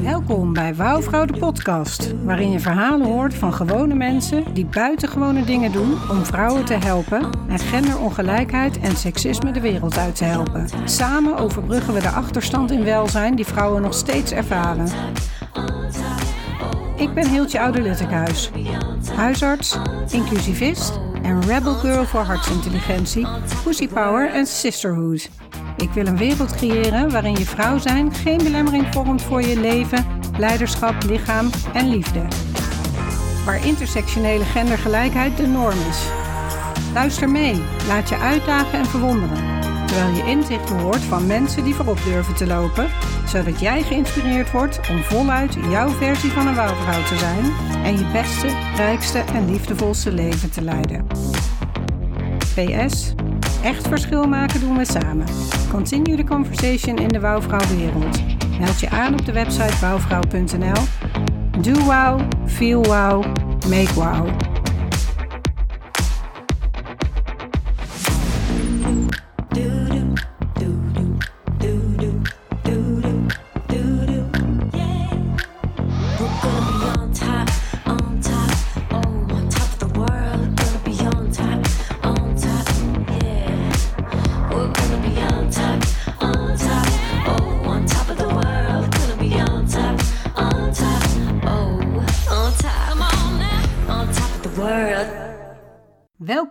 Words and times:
Welkom 0.00 0.52
bij 0.52 0.74
Wouwvrouw 0.74 1.24
de 1.24 1.38
podcast, 1.38 2.24
waarin 2.24 2.50
je 2.50 2.60
verhalen 2.60 3.06
hoort 3.06 3.34
van 3.34 3.52
gewone 3.52 3.94
mensen 3.94 4.54
die 4.54 4.66
buitengewone 4.66 5.44
dingen 5.44 5.72
doen 5.72 6.10
om 6.10 6.24
vrouwen 6.24 6.64
te 6.64 6.74
helpen 6.74 7.30
en 7.48 7.58
genderongelijkheid 7.58 8.78
en 8.80 8.96
seksisme 8.96 9.52
de 9.52 9.60
wereld 9.60 9.98
uit 9.98 10.16
te 10.16 10.24
helpen. 10.24 10.68
Samen 10.84 11.36
overbruggen 11.36 11.94
we 11.94 12.00
de 12.00 12.08
achterstand 12.08 12.70
in 12.70 12.84
welzijn 12.84 13.34
die 13.34 13.46
vrouwen 13.46 13.82
nog 13.82 13.94
steeds 13.94 14.32
ervaren. 14.32 14.86
Ik 16.96 17.14
ben 17.14 17.28
Hiltje 17.28 17.60
Oude-Littekhuis, 17.60 18.50
huisarts, 19.16 19.78
inclusivist 20.10 21.00
en 21.22 21.42
rebel 21.42 21.74
girl 21.74 22.04
voor 22.04 22.20
hartsintelligentie, 22.20 23.26
pussy 23.64 23.88
power 23.88 24.30
en 24.30 24.46
sisterhood. 24.46 25.30
Ik 25.76 25.90
wil 25.90 26.06
een 26.06 26.16
wereld 26.16 26.54
creëren 26.54 27.10
waarin 27.10 27.36
je 27.36 27.44
vrouw 27.44 27.78
zijn 27.78 28.14
geen 28.14 28.38
belemmering 28.38 28.86
vormt 28.90 29.22
voor 29.22 29.42
je 29.42 29.60
leven, 29.60 30.06
leiderschap, 30.38 30.94
lichaam 31.06 31.50
en 31.72 31.88
liefde. 31.88 32.22
Waar 33.44 33.66
intersectionele 33.66 34.44
gendergelijkheid 34.44 35.36
de 35.36 35.46
norm 35.46 35.78
is. 35.88 36.06
Luister 36.94 37.28
mee, 37.30 37.62
laat 37.88 38.08
je 38.08 38.16
uitdagen 38.16 38.78
en 38.78 38.86
verwonderen. 38.86 39.60
Terwijl 39.86 40.16
je 40.16 40.30
inzichten 40.30 40.78
hoort 40.78 41.00
van 41.00 41.26
mensen 41.26 41.64
die 41.64 41.74
voorop 41.74 41.98
durven 42.04 42.34
te 42.34 42.46
lopen, 42.46 42.88
zodat 43.26 43.60
jij 43.60 43.82
geïnspireerd 43.82 44.50
wordt 44.50 44.80
om 44.90 45.02
voluit 45.02 45.56
jouw 45.70 45.88
versie 45.88 46.30
van 46.30 46.46
een 46.46 46.54
wouwvrouw 46.54 47.02
te 47.02 47.16
zijn 47.16 47.44
en 47.84 47.98
je 47.98 48.10
beste, 48.12 48.48
rijkste 48.76 49.18
en 49.18 49.50
liefdevolste 49.50 50.12
leven 50.12 50.50
te 50.50 50.62
leiden. 50.62 51.06
PS. 52.54 53.14
Echt 53.62 53.88
verschil 53.88 54.24
maken 54.24 54.60
doen 54.60 54.76
we 54.76 54.84
samen. 54.84 55.26
Continue 55.70 56.16
the 56.16 56.24
conversation 56.24 56.96
in 56.96 57.08
de 57.08 57.20
wouwvrouwwereld. 57.20 58.20
Meld 58.58 58.80
je 58.80 58.90
aan 58.90 59.12
op 59.12 59.24
de 59.24 59.32
website 59.32 59.80
wouwvrouw.nl. 59.80 60.82
Do 61.60 61.72
wow, 61.72 62.20
feel 62.46 62.82
wow, 62.84 63.24
make 63.68 63.94
wow. 63.94 64.28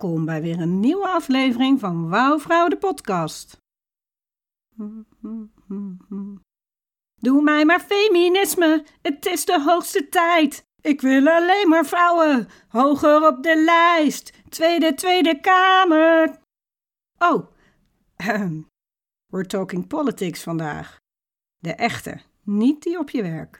Welkom 0.01 0.25
bij 0.25 0.41
weer 0.41 0.59
een 0.59 0.79
nieuwe 0.79 1.07
aflevering 1.07 1.79
van 1.79 2.09
Wouwvrouw 2.09 2.67
de 2.67 2.77
podcast. 2.77 3.57
Doe 7.15 7.41
mij 7.41 7.65
maar 7.65 7.79
feminisme, 7.79 8.85
het 9.01 9.25
is 9.25 9.45
de 9.45 9.61
hoogste 9.61 10.09
tijd. 10.09 10.63
Ik 10.81 11.01
wil 11.01 11.27
alleen 11.27 11.69
maar 11.69 11.85
vrouwen, 11.85 12.47
hoger 12.67 13.27
op 13.27 13.43
de 13.43 13.63
lijst. 13.63 14.33
Tweede, 14.49 14.93
Tweede 14.93 15.39
Kamer. 15.39 16.39
Oh, 17.17 17.47
we're 19.31 19.47
talking 19.47 19.87
politics 19.87 20.43
vandaag. 20.43 20.97
De 21.57 21.73
echte, 21.73 22.21
niet 22.43 22.83
die 22.83 22.99
op 22.99 23.09
je 23.09 23.21
werk. 23.21 23.59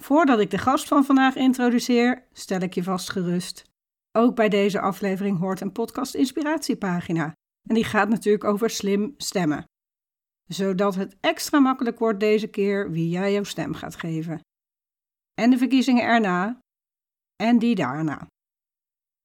Voordat 0.00 0.40
ik 0.40 0.50
de 0.50 0.58
gast 0.58 0.88
van 0.88 1.04
vandaag 1.04 1.34
introduceer, 1.34 2.24
stel 2.32 2.60
ik 2.60 2.74
je 2.74 2.82
vast 2.82 3.10
gerust. 3.10 3.72
Ook 4.18 4.34
bij 4.34 4.48
deze 4.48 4.80
aflevering 4.80 5.38
hoort 5.38 5.60
een 5.60 5.72
podcast 5.72 6.14
inspiratiepagina. 6.14 7.32
En 7.68 7.74
die 7.74 7.84
gaat 7.84 8.08
natuurlijk 8.08 8.44
over 8.44 8.70
slim 8.70 9.14
stemmen. 9.16 9.64
Zodat 10.48 10.94
het 10.94 11.16
extra 11.20 11.58
makkelijk 11.58 11.98
wordt 11.98 12.20
deze 12.20 12.46
keer 12.46 12.90
wie 12.90 13.08
jij 13.08 13.32
jouw 13.32 13.44
stem 13.44 13.74
gaat 13.74 13.96
geven. 13.96 14.40
En 15.34 15.50
de 15.50 15.58
verkiezingen 15.58 16.02
erna. 16.02 16.58
En 17.36 17.58
die 17.58 17.74
daarna. 17.74 18.26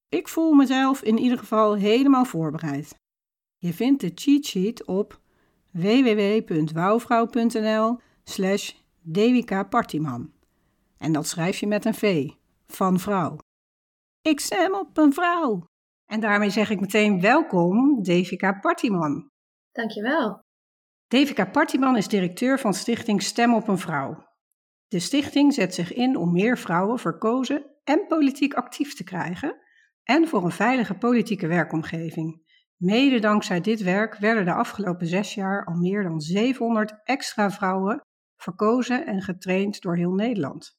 Ik 0.09 0.27
voel 0.27 0.53
mezelf 0.53 1.01
in 1.01 1.17
ieder 1.17 1.37
geval 1.37 1.75
helemaal 1.75 2.25
voorbereid. 2.25 2.95
Je 3.57 3.73
vindt 3.73 4.01
de 4.01 4.11
cheat 4.15 4.45
sheet 4.45 4.85
op 4.85 5.19
www.wouwvrouw.nl 5.71 7.99
slash. 8.23 8.73
En 10.97 11.11
dat 11.11 11.27
schrijf 11.27 11.57
je 11.57 11.67
met 11.67 11.85
een 11.85 11.93
V, 11.93 12.29
van 12.67 12.99
vrouw. 12.99 13.37
Ik 14.21 14.39
stem 14.39 14.75
op 14.75 14.97
een 14.97 15.13
vrouw. 15.13 15.65
En 16.05 16.19
daarmee 16.19 16.49
zeg 16.49 16.69
ik 16.69 16.79
meteen 16.79 17.21
welkom, 17.21 18.03
Devika 18.03 18.53
Partiman. 18.53 19.29
Dankjewel. 19.71 20.39
Devika 21.07 21.45
Partiman 21.45 21.97
is 21.97 22.07
directeur 22.07 22.59
van 22.59 22.73
stichting 22.73 23.21
Stem 23.21 23.53
op 23.53 23.67
een 23.67 23.77
Vrouw. 23.77 24.27
De 24.87 24.99
stichting 24.99 25.53
zet 25.53 25.73
zich 25.73 25.93
in 25.93 26.15
om 26.15 26.31
meer 26.31 26.57
vrouwen 26.57 26.99
verkozen 26.99 27.65
en 27.83 28.07
politiek 28.07 28.53
actief 28.53 28.95
te 28.95 29.03
krijgen 29.03 29.55
en 30.03 30.27
voor 30.27 30.43
een 30.43 30.51
veilige 30.51 30.97
politieke 30.97 31.47
werkomgeving. 31.47 32.41
Mede 32.77 33.19
dankzij 33.19 33.61
dit 33.61 33.81
werk 33.81 34.15
werden 34.15 34.45
de 34.45 34.53
afgelopen 34.53 35.07
zes 35.07 35.33
jaar 35.33 35.65
al 35.65 35.75
meer 35.75 36.03
dan 36.03 36.19
700 36.19 36.93
extra 37.03 37.51
vrouwen 37.51 38.01
verkozen 38.35 39.05
en 39.05 39.21
getraind 39.21 39.81
door 39.81 39.95
heel 39.95 40.13
Nederland. 40.13 40.78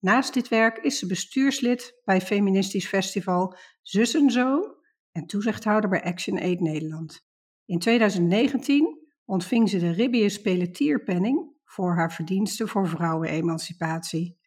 Naast 0.00 0.34
dit 0.34 0.48
werk 0.48 0.78
is 0.78 0.98
ze 0.98 1.06
bestuurslid 1.06 2.00
bij 2.04 2.20
Feministisch 2.20 2.88
Festival 2.88 3.56
Zus 3.82 4.14
en 4.14 4.30
Zo 4.30 4.76
en 5.12 5.26
toezichthouder 5.26 5.90
bij 5.90 6.02
Action 6.02 6.38
Aid 6.38 6.60
Nederland. 6.60 7.26
In 7.64 7.78
2019 7.78 9.08
ontving 9.24 9.68
ze 9.68 9.78
de 9.78 9.90
Ribbius 9.90 10.40
Pelletierpenning 10.40 11.56
voor 11.64 11.94
haar 11.94 12.12
verdiensten 12.12 12.68
voor 12.68 12.88
vrouwenemancipatie. 12.88 14.38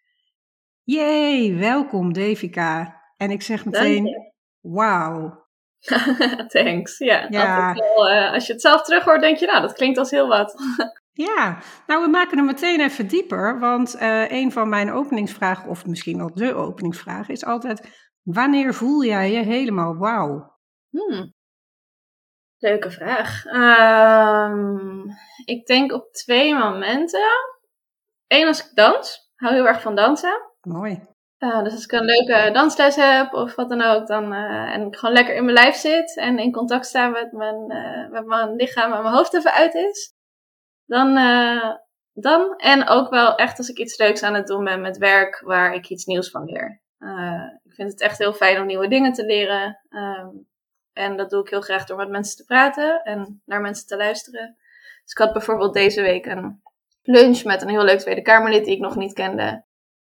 Jee, 0.83 1.53
welkom 1.53 2.13
Devika. 2.13 3.01
En 3.17 3.31
ik 3.31 3.41
zeg 3.41 3.65
meteen, 3.65 4.33
wauw. 4.59 5.47
Thanks. 6.47 6.97
Ja, 6.97 7.29
eh, 7.29 8.33
als 8.33 8.47
je 8.47 8.53
het 8.53 8.61
zelf 8.61 8.81
terug 8.81 9.03
hoort, 9.03 9.21
denk 9.21 9.37
je, 9.37 9.45
nou, 9.45 9.61
dat 9.61 9.73
klinkt 9.73 9.97
als 9.97 10.11
heel 10.11 10.27
wat. 10.27 10.55
Ja, 11.13 11.57
nou 11.87 12.03
we 12.03 12.09
maken 12.09 12.37
hem 12.37 12.45
meteen 12.45 12.79
even 12.79 13.07
dieper, 13.07 13.59
want 13.59 13.95
eh, 13.95 14.31
een 14.31 14.51
van 14.51 14.69
mijn 14.69 14.91
openingsvragen, 14.91 15.69
of 15.69 15.85
misschien 15.85 16.17
wel 16.17 16.33
de 16.33 16.53
openingsvraag, 16.53 17.29
is 17.29 17.45
altijd, 17.45 18.09
wanneer 18.21 18.73
voel 18.73 19.03
jij 19.03 19.31
je 19.31 19.43
helemaal 19.43 19.95
wauw? 19.95 20.59
Hmm. 20.89 21.33
Leuke 22.57 22.91
vraag. 22.91 23.45
Ehm, 23.45 25.09
ik 25.45 25.65
denk 25.65 25.91
op 25.91 26.11
twee 26.11 26.55
momenten. 26.55 27.29
Eén 28.27 28.47
als 28.47 28.65
ik 28.65 28.75
dans. 28.75 29.31
Hou 29.35 29.53
heel 29.53 29.67
erg 29.67 29.81
van 29.81 29.95
dansen. 29.95 30.41
Mooi. 30.61 31.09
Uh, 31.39 31.63
dus 31.63 31.73
als 31.73 31.83
ik 31.83 31.91
een 31.91 32.05
leuke 32.05 32.51
dansles 32.51 32.95
heb 32.95 33.33
of 33.33 33.55
wat 33.55 33.69
dan 33.69 33.81
ook, 33.81 34.07
dan, 34.07 34.33
eh, 34.33 34.73
en 34.73 34.87
ik 34.87 34.95
gewoon 34.95 35.15
lekker 35.15 35.35
in 35.35 35.43
mijn 35.43 35.57
lijf 35.57 35.75
zit 35.75 36.17
en 36.17 36.39
in 36.39 36.51
contact 36.51 36.85
sta 36.85 37.07
met 37.07 37.31
mijn, 37.31 37.71
eh, 37.71 38.09
met 38.09 38.25
mijn 38.25 38.55
lichaam 38.55 38.93
en 38.93 39.01
mijn 39.01 39.15
hoofd 39.15 39.33
even 39.33 39.51
uit 39.51 39.73
is, 39.73 40.13
dan, 40.91 41.17
eh, 41.17 41.75
dan. 42.13 42.55
En 42.57 42.87
ook 42.87 43.09
wel 43.09 43.35
echt 43.35 43.57
als 43.57 43.69
ik 43.69 43.77
iets 43.77 43.97
leuks 43.97 44.23
aan 44.23 44.33
het 44.33 44.47
doen 44.47 44.63
ben 44.63 44.81
met 44.81 44.97
werk 44.97 45.41
waar 45.45 45.73
ik 45.73 45.89
iets 45.89 46.05
nieuws 46.05 46.29
van 46.29 46.45
leer. 46.45 46.81
Eh, 46.97 47.43
ik 47.63 47.73
vind 47.73 47.91
het 47.91 48.01
echt 48.01 48.17
heel 48.17 48.33
fijn 48.33 48.59
om 48.59 48.65
nieuwe 48.65 48.87
dingen 48.87 49.13
te 49.13 49.25
leren. 49.25 49.79
ehm, 49.89 50.29
en 50.93 51.17
dat 51.17 51.29
doe 51.29 51.41
ik 51.41 51.49
heel 51.49 51.61
graag 51.61 51.85
door 51.85 51.97
met 51.97 52.09
mensen 52.09 52.37
te 52.37 52.45
praten 52.45 53.03
en 53.03 53.41
naar 53.45 53.61
mensen 53.61 53.87
te 53.87 53.97
luisteren. 53.97 54.57
Dus 55.03 55.11
ik 55.11 55.17
had 55.17 55.33
bijvoorbeeld 55.33 55.73
deze 55.73 56.01
week 56.01 56.25
een 56.25 56.61
lunch 57.01 57.43
met 57.43 57.61
een 57.61 57.69
heel 57.69 57.83
leuk 57.83 57.99
Tweede 57.99 58.21
Kamerlid 58.21 58.65
die 58.65 58.75
ik 58.75 58.81
nog 58.81 58.95
niet 58.95 59.13
kende. 59.13 59.63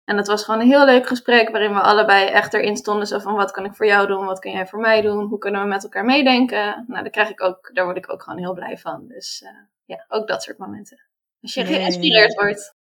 En 0.05 0.17
dat 0.17 0.27
was 0.27 0.45
gewoon 0.45 0.61
een 0.61 0.67
heel 0.67 0.85
leuk 0.85 1.07
gesprek 1.07 1.51
waarin 1.51 1.75
we 1.75 1.81
allebei 1.81 2.27
echt 2.27 2.55
erin 2.55 2.77
stonden. 2.77 3.07
Zo 3.07 3.19
van 3.19 3.35
wat 3.35 3.51
kan 3.51 3.65
ik 3.65 3.75
voor 3.75 3.87
jou 3.87 4.07
doen, 4.07 4.25
wat 4.25 4.39
kun 4.39 4.53
jij 4.53 4.67
voor 4.67 4.81
mij 4.81 5.01
doen, 5.01 5.25
hoe 5.25 5.39
kunnen 5.39 5.63
we 5.63 5.69
met 5.69 5.83
elkaar 5.83 6.05
meedenken. 6.05 6.85
Nou, 6.87 7.03
daar, 7.03 7.11
krijg 7.11 7.31
ik 7.31 7.43
ook, 7.43 7.71
daar 7.73 7.85
word 7.85 7.97
ik 7.97 8.13
ook 8.13 8.23
gewoon 8.23 8.39
heel 8.39 8.55
blij 8.55 8.79
van. 8.79 9.09
Dus 9.09 9.43
eh, 9.43 9.51
ja, 9.91 10.05
ook 10.09 10.29
dat 10.29 10.43
soort 10.43 10.59
momenten. 10.59 10.99
Als 11.41 11.55
je 11.55 11.63
Nee. 11.63 11.73
geïnspireerd 11.75 12.35
wordt. 12.35 12.75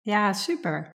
Ja, 0.00 0.32
super. 0.32 0.90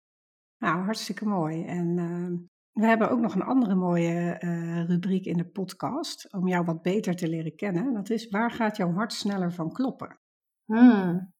Nou, 0.58 0.82
hartstikke 0.84 1.24
mooi. 1.24 1.64
En 1.64 1.98
eh, 1.98 2.48
we 2.82 2.86
hebben 2.86 3.10
ook 3.10 3.20
nog 3.20 3.34
een 3.34 3.42
andere 3.42 3.74
mooie 3.74 4.30
eh, 4.38 4.84
rubriek 4.86 5.24
in 5.24 5.36
de 5.36 5.46
podcast 5.48 6.32
om 6.32 6.48
jou 6.48 6.64
wat 6.64 6.82
beter 6.82 7.16
te 7.16 7.28
leren 7.28 7.56
kennen. 7.56 7.94
Dat 7.94 8.10
is, 8.10 8.28
waar 8.28 8.50
gaat 8.50 8.76
jouw 8.76 8.92
hart 8.92 9.12
sneller 9.12 9.52
van 9.52 9.72
kloppen? 9.72 10.18
Hmm. 10.64 11.32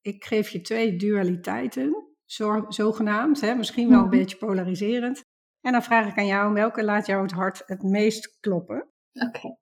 Ik 0.00 0.24
geef 0.24 0.48
je 0.48 0.60
twee 0.60 0.96
dualiteiten, 0.96 2.06
zo, 2.24 2.64
zogenaamd, 2.68 3.40
hè, 3.40 3.54
misschien 3.54 3.88
wel 3.88 3.98
een 3.98 4.06
Mhm. 4.08 4.16
beetje 4.16 4.36
polariserend. 4.36 5.20
En 5.60 5.72
dan 5.72 5.82
vraag 5.82 6.08
ik 6.10 6.18
aan 6.18 6.26
jou, 6.26 6.52
welke 6.52 6.84
laat 6.84 7.06
jou 7.06 7.22
het 7.22 7.32
hart 7.32 7.62
het 7.66 7.82
meest 7.82 8.36
kloppen? 8.40 8.88
Oké. 9.12 9.56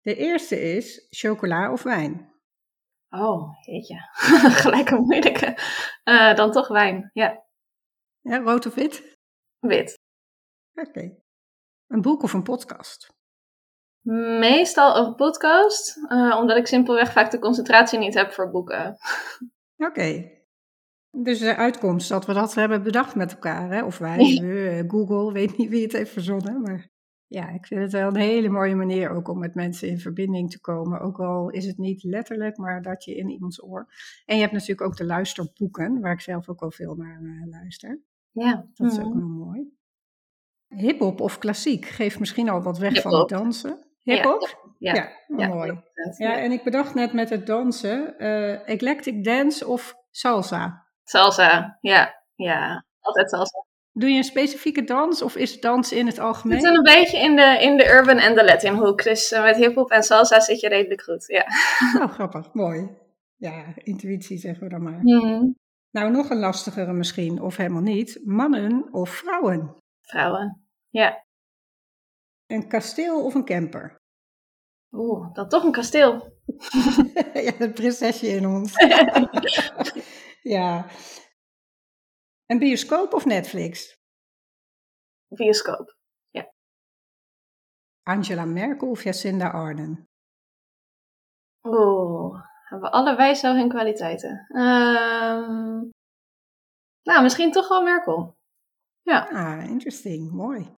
De 0.00 0.14
eerste 0.16 0.60
is 0.76 1.06
chocola 1.10 1.72
of 1.72 1.82
wijn. 1.82 2.29
Oh, 3.10 3.58
jeetje. 3.60 3.96
Gelijk 4.62 4.90
een 4.90 5.02
moeilijke. 5.02 5.58
Eh, 6.02 6.34
dan 6.34 6.52
toch 6.52 6.68
wijn. 6.68 7.10
Ja, 7.12 7.44
Ja, 8.20 8.38
rood 8.38 8.66
of 8.66 8.74
wit? 8.74 9.18
wit. 9.58 9.98
Oké. 10.74 11.16
Een 11.86 12.00
boek 12.02 12.22
of 12.22 12.32
een 12.32 12.42
podcast? 12.42 13.08
Meestal 14.40 14.96
een 15.06 15.14
podcast, 15.14 15.96
eh, 16.08 16.36
omdat 16.38 16.56
ik 16.56 16.66
simpelweg 16.66 17.12
vaak 17.12 17.30
de 17.30 17.38
concentratie 17.38 17.98
niet 17.98 18.14
heb 18.14 18.32
voor 18.32 18.50
boeken. 18.50 18.96
Oké. 19.88 20.38
Dus 21.10 21.38
de 21.38 21.56
uitkomst 21.56 22.08
dat 22.08 22.26
we 22.26 22.32
dat 22.32 22.54
hebben 22.54 22.82
bedacht 22.82 23.14
met 23.14 23.32
elkaar, 23.32 23.70
hè? 23.70 23.84
of 23.84 23.98
wij, 23.98 24.16
we, 24.16 24.68
eh, 24.84 24.90
Google, 24.90 25.32
weet 25.32 25.56
niet 25.56 25.68
wie 25.68 25.82
het 25.82 25.92
heeft 25.92 26.12
verzonnen. 26.12 26.60
Maar 26.62 26.89
ja, 27.30 27.48
ik 27.48 27.66
vind 27.66 27.80
het 27.80 27.92
wel 27.92 28.08
een 28.08 28.16
hele 28.16 28.48
mooie 28.48 28.74
manier 28.74 29.10
ook 29.10 29.28
om 29.28 29.38
met 29.38 29.54
mensen 29.54 29.88
in 29.88 29.98
verbinding 29.98 30.50
te 30.50 30.60
komen. 30.60 31.00
Ook 31.00 31.20
al 31.20 31.50
is 31.50 31.66
het 31.66 31.78
niet 31.78 32.02
letterlijk, 32.02 32.56
maar 32.56 32.82
dat 32.82 33.04
je 33.04 33.14
in 33.14 33.28
iemands 33.30 33.62
oor. 33.62 33.86
En 34.26 34.34
je 34.34 34.40
hebt 34.40 34.52
natuurlijk 34.52 34.80
ook 34.80 34.96
de 34.96 35.04
luisterboeken, 35.04 36.00
waar 36.00 36.12
ik 36.12 36.20
zelf 36.20 36.48
ook 36.48 36.60
al 36.60 36.70
veel 36.70 36.94
naar 36.94 37.20
eh, 37.22 37.46
luister. 37.50 38.00
Ja, 38.30 38.66
Dat 38.74 38.92
is 38.92 38.98
ook 38.98 39.04
Mhm. 39.14 39.18
wel 39.18 39.28
mooi. 39.28 39.78
Hip-hop 40.68 41.20
of 41.20 41.38
klassiek 41.38 41.86
geeft 41.86 42.18
misschien 42.18 42.48
al 42.48 42.62
wat 42.62 42.78
weg 42.78 43.00
van 43.00 43.14
het 43.14 43.28
dansen. 43.28 43.84
Ja, 43.98 44.14
Hip-hop? 44.14 44.74
ja, 44.78 44.94
ja, 44.94 45.08
ja, 45.36 45.46
mooi. 45.48 45.70
100%. 45.70 46.16
Ja, 46.16 46.38
en 46.38 46.52
ik 46.52 46.62
bedacht 46.64 46.94
net 46.94 47.12
met 47.12 47.30
het 47.30 47.46
dansen, 47.46 48.18
eh, 48.18 48.68
eclectic 48.68 49.24
dance 49.24 49.66
of 49.66 49.94
salsa. 50.10 50.86
Salsa, 51.04 51.78
ja, 51.80 52.22
ja, 52.34 52.84
altijd 53.00 53.30
salsa. 53.30 53.64
Doe 53.92 54.10
je 54.10 54.16
een 54.16 54.24
specifieke 54.24 54.84
dans 54.84 55.22
of 55.22 55.36
is 55.36 55.60
dans 55.60 55.92
in 55.92 56.06
het 56.06 56.16
Ik 56.16 56.22
algemeen? 56.22 56.60
zit 56.60 56.76
een 56.76 56.82
beetje 56.82 57.18
in 57.18 57.36
de, 57.36 57.58
in 57.60 57.76
de 57.76 57.88
urban 57.88 58.18
en 58.18 58.34
de 58.34 58.44
Latin 58.44 58.74
hoek, 58.74 59.02
dus 59.02 59.32
eh, 59.32 59.42
met 59.42 59.56
hip-hop 59.56 59.90
en 59.90 60.02
salsa 60.02 60.40
zit 60.40 60.60
je 60.60 60.68
redelijk 60.68 61.02
goed. 61.02 61.24
Ja. 61.26 61.46
Oh, 62.02 62.12
grappig, 62.12 62.52
mooi. 62.52 62.88
Ja, 63.36 63.64
intuïtie 63.76 64.38
zeggen 64.38 64.62
we 64.62 64.68
dan 64.68 64.82
maar. 64.82 64.98
Mhm. 65.02 65.46
Nou, 65.90 66.10
nog 66.10 66.30
een 66.30 66.38
lastigere 66.38 66.92
misschien, 66.92 67.40
of 67.42 67.56
helemaal 67.56 67.82
niet. 67.82 68.20
Mannen 68.24 68.88
of 68.92 69.10
vrouwen? 69.10 69.76
Vrouwen, 70.00 70.60
ja. 70.88 71.24
Een 72.46 72.68
kasteel 72.68 73.24
of 73.24 73.34
een 73.34 73.44
camper? 73.44 73.98
Oeh, 74.92 75.32
dan 75.32 75.48
toch 75.48 75.64
een 75.64 75.72
kasteel. 75.72 76.38
ja, 77.46 77.52
het 77.58 77.74
prinsesje 77.74 78.26
in 78.28 78.46
ons. 78.46 78.72
ja. 80.42 80.86
Een 82.50 82.58
bioscoop 82.58 83.12
of 83.12 83.24
Netflix? 83.24 83.96
Bioscoop. 85.28 85.98
Angela 88.02 88.44
Merkel 88.44 88.90
of 88.90 89.02
Jacinda 89.02 89.50
Ardern? 89.50 90.08
Oeh, 91.62 92.42
hebben 92.68 92.90
allebei 92.92 93.34
zo 93.34 93.54
hun 93.54 93.68
kwaliteiten. 93.68 94.46
Ehm, 94.48 95.78
nou, 97.02 97.22
misschien 97.22 97.52
toch 97.52 97.68
wel 97.68 97.82
Merkel. 97.82 98.38
Ah, 99.04 99.64
interesting. 99.64 100.30
Mooi. 100.30 100.74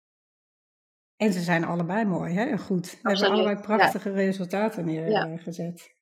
En 1.16 1.34
ze 1.34 1.40
zijn 1.42 1.64
allebei 1.64 2.06
mooi, 2.06 2.34
hè? 2.34 2.58
Goed. 2.58 2.86
Ze 2.86 3.00
hebben 3.02 3.32
allebei 3.32 3.60
prachtige 3.62 4.12
resultaten 4.12 4.90
Ja. 4.90 5.26
neergezet. 5.26 5.96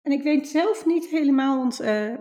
En 0.00 0.12
ik 0.12 0.22
weet 0.22 0.48
zelf 0.48 0.86
niet 0.86 1.06
helemaal, 1.08 1.56
want 1.58 1.80
eh, 1.80 2.14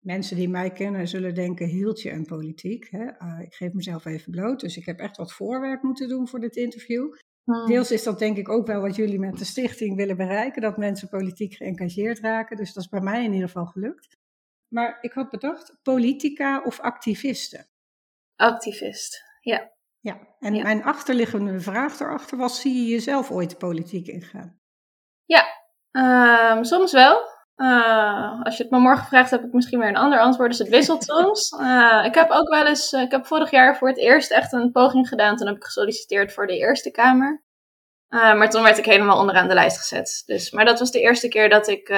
mensen 0.00 0.36
die 0.36 0.48
mij 0.48 0.70
kennen 0.70 1.08
zullen 1.08 1.34
denken, 1.34 1.66
hield 1.66 2.02
je 2.02 2.10
een 2.10 2.26
politiek? 2.26 2.88
Hè? 2.90 3.18
Ah, 3.18 3.40
ik 3.40 3.54
geef 3.54 3.72
mezelf 3.72 4.04
even 4.04 4.30
bloot, 4.32 4.60
dus 4.60 4.76
ik 4.76 4.86
heb 4.86 4.98
echt 4.98 5.16
wat 5.16 5.32
voorwerk 5.32 5.82
moeten 5.82 6.08
doen 6.08 6.28
voor 6.28 6.40
dit 6.40 6.56
interview. 6.56 7.14
Hmm. 7.44 7.66
Deels 7.66 7.90
is 7.90 8.02
dat 8.02 8.18
denk 8.18 8.36
ik 8.36 8.48
ook 8.48 8.66
wel 8.66 8.80
wat 8.80 8.96
jullie 8.96 9.18
met 9.18 9.38
de 9.38 9.44
stichting 9.44 9.96
willen 9.96 10.16
bereiken, 10.16 10.62
dat 10.62 10.76
mensen 10.76 11.08
politiek 11.08 11.54
geëngageerd 11.54 12.18
raken. 12.18 12.56
Dus 12.56 12.72
dat 12.72 12.82
is 12.82 12.88
bij 12.88 13.00
mij 13.00 13.24
in 13.24 13.32
ieder 13.32 13.48
geval 13.48 13.66
gelukt. 13.66 14.16
Maar 14.68 14.98
ik 15.00 15.12
had 15.12 15.30
bedacht, 15.30 15.78
politica 15.82 16.62
of 16.62 16.80
activisten? 16.80 17.68
Activist. 18.36 19.22
Ja. 19.40 19.76
Ja, 20.00 20.36
en 20.38 20.54
Ja. 20.54 20.62
mijn 20.62 20.82
achterliggende 20.82 21.60
vraag 21.60 22.00
erachter 22.00 22.38
was, 22.38 22.60
zie 22.60 22.74
je 22.74 22.90
jezelf 22.90 23.30
ooit 23.30 23.50
de 23.50 23.56
politiek 23.56 24.06
ingaan? 24.06 24.58
Ehm, 25.90 26.62
soms 26.62 26.92
wel. 26.92 27.22
Eh, 27.58 28.42
als 28.42 28.56
je 28.56 28.62
het 28.62 28.72
me 28.72 28.78
morgen 28.78 29.06
vraagt, 29.06 29.30
heb 29.30 29.44
ik 29.44 29.52
misschien 29.52 29.78
weer 29.78 29.88
een 29.88 29.96
ander 29.96 30.18
antwoord. 30.18 30.50
Dus 30.50 30.58
het 30.58 30.68
wisselt 30.68 31.04
soms. 31.10 31.50
Eh, 31.50 32.02
ik 32.04 32.14
heb 32.14 32.30
ook 32.30 32.48
wel 32.48 32.66
eens, 32.66 32.92
eh, 32.92 33.00
ik 33.00 33.10
heb 33.10 33.26
vorig 33.26 33.50
jaar 33.50 33.76
voor 33.76 33.88
het 33.88 33.98
eerst 33.98 34.30
echt 34.30 34.52
een 34.52 34.70
poging 34.72 35.08
gedaan. 35.08 35.36
Toen 35.36 35.46
heb 35.46 35.56
ik 35.56 35.64
gesolliciteerd 35.64 36.32
voor 36.32 36.46
de 36.46 36.58
Eerste 36.58 36.90
Kamer. 36.90 37.42
Maar 38.08 38.50
toen 38.50 38.62
werd 38.62 38.78
ik 38.78 38.84
helemaal 38.84 39.18
onderaan 39.18 39.48
de 39.48 39.54
lijst 39.54 39.78
gezet. 39.78 40.22
Dus, 40.26 40.50
maar 40.50 40.64
dat 40.64 40.78
was 40.78 40.90
de 40.90 41.00
eerste 41.00 41.28
keer 41.28 41.48
dat 41.48 41.68
ik 41.68 41.88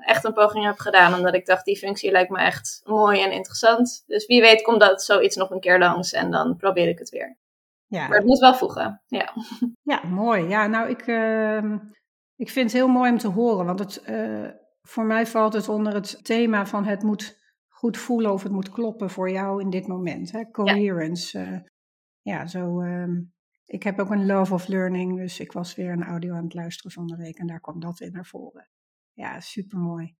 echt 0.00 0.24
een 0.24 0.32
poging 0.32 0.64
heb 0.64 0.78
gedaan. 0.78 1.14
Omdat 1.14 1.34
ik 1.34 1.46
dacht, 1.46 1.64
die 1.64 1.78
functie 1.78 2.10
lijkt 2.10 2.30
me 2.30 2.38
echt 2.38 2.80
mooi 2.84 3.22
en 3.22 3.32
interessant. 3.32 4.02
Dus 4.06 4.26
wie 4.26 4.40
weet 4.40 4.62
komt 4.62 4.80
dat 4.80 5.02
zoiets 5.02 5.36
nog 5.36 5.50
een 5.50 5.60
keer 5.60 5.78
langs 5.78 6.12
en 6.12 6.30
dan 6.30 6.56
probeer 6.56 6.88
ik 6.88 6.98
het 6.98 7.08
weer. 7.08 7.36
Maar 7.86 8.08
Ja, 8.08 8.14
het 8.14 8.24
moet 8.24 8.38
wel 8.38 8.54
voegen. 8.54 9.02
Ja. 9.06 9.32
ja 9.82 10.00
mooi. 10.04 10.48
Ja, 10.48 10.66
nou, 10.66 10.88
ik, 10.88 11.06
ehm, 11.06 11.76
ik 12.40 12.50
vind 12.50 12.72
het 12.72 12.80
heel 12.80 12.88
mooi 12.88 13.10
om 13.10 13.18
te 13.18 13.28
horen, 13.28 13.66
want 13.66 13.78
het, 13.78 14.02
eh, 14.02 14.48
voor 14.82 15.04
mij 15.04 15.26
valt 15.26 15.52
het 15.52 15.68
onder 15.68 15.94
het 15.94 16.24
thema 16.24 16.66
van 16.66 16.84
het 16.84 17.02
moet 17.02 17.38
goed 17.68 17.96
voelen 17.96 18.32
of 18.32 18.42
het 18.42 18.52
moet 18.52 18.70
kloppen 18.70 19.10
voor 19.10 19.30
jou 19.30 19.60
in 19.60 19.70
dit 19.70 19.86
moment. 19.86 20.32
Hè? 20.32 20.50
Coherence. 20.50 21.38
eh, 21.38 21.58
ja, 22.20 22.46
zo. 22.46 22.80
ehm, 22.80 23.20
ik 23.64 23.82
heb 23.82 23.98
ook 23.98 24.10
een 24.10 24.26
love 24.26 24.54
of 24.54 24.66
learning, 24.66 25.16
dus 25.16 25.40
ik 25.40 25.52
was 25.52 25.74
weer 25.74 25.92
een 25.92 26.04
audio 26.04 26.34
aan 26.34 26.44
het 26.44 26.54
luisteren 26.54 26.92
van 26.92 27.06
de 27.06 27.16
week 27.16 27.38
en 27.38 27.46
daar 27.46 27.60
kwam 27.60 27.80
dat 27.80 28.00
in 28.00 28.12
naar 28.12 28.26
voren. 28.26 28.68
Ja, 29.12 29.40
supermooi. 29.40 30.14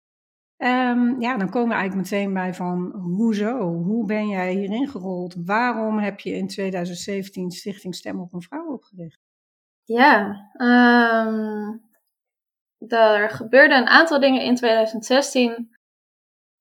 Ehm 0.56 1.20
ja, 1.20 1.36
dan 1.36 1.50
komen 1.50 1.68
we 1.68 1.74
eigenlijk 1.74 2.10
meteen 2.10 2.32
bij 2.32 2.54
van 2.54 2.92
hoezo? 2.92 3.72
Hoe 3.72 4.06
ben 4.06 4.28
jij 4.28 4.54
hierin 4.54 4.88
gerold? 4.88 5.34
Waarom 5.44 5.98
heb 5.98 6.20
je 6.20 6.30
in 6.30 6.46
2017 6.46 7.50
Stichting 7.50 7.94
Stem 7.94 8.20
op 8.20 8.32
een 8.32 8.42
Vrouw 8.42 8.72
opgericht? 8.72 9.20
Ja, 9.84 10.36
ehm, 10.52 11.89
er 12.88 13.30
gebeurden 13.30 13.78
een 13.78 13.88
aantal 13.88 14.20
dingen 14.20 14.42
in 14.42 14.54
2016 14.54 15.78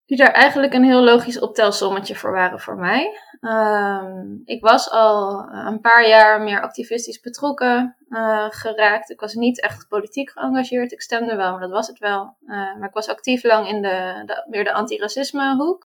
die 0.10 0.18
daar 0.18 0.32
eigenlijk 0.32 0.74
een 0.74 0.84
heel 0.84 1.04
logisch 1.04 1.40
optelsommetje 1.40 2.16
voor 2.16 2.32
waren 2.32 2.60
voor 2.60 2.78
mij. 2.78 3.20
Ehm, 3.40 4.36
ik 4.46 4.62
was 4.62 4.90
al 4.92 5.48
een 5.50 5.80
paar 5.82 6.08
jaar 6.08 6.42
meer 6.42 6.62
activistisch 6.62 7.20
betrokken 7.20 7.96
eh, 8.10 8.46
geraakt. 8.50 9.10
Ik 9.10 9.20
was 9.20 9.34
niet 9.34 9.62
echt 9.62 9.88
politiek 9.88 10.30
geëngageerd. 10.30 10.92
Ik 10.92 11.02
stemde 11.02 11.36
wel, 11.36 11.52
maar 11.52 11.62
dat 11.62 11.72
was 11.72 11.88
het 11.88 12.00
wel. 12.00 12.36
Eh, 12.46 12.48
maar 12.50 12.88
ik 12.88 12.94
was 12.94 13.10
actief 13.10 13.44
lang 13.44 13.68
in 13.68 13.82
de, 13.82 14.24
de, 14.26 14.46
meer 14.50 14.64
de 14.64 14.74
antiracisme 14.74 15.56
hoek. 15.56 15.88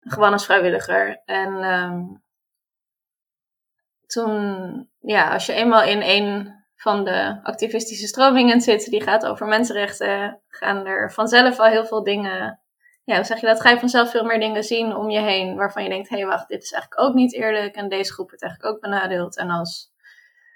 Gewoon 0.00 0.32
als 0.32 0.44
vrijwilliger. 0.44 1.22
En 1.24 1.62
ehm, 1.62 2.04
toen, 4.06 4.88
ja, 4.98 5.32
als 5.32 5.46
je 5.46 5.52
eenmaal 5.52 5.82
in 5.82 6.02
een 6.02 6.57
van 6.78 7.04
de 7.04 7.40
activistische 7.42 8.06
stromingen 8.06 8.60
zit, 8.60 8.90
die 8.90 9.02
gaat 9.02 9.26
over 9.26 9.46
mensenrechten, 9.46 10.40
gaan 10.48 10.86
er 10.86 11.12
vanzelf 11.12 11.58
al 11.58 11.66
heel 11.66 11.86
veel 11.86 12.02
dingen. 12.02 12.60
Ja, 13.04 13.16
hoe 13.16 13.24
zeg 13.24 13.40
je 13.40 13.46
dat? 13.46 13.60
Ga 13.60 13.70
je 13.70 13.78
vanzelf 13.78 14.10
veel 14.10 14.24
meer 14.24 14.40
dingen 14.40 14.64
zien 14.64 14.96
om 14.96 15.10
je 15.10 15.20
heen 15.20 15.56
waarvan 15.56 15.82
je 15.82 15.88
denkt: 15.88 16.08
hé, 16.08 16.16
hey, 16.16 16.26
wacht, 16.26 16.48
dit 16.48 16.62
is 16.62 16.72
eigenlijk 16.72 17.02
ook 17.02 17.14
niet 17.14 17.34
eerlijk 17.34 17.74
en 17.74 17.88
deze 17.88 18.12
groep 18.12 18.28
wordt 18.28 18.42
eigenlijk 18.42 18.74
ook 18.74 18.80
benadeeld. 18.80 19.36
En 19.36 19.50
als 19.50 19.92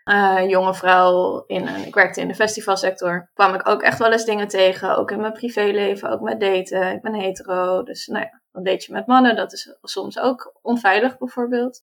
eh, 0.04 0.48
jonge 0.48 0.74
vrouw 0.74 1.44
in 1.46 1.66
een, 1.66 1.86
ik 1.86 1.94
werkte 1.94 2.20
in 2.20 2.28
de 2.28 2.34
festivalsector, 2.34 3.30
kwam 3.34 3.54
ik 3.54 3.68
ook 3.68 3.82
echt 3.82 3.98
wel 3.98 4.12
eens 4.12 4.24
dingen 4.24 4.48
tegen, 4.48 4.96
ook 4.96 5.10
in 5.10 5.20
mijn 5.20 5.32
privéleven, 5.32 6.10
ook 6.10 6.20
met 6.20 6.40
daten. 6.40 6.92
Ik 6.92 7.02
ben 7.02 7.14
hetero, 7.14 7.82
dus 7.82 8.06
nou 8.06 8.24
ja, 8.24 8.40
wat 8.50 8.64
deed 8.64 8.84
je 8.84 8.92
met 8.92 9.06
mannen? 9.06 9.36
Dat 9.36 9.52
is 9.52 9.76
soms 9.82 10.18
ook 10.18 10.58
onveilig 10.62 11.18
bijvoorbeeld. 11.18 11.82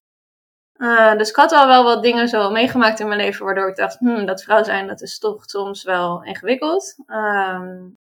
Uh, 0.80 1.16
dus 1.16 1.28
ik 1.28 1.36
had 1.36 1.52
al 1.52 1.66
wel 1.66 1.84
wat 1.84 2.02
dingen 2.02 2.28
zo 2.28 2.50
meegemaakt 2.50 3.00
in 3.00 3.08
mijn 3.08 3.20
leven, 3.20 3.44
waardoor 3.44 3.68
ik 3.68 3.76
dacht, 3.76 3.98
hmm, 3.98 4.26
dat 4.26 4.42
vrouw 4.42 4.62
zijn, 4.62 4.86
dat 4.86 5.00
is 5.00 5.18
toch 5.18 5.44
soms 5.44 5.82
wel 5.82 6.24
ingewikkeld. 6.24 6.94
Um, 7.06 7.98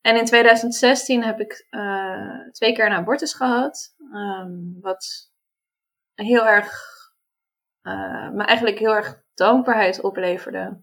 en 0.00 0.16
in 0.16 0.24
2016 0.24 1.24
heb 1.24 1.40
ik 1.40 1.66
uh, 1.70 2.50
twee 2.52 2.72
keer 2.72 2.86
een 2.86 2.92
abortus 2.92 3.34
gehad, 3.34 3.94
um, 4.12 4.78
wat 4.80 5.30
heel 6.14 6.46
erg, 6.46 6.72
uh, 7.82 8.30
me 8.30 8.44
eigenlijk 8.44 8.78
heel 8.78 8.94
erg 8.94 9.22
dankbaarheid 9.34 10.00
opleverde 10.00 10.80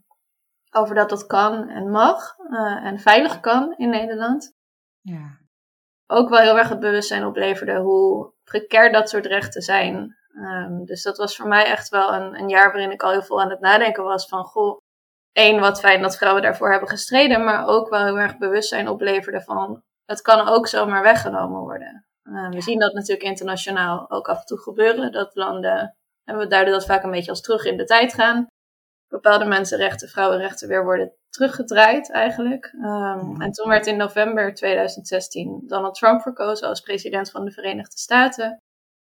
over 0.71 0.95
dat 0.95 1.09
dat 1.09 1.25
kan 1.25 1.69
en 1.69 1.89
mag 1.89 2.35
en 2.83 2.99
veilig 2.99 3.39
kan 3.39 3.73
in 3.77 3.89
Nederland. 3.89 4.55
Ja. 5.01 5.38
Ook 6.07 6.29
wel 6.29 6.39
heel 6.39 6.57
erg 6.57 6.69
het 6.69 6.79
bewustzijn 6.79 7.25
opleverde 7.25 7.79
hoe 7.79 8.33
precair 8.43 8.91
dat 8.91 9.09
soort 9.09 9.25
rechten 9.25 9.61
zijn. 9.61 10.17
Um, 10.36 10.86
dus 10.86 11.03
dat 11.03 11.17
was 11.17 11.36
voor 11.36 11.48
mij 11.48 11.65
echt 11.65 11.89
wel 11.89 12.13
een, 12.13 12.36
een, 12.39 12.50
jaar 12.50 12.71
waarin 12.71 12.91
ik 12.91 13.03
al 13.03 13.12
heel 13.12 13.21
veel 13.21 13.41
aan 13.41 13.50
het 13.50 13.59
nadenken 13.59 14.03
was 14.03 14.27
van, 14.27 14.43
goh, 14.43 14.77
één, 15.31 15.59
wat 15.59 15.79
fijn 15.79 16.01
dat 16.01 16.17
vrouwen 16.17 16.43
daarvoor 16.43 16.71
hebben 16.71 16.89
gestreden, 16.89 17.43
maar 17.43 17.67
ook 17.67 17.89
wel 17.89 18.05
heel 18.05 18.19
erg 18.19 18.38
bewustzijn 18.38 18.89
opleverde 18.89 19.41
van, 19.41 19.81
het 20.05 20.21
kan 20.21 20.48
ook 20.48 20.67
zomaar 20.67 21.03
weggenomen 21.03 21.59
worden. 21.59 22.05
Uh, 22.24 22.50
we 22.50 22.62
zien 22.62 22.79
dat 22.79 22.93
natuurlijk 22.93 23.27
internationaal 23.27 24.09
ook 24.09 24.27
af 24.27 24.39
en 24.39 24.45
toe 24.45 24.59
gebeuren, 24.59 25.12
dat 25.12 25.36
landen, 25.36 25.95
en 26.24 26.38
we 26.38 26.48
duiden 26.48 26.74
dat 26.74 26.86
vaak 26.86 27.03
een 27.03 27.12
beetje 27.12 27.31
als 27.31 27.41
terug 27.41 27.65
in 27.65 27.77
de 27.77 27.86
tijd 27.86 28.13
gaan. 28.13 28.48
bepaalde 29.07 29.45
mensenrechten, 29.45 30.09
vrouwenrechten 30.09 30.67
weer 30.67 30.83
worden 30.83 31.13
teruggedraaid 31.29 32.12
eigenlijk. 32.12 32.74
Um, 32.74 33.41
en 33.41 33.51
toen 33.51 33.69
werd 33.69 33.88
in 33.88 33.98
november 33.98 34.53
2016 34.53 35.63
Donald 35.67 35.95
Trump 35.95 36.21
verkozen 36.21 36.67
als 36.67 36.81
president 36.81 37.31
van 37.31 37.45
de 37.45 37.51
Verenigde 37.51 37.98
Staten. 37.98 38.57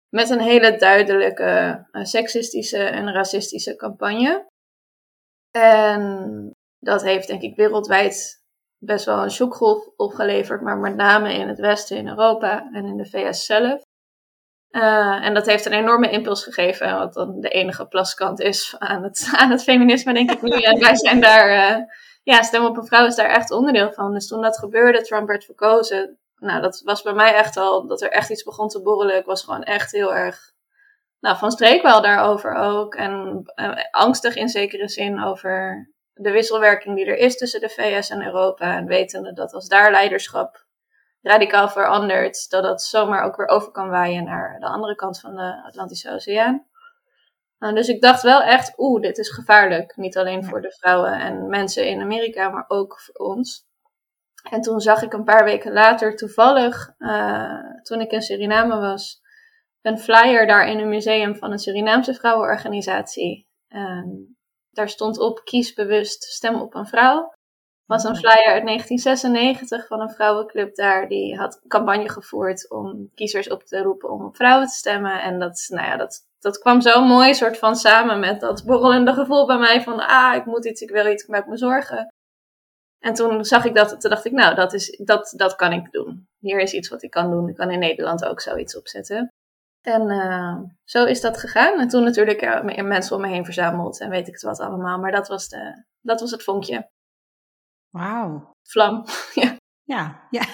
Met 0.08 0.30
een 0.30 0.40
hele 0.40 0.76
duidelijke 0.76 1.86
uh, 1.92 2.04
seksistische 2.04 2.78
en 2.78 3.12
racistische 3.12 3.76
campagne. 3.76 4.46
En 5.50 6.50
dat 6.78 7.02
heeft 7.02 7.26
denk 7.28 7.42
ik 7.42 7.56
wereldwijd 7.56 8.44
best 8.78 9.04
wel 9.04 9.22
een 9.22 9.30
shockgolf 9.30 9.88
opgeleverd, 9.96 10.60
maar 10.60 10.78
met 10.78 10.96
name 10.96 11.34
in 11.34 11.48
het 11.48 11.58
Westen, 11.58 11.96
in 11.96 12.08
Europa 12.08 12.68
en 12.72 12.84
in 12.84 12.96
de 12.96 13.06
VS 13.06 13.44
zelf. 13.44 13.82
Uh, 14.70 15.24
en 15.24 15.34
dat 15.34 15.46
heeft 15.46 15.66
een 15.66 15.72
enorme 15.72 16.10
impuls 16.10 16.44
gegeven, 16.44 16.98
wat 16.98 17.14
dan 17.14 17.40
de 17.40 17.48
enige 17.48 17.86
plaskant 17.86 18.40
is 18.40 18.74
aan 18.78 19.02
het, 19.02 19.28
aan 19.40 19.50
het 19.50 19.62
feminisme, 19.62 20.12
denk 20.12 20.30
ik 20.30 20.42
nu. 20.42 20.50
En 20.60 20.80
wij 20.80 20.96
zijn 20.96 21.20
daar, 21.20 21.78
uh, 21.78 21.84
ja, 22.22 22.42
Stem 22.42 22.64
op 22.64 22.76
een 22.76 22.86
Vrouw 22.86 23.06
is 23.06 23.14
daar 23.14 23.30
echt 23.30 23.50
onderdeel 23.50 23.92
van. 23.92 24.12
Dus 24.12 24.26
toen 24.26 24.42
dat 24.42 24.58
gebeurde, 24.58 25.02
Trump 25.02 25.28
werd 25.28 25.44
verkozen, 25.44 26.18
nou, 26.36 26.60
dat 26.60 26.82
was 26.84 27.02
bij 27.02 27.12
mij 27.12 27.34
echt 27.34 27.56
al, 27.56 27.86
dat 27.86 28.02
er 28.02 28.10
echt 28.10 28.30
iets 28.30 28.42
begon 28.42 28.68
te 28.68 28.82
borrelen. 28.82 29.16
Ik 29.16 29.24
was 29.24 29.44
gewoon 29.44 29.62
echt 29.62 29.92
heel 29.92 30.14
erg, 30.14 30.52
nou, 31.20 31.36
van 31.36 31.50
streek 31.50 31.82
wel 31.82 32.02
daarover 32.02 32.54
ook. 32.54 32.94
En 32.94 33.42
uh, 33.54 33.76
angstig 33.90 34.36
in 34.36 34.48
zekere 34.48 34.88
zin 34.88 35.22
over 35.22 35.88
de 36.12 36.30
wisselwerking 36.30 36.96
die 36.96 37.06
er 37.06 37.16
is 37.16 37.36
tussen 37.36 37.60
de 37.60 37.68
VS 37.68 38.10
en 38.10 38.24
Europa. 38.24 38.76
En 38.76 38.86
wetende 38.86 39.32
dat 39.32 39.52
als 39.52 39.68
daar 39.68 39.90
leiderschap 39.90 40.64
radicaal 41.22 41.68
verandert, 41.68 42.50
dat 42.50 42.62
dat 42.62 42.82
zomaar 42.82 43.22
ook 43.22 43.36
weer 43.36 43.48
over 43.48 43.72
kan 43.72 43.88
waaien 43.88 44.24
naar 44.24 44.58
de 44.60 44.66
andere 44.66 44.94
kant 44.94 45.20
van 45.20 45.34
de 45.34 45.62
Atlantische 45.66 46.10
Oceaan. 46.10 46.66
Uh, 47.58 47.74
dus 47.74 47.88
ik 47.88 48.00
dacht 48.00 48.22
wel 48.22 48.42
echt, 48.42 48.72
oeh, 48.76 49.02
dit 49.02 49.18
is 49.18 49.30
gevaarlijk. 49.30 49.96
Niet 49.96 50.16
alleen 50.16 50.44
voor 50.44 50.60
de 50.60 50.70
vrouwen 50.70 51.12
en 51.12 51.48
mensen 51.48 51.88
in 51.88 52.00
Amerika, 52.00 52.48
maar 52.48 52.64
ook 52.68 53.00
voor 53.00 53.26
ons. 53.26 53.65
En 54.50 54.60
toen 54.60 54.80
zag 54.80 55.02
ik 55.02 55.12
een 55.12 55.24
paar 55.24 55.44
weken 55.44 55.72
later 55.72 56.16
toevallig, 56.16 56.94
uh, 56.98 57.80
toen 57.82 58.00
ik 58.00 58.10
in 58.10 58.22
Suriname 58.22 58.78
was, 58.80 59.20
een 59.82 59.98
flyer 59.98 60.46
daar 60.46 60.68
in 60.68 60.78
een 60.78 60.88
museum 60.88 61.36
van 61.36 61.52
een 61.52 61.58
Surinaamse 61.58 62.14
vrouwenorganisatie. 62.14 63.48
En 63.68 64.36
daar 64.70 64.88
stond 64.88 65.18
op, 65.18 65.40
kies 65.44 65.72
bewust, 65.72 66.22
stem 66.22 66.60
op 66.60 66.74
een 66.74 66.86
vrouw 66.86 67.34
was 67.86 68.04
een 68.04 68.16
flyer 68.16 68.52
uit 68.52 68.64
1996 68.64 69.86
van 69.86 70.00
een 70.00 70.10
vrouwenclub 70.10 70.74
daar. 70.74 71.08
Die 71.08 71.36
had 71.36 71.60
campagne 71.68 72.08
gevoerd 72.08 72.70
om 72.70 73.10
kiezers 73.14 73.48
op 73.48 73.62
te 73.62 73.82
roepen 73.82 74.10
om 74.10 74.24
op 74.24 74.36
vrouwen 74.36 74.66
te 74.66 74.74
stemmen. 74.74 75.22
En 75.22 75.38
dat, 75.38 75.66
nou 75.68 75.86
ja, 75.86 75.96
dat, 75.96 76.26
dat 76.38 76.58
kwam 76.58 76.80
zo 76.80 77.04
mooi 77.04 77.34
soort 77.34 77.58
van 77.58 77.76
samen 77.76 78.20
met 78.20 78.40
dat 78.40 78.64
borrelende 78.64 79.12
gevoel 79.12 79.46
bij 79.46 79.58
mij 79.58 79.82
van... 79.82 80.06
Ah, 80.06 80.34
ik 80.34 80.44
moet 80.44 80.66
iets, 80.66 80.80
ik 80.80 80.90
wil 80.90 81.06
iets, 81.06 81.22
ik 81.22 81.28
maak 81.28 81.46
me 81.46 81.56
zorgen. 81.56 82.14
En 83.06 83.14
toen 83.14 83.44
zag 83.44 83.64
ik 83.64 83.74
dat, 83.74 84.00
toen 84.00 84.10
dacht 84.10 84.24
ik, 84.24 84.32
nou, 84.32 84.54
dat, 84.54 84.72
is, 84.72 85.00
dat, 85.04 85.32
dat 85.36 85.54
kan 85.54 85.72
ik 85.72 85.92
doen. 85.92 86.28
Hier 86.38 86.60
is 86.60 86.72
iets 86.72 86.88
wat 86.88 87.02
ik 87.02 87.10
kan 87.10 87.30
doen. 87.30 87.48
Ik 87.48 87.54
kan 87.54 87.70
in 87.70 87.78
Nederland 87.78 88.24
ook 88.24 88.40
zoiets 88.40 88.76
opzetten. 88.76 89.32
En 89.80 90.10
uh, 90.10 90.60
zo 90.84 91.04
is 91.04 91.20
dat 91.20 91.38
gegaan. 91.38 91.80
En 91.80 91.88
toen 91.88 92.04
natuurlijk 92.04 92.42
uh, 92.42 92.82
mensen 92.82 93.16
om 93.16 93.22
me 93.22 93.28
heen 93.28 93.44
verzameld 93.44 94.00
en 94.00 94.10
weet 94.10 94.26
ik 94.26 94.32
het 94.32 94.42
wat 94.42 94.60
allemaal. 94.60 94.98
Maar 94.98 95.10
dat 95.10 95.28
was, 95.28 95.48
de, 95.48 95.84
dat 96.00 96.20
was 96.20 96.30
het 96.30 96.42
vonkje. 96.42 96.90
Wauw. 97.90 98.52
Vlam, 98.62 99.04
ja. 99.42 99.56
Ja, 99.86 100.20
ja, 100.30 100.44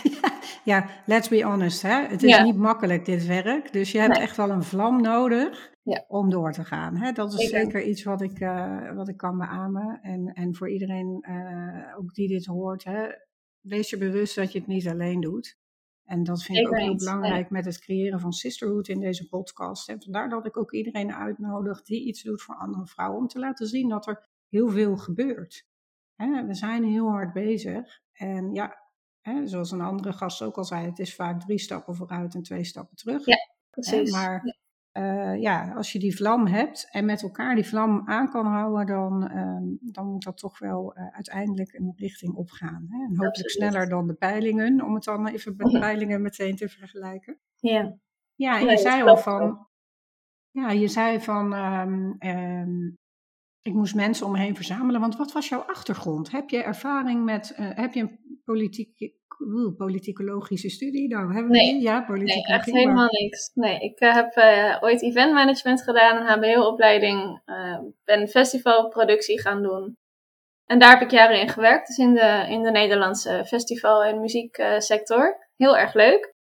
ja, 0.64 0.88
let's 1.06 1.28
be 1.28 1.42
honest, 1.42 1.82
hè. 1.82 2.06
Het 2.06 2.22
is 2.22 2.30
Ja. 2.30 2.42
niet 2.42 2.56
makkelijk 2.56 3.04
dit 3.04 3.26
werk, 3.26 3.72
dus 3.72 3.92
je 3.92 3.98
hebt 3.98 4.12
Nee. 4.14 4.22
echt 4.22 4.36
wel 4.36 4.50
een 4.50 4.62
vlam 4.62 5.00
nodig 5.02 5.70
Ja. 5.82 6.04
om 6.08 6.30
door 6.30 6.52
te 6.52 6.64
gaan. 6.64 6.96
Hè? 6.96 7.12
Dat 7.12 7.32
is 7.32 7.48
Zeker. 7.48 7.82
iets 7.82 8.02
wat 8.02 8.20
ik, 8.20 8.40
eh, 8.40 8.94
wat 8.94 9.08
ik 9.08 9.16
kan 9.16 9.38
beamen. 9.38 9.98
En, 10.02 10.26
en 10.26 10.54
voor 10.54 10.70
iedereen 10.70 11.18
eh, 11.20 11.98
ook 11.98 12.14
die 12.14 12.28
dit 12.28 12.46
hoort, 12.46 12.84
hè, 12.84 13.08
wees 13.60 13.90
je 13.90 13.96
bewust 13.98 14.34
dat 14.34 14.52
je 14.52 14.58
het 14.58 14.68
niet 14.68 14.88
alleen 14.88 15.20
doet. 15.20 15.58
En 16.04 16.24
dat 16.24 16.42
vind 16.42 16.58
ik 16.58 16.66
ook 16.66 16.76
heel 16.76 16.96
belangrijk 16.96 17.50
met 17.50 17.64
het 17.64 17.78
creëren 17.80 18.20
van 18.20 18.32
Sisterhood 18.32 18.88
in 18.88 19.00
deze 19.00 19.28
podcast. 19.28 19.88
En 19.88 20.02
vandaar 20.02 20.28
dat 20.28 20.46
ik 20.46 20.56
ook 20.56 20.72
iedereen 20.72 21.12
uitnodig 21.14 21.82
die 21.82 22.04
iets 22.06 22.22
doet 22.22 22.42
voor 22.42 22.54
andere 22.54 22.86
vrouwen, 22.86 23.18
om 23.20 23.26
te 23.26 23.38
laten 23.38 23.66
zien 23.66 23.88
dat 23.88 24.06
er 24.06 24.26
heel 24.48 24.68
veel 24.68 24.96
gebeurt. 24.96 25.66
Hè, 26.14 26.46
we 26.46 26.54
zijn 26.54 26.84
heel 26.84 27.08
hard 27.10 27.32
bezig. 27.32 28.00
En 28.12 28.52
ja, 28.54 28.76
hè, 29.22 29.46
zoals 29.46 29.70
een 29.70 29.80
andere 29.80 30.12
gast 30.12 30.42
ook 30.42 30.56
al 30.56 30.64
zei, 30.64 30.86
het 30.86 30.98
is 30.98 31.14
vaak 31.14 31.40
drie 31.40 31.58
stappen 31.58 31.94
vooruit 31.94 32.34
en 32.34 32.42
twee 32.42 32.64
stappen 32.64 32.96
terug. 32.96 33.26
Ja, 33.26 33.36
Hè, 33.36 33.80
Precies. 33.80 34.12
maar 34.12 34.56
eh, 34.92 35.40
ja, 35.40 35.72
als 35.72 35.92
je 35.92 35.98
die 35.98 36.16
vlam 36.16 36.46
hebt 36.46 36.88
en 36.90 37.04
met 37.04 37.22
elkaar 37.22 37.54
die 37.54 37.66
vlam 37.66 38.02
aan 38.08 38.30
kan 38.30 38.46
houden, 38.46 38.86
dan, 38.86 39.28
ehm, 39.28 39.62
dan 39.80 40.06
moet 40.06 40.24
dat 40.24 40.38
toch 40.38 40.58
wel 40.58 40.94
eh, 40.94 41.06
uiteindelijk 41.14 41.72
een 41.72 41.92
richting 41.96 42.34
opgaan. 42.34 42.86
Hè? 42.88 42.96
En 42.96 43.08
hopelijk 43.08 43.26
Absoluut. 43.36 43.50
sneller 43.50 43.88
dan 43.88 44.06
de 44.06 44.14
peilingen, 44.14 44.84
om 44.84 44.94
het 44.94 45.04
dan 45.04 45.26
even 45.26 45.54
met 45.56 45.70
de 45.70 45.78
peilingen 45.78 46.22
meteen 46.22 46.56
te 46.56 46.68
vergelijken. 46.68 47.38
Ja, 47.56 47.96
Ja, 48.34 48.60
en 48.60 48.66
je 48.66 48.78
zei 48.78 49.02
al 49.02 49.16
van. 49.16 49.66
Ja, 50.50 50.70
je 50.70 50.88
zei 50.88 51.20
van. 51.20 51.54
ehm, 51.54 52.10
ehm, 52.18 52.90
ik 53.62 53.72
moest 53.72 53.94
mensen 53.94 54.26
om 54.26 54.32
me 54.32 54.38
heen 54.38 54.56
verzamelen. 54.56 55.00
Want 55.00 55.16
wat 55.16 55.32
was 55.32 55.48
jouw 55.48 55.60
achtergrond? 55.60 56.30
Heb 56.30 56.48
je 56.50 56.62
ervaring 56.62 57.24
met. 57.24 57.52
eh, 57.56 57.66
heb 57.74 57.92
je 57.92 58.00
een 58.00 58.40
politiek, 58.44 59.12
oeh, 59.40 59.76
politicologische 59.76 60.68
studie? 60.70 61.08
Nou, 61.08 61.32
hebben 61.32 61.50
we 61.50 61.56
Nee. 61.56 61.72
die? 61.72 61.82
Ja, 61.82 61.96
nee, 61.98 62.06
politicologie. 62.06 62.52
echt 62.54 62.66
maar- 62.66 62.80
helemaal 62.80 63.08
niks. 63.10 63.50
Nee, 63.54 63.78
ik 63.80 63.98
eh, 64.00 64.14
heb 64.14 64.32
eh, 64.34 64.76
ooit 64.80 65.02
eventmanagement 65.02 65.82
gedaan, 65.82 66.16
een 66.16 66.26
HBO-opleiding. 66.54 67.40
ben 68.04 68.28
festivalproductie 68.28 69.40
gaan 69.40 69.62
doen. 69.62 69.96
En 70.64 70.78
daar 70.78 70.90
heb 70.90 71.00
ik 71.02 71.10
jaren 71.10 71.40
in 71.40 71.48
gewerkt, 71.48 71.86
dus 71.86 71.96
in 71.96 72.14
de, 72.14 72.46
in 72.48 72.62
de 72.62 72.70
Nederlandse 72.70 73.42
festival- 73.46 74.04
en 74.04 74.20
muzieksector. 74.20 75.48
Heel 75.56 75.76
erg 75.76 75.94
leuk. 75.94 76.34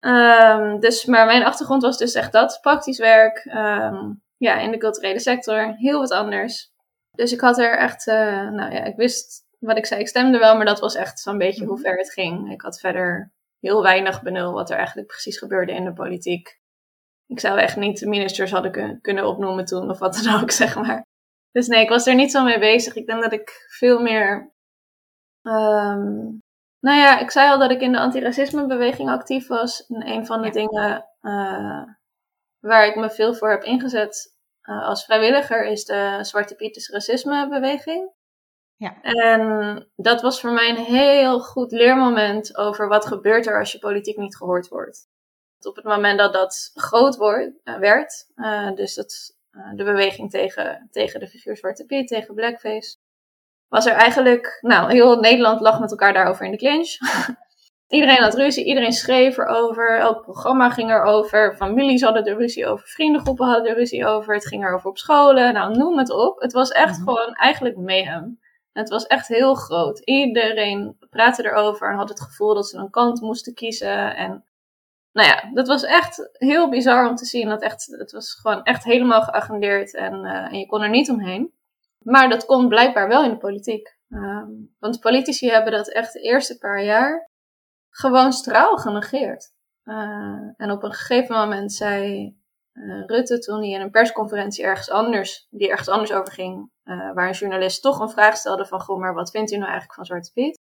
Ehm, 0.00 0.78
dus, 0.80 1.04
maar 1.04 1.26
mijn 1.26 1.44
achtergrond 1.44 1.82
was 1.82 1.98
dus 1.98 2.14
echt 2.14 2.32
dat, 2.32 2.58
praktisch 2.60 2.98
werk. 2.98 3.38
ehm, 3.38 4.12
ja, 4.44 4.58
in 4.58 4.70
de 4.70 4.78
culturele 4.78 5.20
sector, 5.20 5.74
heel 5.76 5.98
wat 6.00 6.10
anders. 6.10 6.72
Dus 7.10 7.32
ik 7.32 7.40
had 7.40 7.58
er 7.58 7.78
echt, 7.78 8.06
eh, 8.06 8.48
nou 8.50 8.72
ja, 8.72 8.84
ik 8.84 8.96
wist 8.96 9.42
wat 9.58 9.76
ik 9.76 9.86
zei, 9.86 10.00
ik 10.00 10.08
stemde 10.08 10.38
wel, 10.38 10.56
maar 10.56 10.64
dat 10.66 10.80
was 10.80 10.94
echt 10.94 11.20
zo'n 11.20 11.38
beetje 11.38 11.64
hoe 11.64 11.78
ver 11.78 11.96
het 11.96 12.12
ging. 12.12 12.52
Ik 12.52 12.60
had 12.60 12.80
verder 12.80 13.32
heel 13.60 13.82
weinig 13.82 14.22
benul 14.22 14.52
wat 14.52 14.70
er 14.70 14.76
eigenlijk 14.76 15.06
precies 15.08 15.38
gebeurde 15.38 15.72
in 15.72 15.84
de 15.84 15.92
politiek. 15.92 16.60
Ik 17.26 17.40
zou 17.40 17.58
echt 17.58 17.76
niet 17.76 17.98
de 17.98 18.08
ministers 18.08 18.50
hadden 18.50 18.72
kun- 18.72 19.00
kunnen 19.00 19.26
opnoemen 19.26 19.64
toen, 19.64 19.90
of 19.90 19.98
wat 19.98 20.14
dan 20.22 20.40
ook, 20.42 20.50
zeg 20.62 20.74
maar. 20.74 21.02
Dus 21.52 21.66
nee, 21.66 21.82
ik 21.82 21.88
was 21.88 22.06
er 22.06 22.14
niet 22.14 22.30
zo 22.30 22.44
mee 22.44 22.58
bezig. 22.58 22.94
Ik 22.94 23.06
denk 23.06 23.22
dat 23.22 23.32
ik 23.32 23.66
veel 23.68 24.00
meer. 24.00 24.52
ehm, 25.42 26.22
nou 26.80 26.98
ja, 26.98 27.18
ik 27.20 27.30
zei 27.30 27.50
al 27.50 27.58
dat 27.58 27.70
ik 27.70 27.80
in 27.80 27.92
de 27.92 27.98
antiracismebeweging 27.98 29.08
actief 29.10 29.46
was. 29.46 29.86
En 29.86 30.08
een 30.08 30.26
van 30.26 30.40
de 30.42 30.46
Ja. 30.46 30.52
dingen 30.52 31.08
eh, 31.20 31.82
waar 32.60 32.86
ik 32.86 32.96
me 32.96 33.10
veel 33.10 33.34
voor 33.34 33.50
heb 33.50 33.62
ingezet 33.62 34.33
eh, 34.64 34.88
als 34.88 35.04
vrijwilliger 35.04 35.66
is 35.66 35.84
de 35.84 36.18
Zwarte 36.20 36.54
Pieters 36.54 36.88
racismebeweging. 36.88 38.10
Ja. 38.76 39.02
En 39.02 39.88
dat 39.96 40.22
was 40.22 40.40
voor 40.40 40.52
mij 40.52 40.68
een 40.68 40.84
heel 40.84 41.40
goed 41.40 41.72
leermoment 41.72 42.56
over 42.56 42.88
wat 42.88 43.06
gebeurt 43.06 43.46
er 43.46 43.58
als 43.58 43.72
je 43.72 43.78
politiek 43.78 44.16
niet 44.16 44.36
gehoord 44.36 44.68
wordt. 44.68 45.08
Op 45.60 45.76
het 45.76 45.84
moment 45.84 46.18
dat 46.18 46.32
dat 46.32 46.70
groot 46.74 47.16
wordt, 47.16 47.60
eh, 47.64 47.76
werd, 47.76 48.26
eh, 48.34 48.74
dus 48.74 48.94
dat, 48.94 49.36
de 49.74 49.84
beweging 49.84 50.30
tegen, 50.30 50.88
tegen 50.90 51.20
de 51.20 51.28
figuur 51.28 51.56
Zwarte 51.56 51.84
Piet, 51.84 52.08
tegen 52.08 52.34
blackface, 52.34 52.96
was 53.68 53.86
er 53.86 53.92
eigenlijk, 53.92 54.58
nou, 54.60 54.92
heel 54.92 55.20
Nederland 55.20 55.60
lag 55.60 55.80
met 55.80 55.90
elkaar 55.90 56.12
daarover 56.12 56.44
in 56.44 56.50
de 56.50 56.56
clinch. 56.56 56.96
iedereen 57.94 58.22
had 58.22 58.34
ruzie, 58.34 58.64
iedereen 58.64 58.92
schreef 58.92 59.38
erover, 59.38 59.98
elk 59.98 60.22
programma 60.22 60.70
ging 60.70 60.90
erover, 60.90 61.56
families 61.56 62.02
hadden 62.02 62.24
er 62.24 62.36
ruzie 62.36 62.66
over, 62.66 62.86
vriendengroepen 62.88 63.46
hadden 63.46 63.70
er 63.70 63.76
ruzie 63.76 64.06
over, 64.06 64.34
het 64.34 64.46
ging 64.46 64.64
erover 64.64 64.90
op 64.90 64.98
scholen, 64.98 65.52
nou, 65.52 65.76
noem 65.76 65.98
het 65.98 66.10
op. 66.10 66.40
Het 66.40 66.52
was 66.52 66.70
echt 66.70 66.98
Mhm. 66.98 67.08
gewoon 67.08 67.34
eigenlijk 67.34 67.76
mayhem. 67.76 68.40
Het 68.72 68.88
was 68.88 69.06
echt 69.06 69.28
heel 69.28 69.54
groot. 69.54 69.98
Iedereen 69.98 70.96
praatte 71.10 71.44
erover 71.44 71.90
en 71.90 71.96
had 71.96 72.08
het 72.08 72.20
gevoel 72.20 72.54
dat 72.54 72.68
ze 72.68 72.78
een 72.78 72.90
kant 72.90 73.20
moesten 73.20 73.54
kiezen. 73.54 74.16
En 74.16 74.44
nou 75.12 75.28
ja, 75.28 75.50
dat 75.52 75.66
was 75.66 75.84
echt 75.84 76.28
heel 76.32 76.68
bizar 76.70 77.08
om 77.08 77.14
te 77.16 77.24
zien. 77.24 77.48
Dat 77.48 77.62
echt, 77.62 77.86
het 77.98 78.12
was 78.12 78.34
gewoon 78.34 78.62
echt 78.62 78.84
helemaal 78.84 79.22
geagendeerd 79.22 79.94
en, 79.94 80.24
eh, 80.24 80.52
en 80.52 80.58
je 80.58 80.66
kon 80.66 80.82
er 80.82 80.88
niet 80.90 81.10
omheen. 81.10 81.52
Maar 81.98 82.28
dat 82.28 82.44
kon 82.46 82.68
blijkbaar 82.68 83.08
wel 83.08 83.24
in 83.24 83.30
de 83.30 83.36
politiek. 83.36 83.96
Ehm, 84.10 84.50
want 84.78 85.00
politici 85.00 85.50
hebben 85.50 85.72
dat 85.72 85.88
echt 85.92 86.12
de 86.12 86.20
eerste 86.20 86.58
paar 86.58 86.84
jaar 86.84 87.30
gewoon 87.96 88.32
straal 88.32 88.76
genegeerd. 88.76 89.52
Eh, 89.82 90.48
en 90.56 90.70
op 90.70 90.82
een 90.82 90.92
gegeven 90.92 91.36
moment 91.36 91.72
zei 91.72 92.26
eh, 92.72 93.04
Rutte, 93.06 93.38
toen 93.38 93.58
hij 93.58 93.68
in 93.68 93.80
een 93.80 93.90
persconferentie 93.90 94.64
ergens 94.64 94.90
anders, 94.90 95.46
die 95.50 95.70
ergens 95.70 95.88
anders 95.88 96.12
over 96.12 96.32
ging, 96.32 96.70
eh, 96.82 97.12
waar 97.12 97.28
een 97.28 97.34
journalist 97.34 97.82
toch 97.82 98.00
een 98.00 98.10
vraag 98.10 98.36
stelde 98.36 98.66
van, 98.66 98.80
goh, 98.80 98.98
maar 98.98 99.14
wat 99.14 99.30
vindt 99.30 99.50
u 99.50 99.54
nou 99.54 99.64
eigenlijk 99.64 99.94
van 99.94 100.04
Zwarte 100.04 100.32
Piet? 100.32 100.58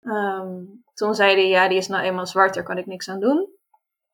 Ehm, 0.00 0.64
toen 0.94 1.14
zei 1.14 1.34
hij, 1.34 1.48
ja, 1.48 1.68
die 1.68 1.78
is 1.78 1.88
nou 1.88 2.04
eenmaal 2.04 2.26
zwart, 2.26 2.54
daar 2.54 2.64
kan 2.64 2.78
ik 2.78 2.86
niks 2.86 3.08
aan 3.08 3.20
doen. 3.20 3.54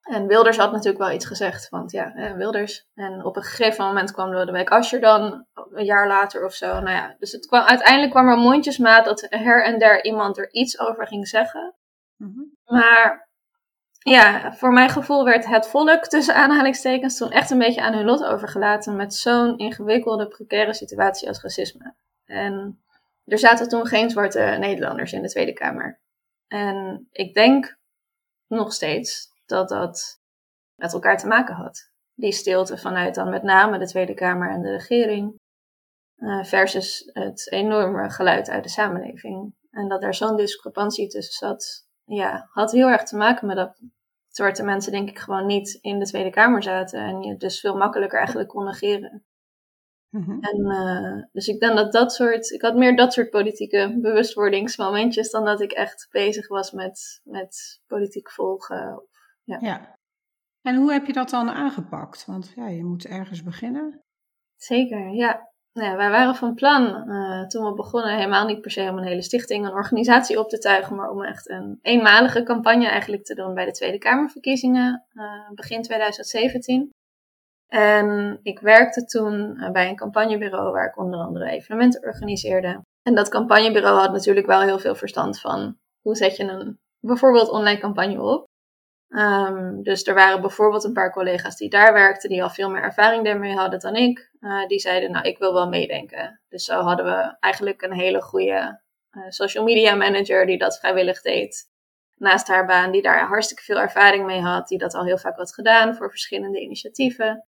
En 0.03 0.27
Wilders 0.27 0.57
had 0.57 0.73
natuurlijk 0.73 1.05
wel 1.05 1.13
iets 1.13 1.27
gezegd, 1.27 1.69
want 1.69 1.91
ja, 1.91 2.35
Wilders. 2.37 2.87
En 2.95 3.25
op 3.25 3.37
een 3.37 3.43
gegeven 3.43 3.85
moment 3.85 4.13
kwam 4.13 4.33
Lodewijk 4.33 4.71
Asscher 4.71 5.01
dan, 5.01 5.47
een 5.71 5.85
jaar 5.85 6.07
later 6.07 6.45
of 6.45 6.55
zo. 6.55 6.67
Nou 6.67 6.91
ja, 6.91 7.17
dus 7.19 7.33
het 7.33 7.47
kwam, 7.47 7.63
uiteindelijk 7.63 8.11
kwam 8.11 8.29
er 8.29 8.37
mondjesmaat 8.37 9.05
dat 9.05 9.27
her 9.29 9.65
en 9.65 9.79
der 9.79 10.05
iemand 10.05 10.39
er 10.39 10.53
iets 10.53 10.79
over 10.79 11.07
ging 11.07 11.29
zeggen. 11.29 11.75
Mhm. 12.23 12.43
Maar 12.65 13.29
ja, 13.99 14.53
voor 14.53 14.73
mijn 14.73 14.91
gevoel 14.91 15.25
werd 15.25 15.47
het 15.47 15.67
volk 15.67 16.07
tussen 16.07 16.35
aanhalingstekens 16.35 17.17
toen 17.17 17.31
echt 17.31 17.51
een 17.51 17.59
beetje 17.59 17.83
aan 17.83 17.95
hun 17.95 18.05
lot 18.05 18.25
overgelaten 18.25 18.97
met 18.97 19.15
zo'n 19.15 19.59
ingewikkelde, 19.59 20.29
precaire 20.29 20.75
situatie 20.75 21.29
als 21.29 21.43
racisme. 21.43 21.95
En 22.25 22.83
er 23.25 23.39
zaten 23.39 23.69
toen 23.69 23.87
geen 23.87 24.11
zwarte 24.11 24.41
Nederlanders 24.41 25.13
in 25.13 25.23
de 25.23 25.29
Tweede 25.29 25.53
Kamer. 25.53 26.01
En 26.47 27.09
ik 27.11 27.35
denk 27.35 27.79
nog 28.47 28.73
steeds 28.73 29.31
dat 29.47 29.69
dat 29.69 30.21
met 30.75 30.93
elkaar 30.93 31.19
te 31.19 31.27
maken 31.27 31.55
had. 31.55 31.91
Die 32.15 32.33
stilte 32.33 32.79
vanuit 32.79 33.15
dan 33.15 33.31
met 33.31 33.43
name 33.43 33.79
de 33.79 33.87
Tweede 33.87 34.15
Kamer 34.15 34.51
en 34.51 34.63
de 34.63 34.71
regering. 34.71 35.41
eh, 36.17 36.45
versus 36.45 37.11
het 37.13 37.51
enorme 37.53 38.11
geluid 38.11 38.51
uit 38.51 38.63
de 38.63 38.69
samenleving. 38.69 39.55
En 39.71 39.89
dat 39.89 40.03
er 40.03 40.15
zo'n 40.15 40.37
discrepantie 40.37 41.09
tussen 41.09 41.49
zat, 41.49 41.87
ja, 42.05 42.49
had 42.51 42.73
heel 42.73 42.89
erg 42.89 43.03
te 43.03 43.17
maken 43.17 43.47
met 43.47 43.57
dat 43.57 43.81
zwarte 44.29 44.65
mensen 44.65 44.93
denk 44.93 45.09
ik 45.09 45.19
gewoon 45.19 45.47
niet 45.47 45.79
in 45.81 45.99
de 45.99 46.05
Tweede 46.05 46.31
Kamer 46.31 46.63
zaten. 46.63 47.01
En 47.01 47.23
je 47.23 47.37
dus 47.37 47.61
veel 47.61 47.77
makkelijker 47.77 48.19
eigenlijk 48.19 48.49
kon 48.49 48.65
negeren. 48.65 49.25
Mhm. 50.09 50.39
En, 50.41 50.71
eh, 50.71 51.25
dus 51.33 51.47
ik 51.47 51.61
denk 51.61 51.77
dat 51.77 51.93
dat 51.93 52.13
soort, 52.13 52.51
ik 52.51 52.63
had 52.63 52.75
meer 52.75 52.97
dat 52.97 53.13
soort 53.13 53.31
politieke 53.31 53.99
bewustwordingsmomentjes 54.01 55.31
dan 55.31 55.45
dat 55.45 55.61
ik 55.61 55.73
echt 55.73 56.09
bezig 56.11 56.49
was 56.49 56.73
met, 56.73 57.21
met 57.25 57.81
politiek 57.87 58.31
volgen. 58.31 59.07
Ja. 59.45 59.97
En 60.63 60.77
hoe 60.77 60.93
heb 60.93 61.07
je 61.07 61.13
dat 61.13 61.31
dan 61.31 61.51
aangepakt? 61.51 62.27
Want 62.27 62.53
ja, 62.55 62.69
je 62.69 62.85
moet 62.85 63.05
ergens 63.05 63.43
beginnen. 63.43 64.05
Zeker, 64.57 65.09
ja. 65.09 65.52
Nou 65.73 65.97
wij 65.97 66.11
waren 66.11 66.35
van 66.35 66.55
plan 66.55 67.09
eh, 67.11 67.47
toen 67.47 67.65
we 67.65 67.75
begonnen 67.75 68.15
helemaal 68.15 68.47
niet 68.47 68.61
per 68.61 68.71
se 68.71 68.89
om 68.91 68.99
een 68.99 69.05
hele 69.05 69.23
stichting, 69.23 69.67
een 69.67 69.73
organisatie 69.73 70.39
op 70.39 70.49
te 70.49 70.59
tuigen, 70.59 70.97
maar 70.97 71.11
om 71.11 71.23
echt 71.23 71.49
een 71.49 71.79
eenmalige 71.83 72.43
campagne 72.43 72.87
eigenlijk 72.87 73.25
te 73.25 73.35
doen 73.35 73.55
bij 73.55 73.65
de 73.65 73.71
Tweede 73.71 73.99
Kamerverkiezingen 73.99 75.07
eh, 75.13 75.51
begin 75.55 75.83
2017. 75.83 76.91
En 77.67 78.39
ik 78.43 78.61
werkte 78.61 79.05
toen 79.05 79.57
eh, 79.57 79.71
bij 79.71 79.89
een 79.89 79.97
campagnebureau 79.97 80.73
waar 80.73 80.89
ik 80.89 80.99
onder 80.99 81.21
andere 81.21 81.51
evenementen 81.51 82.03
organiseerde. 82.03 82.81
En 83.03 83.15
dat 83.15 83.29
campagnebureau 83.29 83.99
had 83.99 84.13
natuurlijk 84.13 84.47
wel 84.47 84.61
heel 84.61 84.79
veel 84.79 84.95
verstand 84.95 85.41
van 85.41 85.77
hoe 86.01 86.17
zet 86.17 86.37
je 86.37 86.45
een 86.45 86.79
bijvoorbeeld 87.01 87.51
online 87.51 87.81
campagne 87.81 88.23
op. 88.23 88.45
Ehm, 89.13 89.83
dus 89.83 90.07
er 90.07 90.15
waren 90.15 90.41
bijvoorbeeld 90.41 90.85
een 90.85 90.93
paar 90.93 91.13
collega's 91.13 91.57
die 91.57 91.71
daar 91.71 91.93
werkten, 91.93 92.29
die 92.29 92.43
al 92.43 92.51
veel 92.51 92.71
meer 92.71 92.83
ervaring 92.83 93.25
daarmee 93.25 93.55
hadden 93.55 93.81
dan 93.81 93.95
ik. 93.95 94.31
Eh, 94.41 94.67
die 94.67 94.79
zeiden, 94.79 95.11
nou, 95.11 95.27
ik 95.27 95.39
wil 95.39 95.53
wel 95.53 95.69
meedenken. 95.69 96.41
Dus 96.49 96.65
zo 96.65 96.81
hadden 96.81 97.05
we 97.07 97.37
eigenlijk 97.41 97.83
een 97.83 97.93
hele 97.93 98.23
goede 98.23 98.81
eh, 99.11 99.23
social 99.29 99.65
media 99.65 99.95
manager 99.95 100.47
die 100.47 100.59
dat 100.59 100.79
vrijwillig 100.79 101.23
deed. 101.23 101.71
Naast 102.17 102.49
haar 102.49 102.67
baan, 102.67 102.91
die 102.91 103.03
daar 103.03 103.27
hartstikke 103.27 103.63
veel 103.63 103.81
ervaring 103.81 104.27
mee 104.27 104.41
had, 104.41 104.69
die 104.69 104.79
dat 104.79 104.95
al 104.95 105.05
heel 105.05 105.19
vaak 105.19 105.37
had 105.37 105.55
gedaan 105.55 105.95
voor 105.95 106.11
verschillende 106.11 106.61
initiatieven. 106.61 107.47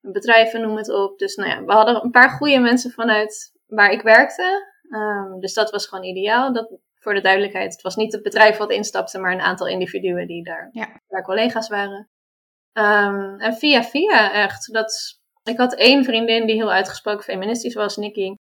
Bedrijven, 0.00 0.60
noem 0.60 0.76
het 0.76 0.90
op. 0.90 1.18
Dus 1.18 1.34
nou 1.34 1.50
ja, 1.50 1.64
we 1.64 1.72
hadden 1.72 2.04
een 2.04 2.10
paar 2.10 2.30
goede 2.30 2.58
mensen 2.58 2.90
vanuit 2.90 3.52
waar 3.66 3.90
ik 3.90 4.02
werkte. 4.02 4.66
Ehm, 4.90 5.38
dus 5.38 5.54
dat 5.54 5.70
was 5.70 5.86
gewoon 5.86 6.04
ideaal. 6.04 6.52
Dat, 6.52 6.78
voor 7.02 7.14
de 7.14 7.20
duidelijkheid, 7.20 7.72
het 7.72 7.82
was 7.82 7.96
niet 7.96 8.12
het 8.12 8.22
bedrijf 8.22 8.56
wat 8.56 8.70
instapte, 8.70 9.18
maar 9.18 9.32
een 9.32 9.40
aantal 9.40 9.66
individuen 9.66 10.26
die 10.26 10.44
daar, 10.44 10.68
Ja. 10.72 11.00
daar 11.08 11.22
collega's 11.22 11.68
waren. 11.68 12.08
Ehm, 12.72 13.38
en 13.38 13.54
via 13.54 13.82
via 13.82 14.32
echt. 14.32 14.72
Dat, 14.72 15.18
ik 15.42 15.56
had 15.58 15.74
één 15.74 16.04
vriendin 16.04 16.46
die 16.46 16.56
heel 16.56 16.72
uitgesproken 16.72 17.24
feministisch 17.24 17.74
was, 17.74 17.96
Nikki. 17.96 18.34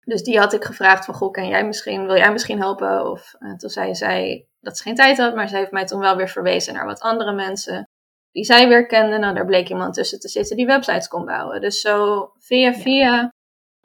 Dus 0.00 0.22
die 0.22 0.38
had 0.38 0.52
ik 0.52 0.64
gevraagd 0.64 1.04
van, 1.04 1.14
goh, 1.14 1.30
kan 1.30 1.48
jij 1.48 1.64
misschien, 1.66 2.06
wil 2.06 2.16
jij 2.16 2.32
misschien 2.32 2.58
helpen? 2.60 3.10
Of 3.10 3.34
eh, 3.38 3.54
toen 3.54 3.70
zei 3.70 3.94
zij 3.94 4.46
dat 4.60 4.76
ze 4.76 4.82
geen 4.82 4.94
tijd 4.94 5.18
had, 5.18 5.34
maar 5.34 5.48
ze 5.48 5.56
heeft 5.56 5.70
mij 5.70 5.84
toen 5.84 6.00
wel 6.00 6.16
weer 6.16 6.28
verwezen 6.28 6.74
naar 6.74 6.86
wat 6.86 7.00
andere 7.00 7.32
mensen 7.32 7.88
die 8.30 8.44
zij 8.44 8.68
weer 8.68 8.86
kende. 8.86 9.18
Nou, 9.18 9.34
daar 9.34 9.46
bleek 9.46 9.68
iemand 9.68 9.94
tussen 9.94 10.20
te 10.20 10.28
zitten 10.28 10.56
die 10.56 10.66
websites 10.66 11.08
kon 11.08 11.24
bouwen. 11.24 11.60
Dus 11.60 11.80
zo 11.80 12.30
via 12.38 12.72
via 12.72 13.32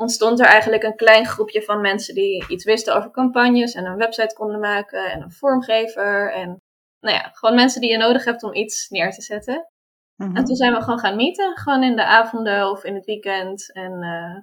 ontstond 0.01 0.39
er 0.39 0.45
eigenlijk 0.45 0.83
een 0.83 0.95
klein 0.95 1.25
groepje 1.25 1.61
van 1.61 1.81
mensen 1.81 2.15
die 2.15 2.47
iets 2.47 2.63
wisten 2.63 2.95
over 2.95 3.11
campagnes 3.11 3.73
en 3.73 3.85
een 3.85 3.97
website 3.97 4.35
konden 4.35 4.59
maken 4.59 5.11
en 5.11 5.21
een 5.21 5.31
vormgever. 5.31 6.33
En 6.33 6.61
nou 6.99 7.15
ja, 7.15 7.29
gewoon 7.31 7.55
mensen 7.55 7.81
die 7.81 7.91
je 7.91 7.97
nodig 7.97 8.25
hebt 8.25 8.43
om 8.43 8.53
iets 8.53 8.89
neer 8.89 9.11
te 9.11 9.21
zetten. 9.21 9.67
Mhm. 10.15 10.35
En 10.35 10.45
toen 10.45 10.55
zijn 10.55 10.73
we 10.73 10.81
gewoon 10.81 10.99
gaan 10.99 11.15
meeten, 11.15 11.57
gewoon 11.57 11.83
in 11.83 11.95
de 11.95 12.05
avonden 12.05 12.69
of 12.69 12.83
in 12.83 12.95
het 12.95 13.05
weekend. 13.05 13.73
En 13.73 14.01
eh, 14.01 14.41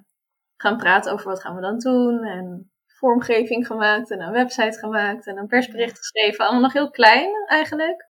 gaan 0.55 0.77
praten 0.77 1.11
over 1.11 1.25
wat 1.25 1.41
gaan 1.41 1.55
we 1.55 1.61
dan 1.61 1.79
doen. 1.79 2.23
En 2.23 2.71
vormgeving 2.85 3.67
gemaakt 3.67 4.11
en 4.11 4.21
een 4.21 4.31
website 4.31 4.79
gemaakt 4.79 5.27
en 5.27 5.37
een 5.37 5.47
persbericht 5.47 5.97
geschreven. 5.97 6.43
Allemaal 6.43 6.61
nog 6.61 6.73
heel 6.73 6.89
klein 6.89 7.29
eigenlijk. 7.45 8.09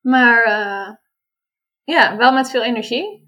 Maar 0.00 0.42
eh, 0.42 0.94
ja, 1.84 2.16
wel 2.16 2.32
met 2.32 2.50
veel 2.50 2.62
energie. 2.62 3.27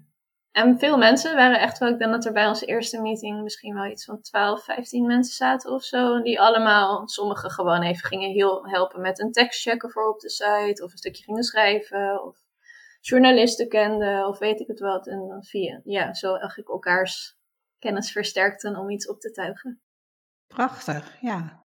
En 0.51 0.79
veel 0.79 0.97
mensen 0.97 1.35
waren 1.35 1.59
echt 1.59 1.77
wel, 1.77 1.89
ik 1.89 1.99
denk 1.99 2.11
dat 2.11 2.25
er 2.25 2.33
bij 2.33 2.47
onze 2.47 2.65
eerste 2.65 3.01
meeting 3.01 3.41
misschien 3.43 3.73
wel 3.73 3.85
iets 3.85 4.05
van 4.05 4.21
12, 4.21 4.63
15 4.63 5.05
mensen 5.07 5.35
zaten 5.35 5.71
of 5.71 5.83
zo. 5.83 6.21
Die 6.21 6.41
allemaal, 6.41 7.07
sommigen 7.07 7.51
gewoon 7.51 7.81
even 7.81 8.07
gingen 8.07 8.31
heel 8.31 8.67
helpen 8.67 9.01
met 9.01 9.19
een 9.19 9.31
tekst 9.31 9.61
checken 9.61 9.89
voor 9.91 10.09
op 10.09 10.19
de 10.19 10.29
site. 10.29 10.83
Of 10.83 10.91
een 10.91 10.97
stukje 10.97 11.23
gingen 11.23 11.43
schrijven. 11.43 12.23
Of 12.23 12.37
journalisten 13.01 13.69
kenden 13.69 14.27
of 14.27 14.39
weet 14.39 14.59
ik 14.59 14.67
het 14.67 14.79
wat. 14.79 15.07
En 15.07 15.27
dan 15.27 15.43
via, 15.43 15.81
ja, 15.83 16.13
zo 16.13 16.35
eigenlijk 16.35 16.69
elkaars 16.69 17.37
kennis 17.79 18.11
versterkten 18.11 18.75
om 18.75 18.89
iets 18.89 19.07
op 19.07 19.19
te 19.19 19.31
tuigen. 19.31 19.81
Prachtig, 20.47 21.17
ja. 21.21 21.60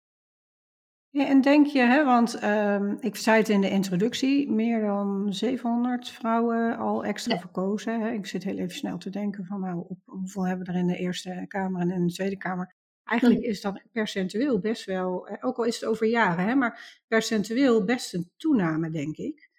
Ja, 1.14 1.26
en 1.26 1.40
denk 1.40 1.66
je, 1.66 1.78
hè, 1.80 2.04
want 2.04 2.34
ehm, 2.34 2.96
ik 3.00 3.16
zei 3.16 3.38
het 3.38 3.48
in 3.48 3.60
de 3.60 3.70
introductie, 3.70 4.50
meer 4.50 4.80
dan 4.80 5.34
700 5.34 6.08
vrouwen 6.10 6.76
al 6.76 7.04
extra 7.04 7.34
Ja. 7.34 7.40
verkozen. 7.40 8.00
Hè. 8.00 8.10
Ik 8.10 8.26
zit 8.26 8.44
heel 8.44 8.56
even 8.58 8.74
snel 8.76 8.98
te 8.98 9.10
denken 9.10 9.44
van 9.44 9.60
nou, 9.60 9.84
op, 9.88 9.98
hoeveel 10.04 10.46
hebben 10.46 10.66
we 10.66 10.72
er 10.72 10.78
in 10.78 10.86
de 10.86 10.96
Eerste 10.96 11.44
Kamer 11.48 11.80
en 11.80 11.90
in 11.90 12.06
de 12.06 12.12
Tweede 12.12 12.36
Kamer. 12.36 12.74
Eigenlijk 13.04 13.40
is 13.40 13.60
dat 13.60 13.82
percentueel 13.92 14.58
best 14.58 14.84
wel, 14.84 15.28
eh, 15.28 15.36
ook 15.40 15.56
al 15.56 15.64
is 15.64 15.80
het 15.80 15.88
over 15.88 16.06
jaren, 16.06 16.44
hè, 16.44 16.54
maar 16.54 17.02
percentueel 17.08 17.84
best 17.84 18.14
een 18.14 18.30
toename, 18.36 18.90
denk 18.90 19.16
ik. 19.16 19.50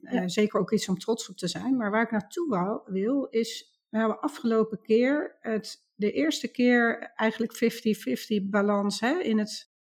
Eh, 0.00 0.22
zeker 0.26 0.60
ook 0.60 0.72
iets 0.72 0.88
om 0.88 0.98
trots 0.98 1.28
op 1.28 1.36
te 1.36 1.48
zijn. 1.48 1.76
Maar 1.76 1.90
waar 1.90 2.02
ik 2.02 2.10
naartoe 2.10 2.48
wou, 2.48 2.80
wil, 2.86 3.24
is 3.24 3.78
we 3.88 3.98
hebben 3.98 4.20
afgelopen 4.20 4.80
keer 4.80 5.36
het, 5.40 5.88
de 5.94 6.12
eerste 6.12 6.50
keer 6.50 7.12
eigenlijk 7.14 7.56
50-50 7.56 8.48
balans 8.50 9.00
hè, 9.00 9.18
in 9.18 9.38
het 9.38 9.76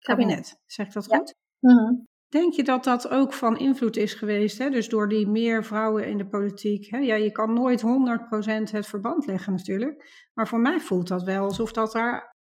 kabinet. 0.00 0.56
Zeg 0.66 0.86
ik 0.86 0.92
dat 0.92 1.06
Ja. 1.10 1.16
goed? 1.16 1.34
Mhm. 1.58 1.94
Denk 2.28 2.52
je 2.54 2.62
dat 2.62 2.84
dat 2.84 3.08
ook 3.08 3.32
van 3.32 3.58
invloed 3.58 3.96
is 3.96 4.14
geweest? 4.14 4.58
Hè? 4.58 4.70
Dus 4.70 4.88
door 4.88 5.08
die 5.08 5.28
meer 5.28 5.64
vrouwen 5.64 6.06
in 6.06 6.18
de 6.18 6.26
politiek. 6.26 6.90
Hè? 6.90 6.98
Ja, 6.98 7.14
je 7.14 7.32
kan 7.32 7.52
nooit 7.52 7.80
100% 7.80 8.70
het 8.70 8.86
verband 8.86 9.26
leggen 9.26 9.52
natuurlijk. 9.52 10.28
Maar 10.34 10.48
voor 10.48 10.60
mij 10.60 10.80
voelt 10.80 11.08
dat 11.08 11.22
wel 11.22 11.44
alsof 11.44 11.72
dat 11.72 11.92
daar... 11.92 12.34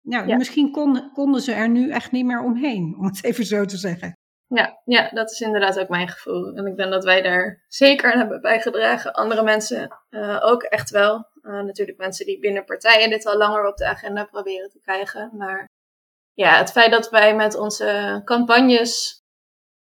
Ja. 0.00 0.36
misschien 0.36 0.70
kon, 0.72 1.12
konden 1.12 1.40
ze 1.40 1.52
er 1.52 1.68
nu 1.68 1.90
echt 1.90 2.12
niet 2.12 2.24
meer 2.26 2.42
omheen, 2.42 2.94
om 2.98 3.04
het 3.04 3.24
even 3.24 3.44
zo 3.44 3.64
te 3.64 3.76
zeggen. 3.76 4.12
Ja, 4.46 4.80
ja, 4.84 5.08
dat 5.08 5.30
is 5.30 5.40
inderdaad 5.40 5.78
ook 5.78 5.88
mijn 5.88 6.08
gevoel. 6.08 6.52
En 6.52 6.66
ik 6.66 6.76
denk 6.76 6.90
dat 6.90 7.04
wij 7.04 7.22
daar 7.22 7.64
zeker 7.66 8.12
aan 8.12 8.18
hebben 8.18 8.40
bijgedragen. 8.40 9.12
Andere 9.12 9.42
mensen 9.42 9.98
eh, 10.08 10.38
ook 10.42 10.62
echt 10.62 10.90
wel. 10.90 11.28
Eh, 11.42 11.60
natuurlijk 11.60 11.98
mensen 11.98 12.26
die 12.26 12.38
binnen 12.38 12.64
partijen 12.64 13.10
dit 13.10 13.26
al 13.26 13.36
langer 13.36 13.66
op 13.66 13.76
de 13.76 13.86
agenda 13.86 14.24
proberen 14.24 14.70
te 14.70 14.80
krijgen. 14.80 15.30
Maar 15.36 15.68
ja, 16.38 16.56
het 16.56 16.70
feit 16.70 16.90
dat 16.90 17.10
wij 17.10 17.34
met 17.34 17.56
onze 17.56 18.20
campagnes 18.24 19.22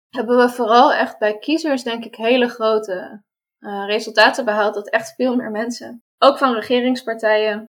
hebben 0.10 0.38
we 0.38 0.50
vooral 0.50 0.94
echt 0.94 1.18
bij 1.18 1.38
kiezers, 1.38 1.84
denk 1.84 2.06
ik, 2.06 2.16
hele 2.16 2.48
grote 2.48 3.24
eh, 3.60 3.84
resultaten 3.86 4.46
behaald. 4.46 4.74
Dat 4.74 4.90
echt 4.90 5.16
veel 5.16 5.36
meer 5.36 5.52
mensen, 5.52 6.04
ook 6.18 6.38
van 6.38 6.54
regeringspartijen, 6.54 7.66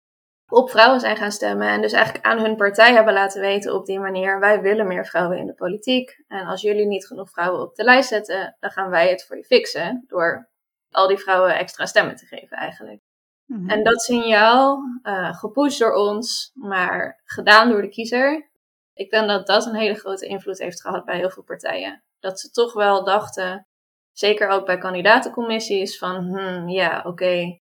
op 0.48 0.70
vrouwen 0.70 1.00
zijn 1.00 1.18
gaan 1.18 1.32
stemmen. 1.32 1.68
En 1.68 1.82
dus 1.82 1.92
eigenlijk 1.92 2.26
aan 2.26 2.40
hun 2.40 2.56
partij 2.56 2.94
hebben 2.94 3.14
laten 3.14 3.42
weten 3.42 3.74
op 3.74 3.86
die 3.86 4.00
manier: 4.00 4.40
wij 4.40 4.62
willen 4.62 4.88
meer 4.88 5.06
vrouwen 5.06 5.38
in 5.38 5.46
de 5.46 5.54
politiek. 5.54 6.24
En 6.28 6.46
als 6.46 6.62
jullie 6.62 6.86
niet 6.86 7.08
genoeg 7.08 7.30
vrouwen 7.30 7.62
op 7.62 7.76
de 7.76 7.84
lijst 7.84 8.10
zetten, 8.10 8.58
dan 8.60 8.72
gaan 8.72 8.90
wij 8.90 9.10
het 9.10 9.26
voor 9.26 9.38
je 9.38 9.44
fixen. 9.44 10.04
Door 10.08 10.50
al 10.90 11.08
die 11.08 11.18
vrouwen 11.18 11.58
extra 11.58 11.86
stemmen 11.86 12.16
te 12.16 12.26
geven, 12.26 12.58
eigenlijk. 12.58 13.02
Mhm. 13.46 13.70
En 13.70 13.84
dat 13.84 14.02
signaal, 14.02 14.80
eh 15.02 15.34
gepusht 15.34 15.80
door 15.80 15.94
ons, 15.94 16.52
maar 16.54 17.22
gedaan 17.24 17.70
door 17.70 17.82
de 17.82 17.90
kiezer. 17.90 18.54
Ik 18.96 19.10
denk 19.10 19.28
dat 19.28 19.48
dat 19.48 19.66
een 19.66 19.76
hele 19.76 19.96
grote 19.96 20.26
invloed 20.26 20.60
heeft 20.60 20.82
gehad 20.82 21.06
bij 21.06 21.18
heel 21.18 21.30
veel 21.30 21.44
partijen. 21.44 22.04
Dat 22.20 22.40
ze 22.40 22.52
toch 22.52 22.74
wel 22.74 23.04
dachten, 23.04 23.68
zeker 24.12 24.48
ook 24.48 24.66
bij 24.66 24.78
kandidatencommissies, 24.78 25.98
van 25.98 26.16
hmm, 26.16 26.70
ja, 26.70 27.04
oké. 27.06 27.60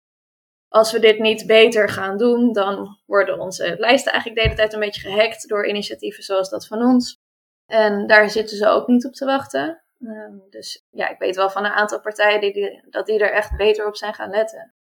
als 0.68 0.92
we 0.92 1.00
dit 1.00 1.20
niet 1.20 1.46
beter 1.46 1.90
gaan 1.90 2.18
doen, 2.18 2.54
dan 2.54 3.00
worden 3.06 3.40
onze 3.40 3.76
lijsten 3.78 4.12
eigenlijk 4.12 4.42
de 4.42 4.48
hele 4.48 4.60
tijd 4.60 4.74
een 4.74 4.80
beetje 4.80 5.10
gehackt 5.10 5.48
door 5.48 5.68
initiatieven 5.68 6.24
zoals 6.24 6.50
dat 6.50 6.68
van 6.68 6.82
ons. 6.82 7.18
En 7.66 8.08
daar 8.08 8.30
zitten 8.30 8.58
ze 8.58 8.68
ook 8.68 8.88
niet 8.88 9.06
op 9.06 9.13
te 9.13 9.26
wachten. 9.26 9.82
Ehm, 10.00 10.38
dus 10.50 10.86
ja, 10.90 11.08
ik 11.08 11.20
weet 11.20 11.36
wel 11.36 11.50
van 11.50 11.66
een 11.66 11.72
aantal 11.72 12.00
partijen 12.00 12.42
die, 12.42 12.54
die, 12.54 12.84
dat 12.90 13.06
die 13.06 13.20
er 13.20 13.32
echt 13.32 13.58
beter 13.58 13.88
op 13.88 13.96
zijn 13.96 14.13
gaan 14.13 14.30
letten. 14.30 14.74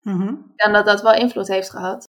Mhm. 0.00 0.34
En 0.56 0.72
dat 0.72 0.86
dat 0.86 1.02
wel 1.02 1.14
invloed 1.14 1.48
heeft 1.48 1.70
gehad. 1.70 2.08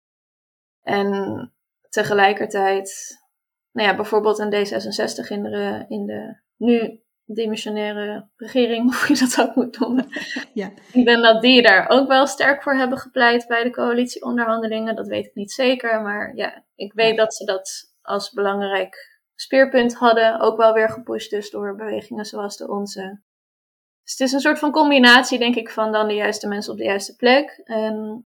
En 0.81 1.53
tegelijkertijd, 1.89 3.17
nou 3.75 3.89
ja, 3.89 3.95
bijvoorbeeld 3.95 4.39
een 4.39 4.53
D66 4.53 5.27
in 5.27 5.43
de, 5.43 5.85
in 5.87 6.05
de 6.05 6.39
nu 6.57 7.03
demissionaire 7.25 8.29
regering, 8.35 8.83
hoe 8.99 9.15
je 9.15 9.19
dat 9.19 9.41
ook 9.41 9.55
moet 9.55 9.79
noemen. 9.79 10.07
Ja. 10.53 10.71
Ik 10.91 11.05
denk 11.05 11.23
dat 11.23 11.41
die 11.41 11.61
daar 11.61 11.89
ook 11.89 12.07
wel 12.07 12.27
sterk 12.27 12.63
voor 12.63 12.75
hebben 12.75 12.97
gepleit 12.97 13.47
bij 13.47 13.63
de 13.63 13.69
coalitieonderhandelingen. 13.69 14.95
Dat 14.95 15.07
weet 15.07 15.25
ik 15.25 15.35
niet 15.35 15.51
zeker, 15.51 16.01
maar 16.01 16.35
ja, 16.35 16.63
ik 16.75 16.93
weet 16.93 17.17
dat 17.17 17.33
ze 17.35 17.45
dat 17.45 17.93
als 18.01 18.31
belangrijk 18.31 19.19
speerpunt 19.35 19.95
hadden. 19.95 20.39
Ook 20.39 20.57
wel 20.57 20.73
weer 20.73 20.89
gepusht 20.89 21.29
dus 21.29 21.49
door 21.49 21.75
bewegingen 21.75 22.25
zoals 22.25 22.57
de 22.57 22.69
onze. 22.69 23.21
Dus 24.03 24.11
het 24.11 24.27
is 24.27 24.31
een 24.31 24.39
soort 24.39 24.59
van 24.59 24.71
combinatie, 24.71 25.39
denk 25.39 25.55
ik, 25.55 25.69
van 25.69 25.91
dan 25.91 26.07
de 26.07 26.13
juiste 26.13 26.47
mensen 26.47 26.71
op 26.71 26.77
de 26.77 26.83
juiste 26.83 27.15
plek. 27.15 27.61
En 27.63 28.25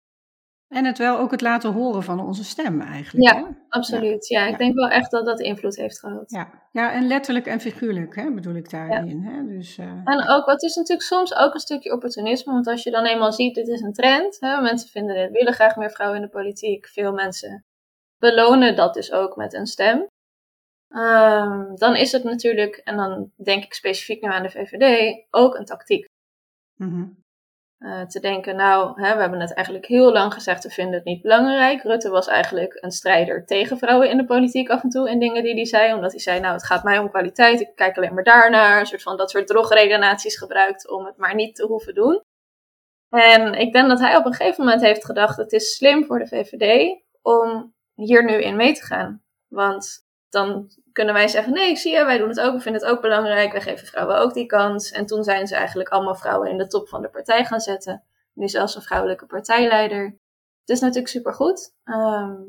En 0.72 0.84
het 0.84 0.98
wel 0.98 1.18
ook 1.18 1.30
het 1.30 1.40
laten 1.40 1.72
horen 1.72 2.02
van 2.02 2.20
onze 2.20 2.44
stem 2.44 2.80
eigenlijk. 2.80 3.28
Ja, 3.28 3.36
hè? 3.36 3.44
absoluut, 3.68 4.28
ja. 4.28 4.44
Ik 4.44 4.50
Ja. 4.50 4.56
denk 4.56 4.74
wel 4.74 4.88
echt 4.88 5.10
dat 5.10 5.26
dat 5.26 5.40
invloed 5.40 5.76
heeft 5.76 5.98
gehad. 5.98 6.30
Ja. 6.30 6.48
ja, 6.72 6.92
en 6.92 7.06
letterlijk 7.06 7.46
en 7.46 7.60
figuurlijk 7.60 8.16
hè, 8.16 8.32
bedoel 8.34 8.54
ik 8.54 8.70
daarin. 8.70 9.22
Hè? 9.22 9.46
Dus, 9.46 9.78
eh, 9.78 9.86
En 10.04 10.28
ook, 10.28 10.46
wat 10.46 10.62
is 10.62 10.74
natuurlijk 10.74 11.08
soms 11.08 11.34
ook 11.34 11.54
een 11.54 11.60
stukje 11.60 11.92
opportunisme, 11.92 12.52
want 12.52 12.66
als 12.66 12.82
je 12.82 12.90
dan 12.90 13.04
eenmaal 13.04 13.32
ziet, 13.32 13.54
dit 13.54 13.68
is 13.68 13.80
een 13.80 13.92
trend, 13.92 14.36
hè, 14.40 14.60
mensen 14.60 14.88
vinden 14.88 15.14
dit, 15.16 15.30
willen 15.30 15.52
graag 15.52 15.76
meer 15.76 15.90
vrouwen 15.90 16.18
in 16.20 16.24
de 16.24 16.30
politiek, 16.32 16.86
veel 16.88 17.12
mensen 17.12 17.64
belonen 18.18 18.76
dat 18.76 18.94
dus 18.94 19.12
ook 19.12 19.36
met 19.36 19.52
een 19.54 19.66
stem. 19.66 20.06
Ehm, 20.88 21.74
dan 21.74 21.96
is 21.96 22.12
het 22.12 22.24
natuurlijk, 22.24 22.76
en 22.76 22.96
dan 22.96 23.30
denk 23.36 23.64
ik 23.64 23.74
specifiek 23.74 24.22
nu 24.22 24.28
aan 24.28 24.42
de 24.42 24.50
VVD, 24.50 25.14
ook 25.30 25.54
een 25.54 25.64
tactiek. 25.64 26.04
mhm. 26.76 27.04
Eh, 27.82 28.02
te 28.02 28.20
denken, 28.20 28.56
nou, 28.56 29.02
hè, 29.02 29.14
we 29.14 29.20
hebben 29.20 29.40
het 29.40 29.54
eigenlijk 29.54 29.86
heel 29.86 30.12
lang 30.12 30.32
gezegd, 30.32 30.64
we 30.64 30.70
vinden 30.70 30.94
het 30.94 31.04
niet 31.04 31.22
belangrijk. 31.22 31.82
Rutte 31.82 32.08
was 32.08 32.26
eigenlijk 32.26 32.78
een 32.80 32.90
strijder 32.90 33.46
tegen 33.46 33.78
vrouwen 33.78 34.10
in 34.10 34.16
de 34.16 34.24
politiek 34.24 34.68
af 34.68 34.82
en 34.82 34.88
toe 34.88 35.10
in 35.10 35.18
dingen 35.18 35.42
die 35.42 35.54
hij 35.54 35.64
zei. 35.64 35.94
Omdat 35.94 36.10
hij 36.10 36.20
zei, 36.20 36.40
nou, 36.40 36.52
het 36.52 36.64
gaat 36.64 36.84
mij 36.84 36.98
om 36.98 37.10
kwaliteit, 37.10 37.60
ik 37.60 37.70
kijk 37.74 37.96
alleen 37.96 38.14
maar 38.14 38.24
daarnaar. 38.24 38.80
Een 38.80 38.86
soort 38.86 39.02
van 39.02 39.16
dat 39.16 39.30
soort 39.30 39.46
drogredenaties 39.46 40.38
gebruikt 40.38 40.90
om 40.90 41.04
het 41.04 41.16
maar 41.16 41.34
niet 41.34 41.54
te 41.54 41.66
hoeven 41.66 41.94
doen. 41.94 42.22
En 43.08 43.54
ik 43.54 43.72
denk 43.72 43.88
dat 43.88 44.00
hij 44.00 44.16
op 44.16 44.24
een 44.24 44.34
gegeven 44.34 44.64
moment 44.64 44.82
heeft 44.82 45.04
gedacht, 45.04 45.36
het 45.36 45.52
is 45.52 45.76
slim 45.76 46.04
voor 46.04 46.18
de 46.18 46.26
VVD 46.26 47.00
om 47.22 47.74
hier 47.94 48.24
nu 48.24 48.42
in 48.42 48.56
mee 48.56 48.72
te 48.72 48.82
gaan. 48.82 49.22
Want 49.48 50.06
dan 50.32 50.70
kunnen 50.92 51.14
wij 51.14 51.28
zeggen, 51.28 51.52
nee, 51.52 51.76
zie 51.76 51.92
je, 51.92 52.04
wij 52.04 52.18
doen 52.18 52.28
het 52.28 52.40
ook, 52.40 52.54
we 52.54 52.60
vinden 52.60 52.82
het 52.82 52.90
ook 52.90 53.00
belangrijk, 53.00 53.52
wij 53.52 53.60
geven 53.60 53.86
vrouwen 53.86 54.18
ook 54.18 54.34
die 54.34 54.46
kans. 54.46 54.90
En 54.90 55.06
toen 55.06 55.24
zijn 55.24 55.46
ze 55.46 55.56
eigenlijk 55.56 55.88
allemaal 55.88 56.14
vrouwen 56.14 56.50
in 56.50 56.58
de 56.58 56.66
top 56.66 56.88
van 56.88 57.02
de 57.02 57.08
partij 57.08 57.44
gaan 57.44 57.60
zetten. 57.60 58.02
Nu 58.32 58.48
zelfs 58.48 58.74
een 58.74 58.82
vrouwelijke 58.82 59.26
partijleider. 59.26 60.04
Het 60.60 60.68
is 60.70 60.80
natuurlijk 60.80 61.08
supergoed. 61.08 61.74
Ehm 61.84 62.40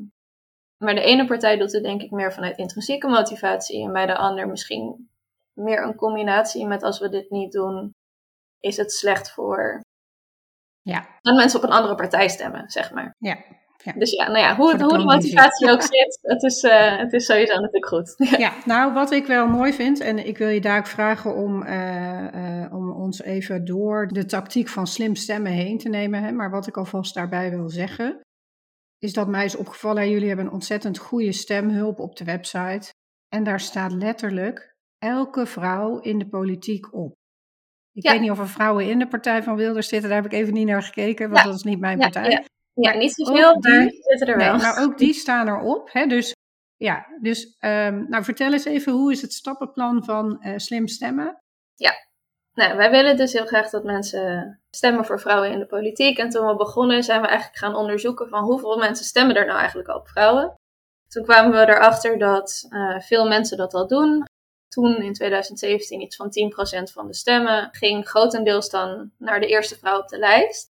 maar 0.84 0.96
de 0.96 1.02
ene 1.02 1.26
partij 1.26 1.58
doet 1.58 1.72
het 1.72 1.84
denk 1.84 2.02
ik 2.02 2.12
meer 2.12 2.34
vanuit 2.34 2.58
intrinsieke 2.58 3.08
motivatie. 3.08 3.84
En 3.84 3.94
bij 3.94 4.06
de 4.06 4.18
ander 4.18 4.48
misschien 4.48 5.10
meer 5.54 5.84
een 5.84 5.96
combinatie 5.96 6.68
met 6.68 6.84
als 6.84 7.00
we 7.00 7.10
dit 7.10 7.30
niet 7.30 7.52
doen, 7.52 7.96
is 8.60 8.78
het 8.78 8.92
slecht 8.92 9.32
voor 9.32 9.82
ja, 10.82 11.08
dat 11.22 11.36
mensen 11.36 11.60
op 11.60 11.66
een 11.66 11.76
andere 11.76 11.96
partij 11.96 12.28
stemmen, 12.28 12.70
zeg 12.70 12.92
maar. 12.92 13.16
ja. 13.18 13.38
Dus 13.96 14.12
ja, 14.12 14.26
nou 14.28 14.38
ja, 14.40 14.56
hoe, 14.56 14.78
de 14.78 14.84
hoe 14.84 14.98
de 14.98 15.04
motivatie 15.04 15.72
ook 15.72 15.82
zit, 15.82 16.20
het 16.22 16.44
is, 16.44 16.64
eh, 16.64 16.98
het 16.98 17.14
is 17.14 17.26
sowieso 17.26 17.54
natuurlijk 17.54 17.88
goed. 17.88 18.16
Ja, 18.38 18.54
nou 18.66 18.94
wat 18.94 19.12
ik 19.12 19.26
wel 19.26 19.48
mooi 19.48 19.74
vind, 19.74 20.00
en 20.00 20.28
ik 20.28 20.38
wil 20.38 20.48
je 20.48 20.62
daar 20.62 20.78
ook 20.78 20.88
vragen 20.88 21.36
om, 21.36 21.64
eh, 21.64 22.64
eh, 22.64 22.74
om 22.74 22.92
ons 22.92 23.22
even 23.22 23.66
door 23.66 24.08
de 24.08 24.26
tactiek 24.26 24.68
van 24.68 24.88
slim 24.88 25.16
stemmen 25.16 25.52
heen 25.52 25.78
te 25.78 25.90
nemen. 25.90 26.24
Hè. 26.24 26.32
Maar 26.32 26.50
wat 26.50 26.68
ik 26.68 26.78
alvast 26.78 27.14
daarbij 27.14 27.50
wil 27.50 27.70
zeggen, 27.70 28.20
is 29.00 29.14
dat 29.14 29.28
mij 29.28 29.46
is 29.46 29.56
opgevallen, 29.56 30.02
hè, 30.02 30.08
jullie 30.10 30.28
hebben 30.28 30.46
een 30.46 30.52
ontzettend 30.52 30.98
goede 30.98 31.32
stemhulp 31.32 32.00
op 32.00 32.16
de 32.16 32.24
website. 32.24 32.90
En 33.30 33.44
daar 33.44 33.60
staat 33.60 33.92
letterlijk 33.92 34.76
elke 34.98 35.46
vrouw 35.46 36.00
in 36.00 36.20
de 36.20 36.28
politiek 36.28 36.94
op. 36.94 37.12
Ik 37.92 38.04
Ja. 38.04 38.12
weet 38.12 38.22
niet 38.22 38.32
of 38.32 38.40
er 38.40 38.48
vrouwen 38.50 38.90
in 38.90 39.00
de 39.00 39.08
partij 39.08 39.44
van 39.44 39.56
Wilders 39.56 39.88
zitten, 39.88 40.10
daar 40.10 40.22
heb 40.22 40.32
ik 40.32 40.40
even 40.40 40.54
niet 40.54 40.68
naar 40.68 40.84
gekeken, 40.84 41.30
want 41.30 41.42
Ja. 41.42 41.46
dat 41.48 41.56
is 41.56 41.64
niet 41.64 41.80
mijn 41.80 41.98
partij. 42.00 42.46
Ja. 42.74 42.82
Ja, 42.84 42.90
Maar 42.90 42.98
niet 42.98 43.14
zoveel, 43.14 43.58
maar 43.60 43.88
die 43.88 44.04
zitten 44.04 44.28
er 44.28 44.38
Nee, 44.38 44.48
wel. 44.48 44.58
maar 44.58 44.84
ook 44.84 44.98
die 44.98 45.14
staan 45.14 45.48
erop. 45.48 45.90
Hè? 45.92 46.06
Dus, 46.06 46.36
ja, 46.78 47.06
dus 47.22 47.56
ehm, 47.60 48.06
nou, 48.10 48.24
vertel 48.24 48.54
eens 48.54 48.66
even, 48.66 48.94
hoe 48.94 49.12
is 49.12 49.22
het 49.22 49.34
stappenplan 49.34 50.04
van 50.04 50.42
eh, 50.42 50.54
slim 50.58 50.88
stemmen? 50.88 51.38
Nou, 52.54 52.78
wij 52.78 52.90
willen 52.90 53.18
dus 53.18 53.34
heel 53.34 53.46
graag 53.46 53.70
dat 53.70 53.84
mensen 53.84 54.60
stemmen 54.70 55.06
voor 55.06 55.20
vrouwen 55.20 55.52
in 55.52 55.60
de 55.60 55.66
politiek. 55.66 56.18
En 56.18 56.30
toen 56.30 56.48
we 56.48 56.56
begonnen 56.56 57.04
zijn 57.04 57.22
we 57.22 57.28
eigenlijk 57.28 57.58
gaan 57.58 57.76
onderzoeken 57.76 58.30
van 58.30 58.44
hoeveel 58.44 58.78
mensen 58.78 59.06
stemmen 59.06 59.36
er 59.36 59.46
nou 59.46 59.58
eigenlijk 59.58 59.90
al 59.90 60.00
op 60.00 60.08
vrouwen. 60.08 60.54
Toen 61.08 61.24
kwamen 61.24 61.52
we 61.52 61.74
erachter 61.74 62.18
dat 62.18 62.66
eh, 62.70 63.00
veel 63.00 63.28
mensen 63.28 63.58
dat 63.58 63.74
al 63.74 63.88
doen. 63.88 64.26
Toen 64.68 64.96
in 64.96 65.14
2017 65.14 66.02
iets 66.02 66.16
van 66.16 66.28
10% 66.28 66.92
van 66.92 67.08
de 67.08 67.14
stemmen 67.14 67.70
ging 67.72 68.10
grotendeels 68.10 68.70
dan 68.70 69.12
naar 69.18 69.40
de 69.40 69.48
eerste 69.48 69.78
vrouw 69.78 70.00
op 70.00 70.08
de 70.08 70.18
lijst. 70.18 70.72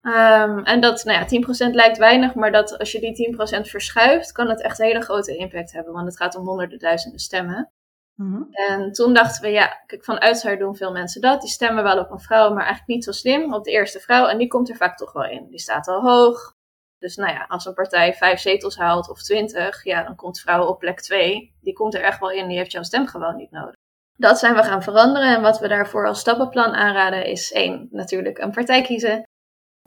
Ehm, 0.00 0.58
en 0.58 0.80
dat, 0.80 1.04
nou 1.04 1.18
ja, 1.18 1.26
10% 1.26 1.74
lijkt 1.74 1.98
weinig, 1.98 2.34
maar 2.34 2.52
dat 2.52 2.78
als 2.78 2.92
je 2.92 3.00
die 3.00 3.14
10% 3.14 3.68
verschuift, 3.68 4.32
kan 4.32 4.48
het 4.48 4.62
echt 4.62 4.78
een 4.78 4.86
hele 4.86 5.00
grote 5.00 5.36
impact 5.36 5.72
hebben. 5.72 5.92
Want 5.92 6.06
het 6.06 6.16
gaat 6.16 6.36
om 6.36 6.46
honderden 6.46 6.78
duizenden 6.78 7.20
stemmen. 7.20 7.70
Mhm. 8.14 8.42
En 8.50 8.92
toen 8.92 9.14
dachten 9.14 9.42
we, 9.42 9.48
ja, 9.48 9.82
kijk, 9.86 10.04
van 10.04 10.18
oudsher 10.18 10.58
doen 10.58 10.76
veel 10.76 10.92
mensen 10.92 11.20
dat. 11.20 11.40
Die 11.40 11.50
stemmen 11.50 11.82
wel 11.82 11.98
op 11.98 12.10
een 12.10 12.20
vrouw, 12.20 12.48
maar 12.48 12.64
eigenlijk 12.64 12.88
niet 12.88 13.04
zo 13.04 13.12
slim 13.12 13.54
op 13.54 13.64
de 13.64 13.70
eerste 13.70 14.00
vrouw. 14.00 14.26
En 14.26 14.38
die 14.38 14.48
komt 14.48 14.68
er 14.68 14.76
vaak 14.76 14.96
toch 14.96 15.12
wel 15.12 15.24
in. 15.24 15.46
Die 15.50 15.58
staat 15.58 15.88
al 15.88 16.00
hoog. 16.00 16.56
Dus 16.98 17.16
nou 17.16 17.32
ja, 17.32 17.44
als 17.48 17.64
een 17.64 17.74
partij 17.74 18.14
vijf 18.14 18.40
zetels 18.40 18.76
haalt 18.76 19.10
of 19.10 19.22
twintig, 19.22 19.84
ja, 19.84 20.02
dan 20.02 20.16
komt 20.16 20.40
vrouw 20.40 20.66
op 20.66 20.78
plek 20.78 21.00
twee. 21.00 21.54
Die 21.60 21.72
komt 21.72 21.94
er 21.94 22.02
echt 22.02 22.20
wel 22.20 22.30
in, 22.30 22.48
die 22.48 22.56
heeft 22.56 22.72
jouw 22.72 22.82
stem 22.82 23.06
gewoon 23.06 23.36
niet 23.36 23.50
nodig. 23.50 23.74
Dat 24.16 24.38
zijn 24.38 24.54
we 24.54 24.62
gaan 24.62 24.82
veranderen. 24.82 25.36
En 25.36 25.42
wat 25.42 25.58
we 25.58 25.68
daarvoor 25.68 26.06
als 26.06 26.20
stappenplan 26.20 26.72
aanraden 26.74 27.24
is 27.24 27.52
één, 27.52 27.88
natuurlijk 27.90 28.38
een 28.38 28.50
partij 28.50 28.82
kiezen. 28.82 29.22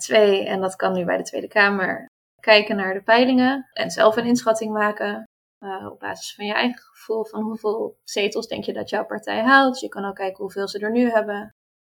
Twee, 0.02 0.46
en 0.46 0.62
dat 0.62 0.76
kan 0.76 0.94
nu 0.94 1.06
bij 1.06 1.18
de 1.18 1.24
Tweede 1.24 1.48
Kamer, 1.48 2.06
kijken 2.40 2.76
naar 2.76 2.94
de 2.94 3.02
peilingen 3.04 3.70
en 3.74 3.92
zelf 3.92 4.16
een 4.16 4.26
inschatting 4.26 4.74
maken. 4.74 5.24
eh, 5.60 5.88
op 5.92 6.00
basis 6.00 6.36
van 6.36 6.46
je 6.46 6.54
eigen 6.54 6.82
gevoel 6.82 7.26
van 7.26 7.42
hoeveel 7.42 7.98
zetels 8.04 8.48
denk 8.48 8.64
je 8.64 8.74
dat 8.74 8.90
jouw 8.90 9.06
partij 9.06 9.42
haalt. 9.42 9.80
Je 9.80 9.88
kan 9.90 10.06
ook 10.06 10.16
kijken 10.16 10.44
hoeveel 10.44 10.68
ze 10.68 10.80
er 10.80 10.92
nu 10.92 11.10
hebben. 11.10 11.54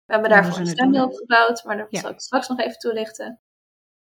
We 0.05 0.13
hebben 0.13 0.29
daarvoor 0.29 0.59
een 0.59 0.91
doen. 0.91 1.15
gebouwd, 1.15 1.63
maar 1.63 1.77
dat 1.77 1.87
Ja. 1.89 1.99
zal 1.99 2.09
ik 2.09 2.19
straks 2.19 2.47
nog 2.47 2.59
even 2.59 2.77
toelichten. 2.77 3.39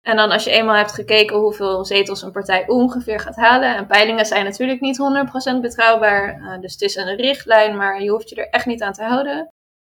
En 0.01 0.15
dan 0.15 0.31
als 0.31 0.43
je 0.43 0.51
eenmaal 0.51 0.75
hebt 0.75 0.91
gekeken 0.91 1.38
hoeveel 1.38 1.86
zetels 1.86 2.21
een 2.21 2.31
partij 2.31 2.67
ongeveer 2.67 3.19
gaat 3.19 3.36
halen. 3.36 3.75
En 3.75 3.88
peilingen 3.88 4.25
zijn 4.25 4.43
natuurlijk 4.45 4.81
niet 4.81 4.97
100% 4.97 5.62
betrouwbaar. 5.62 6.41
eh, 6.41 6.60
dus 6.60 6.71
het 6.71 6.81
is 6.81 6.95
een 6.95 7.15
richtlijn, 7.15 7.75
maar 7.77 8.01
je 8.01 8.10
hoeft 8.10 8.29
je 8.29 8.36
er 8.36 8.49
echt 8.49 8.65
niet 8.65 8.81
aan 8.81 8.93
te 8.93 9.03
houden. 9.03 9.47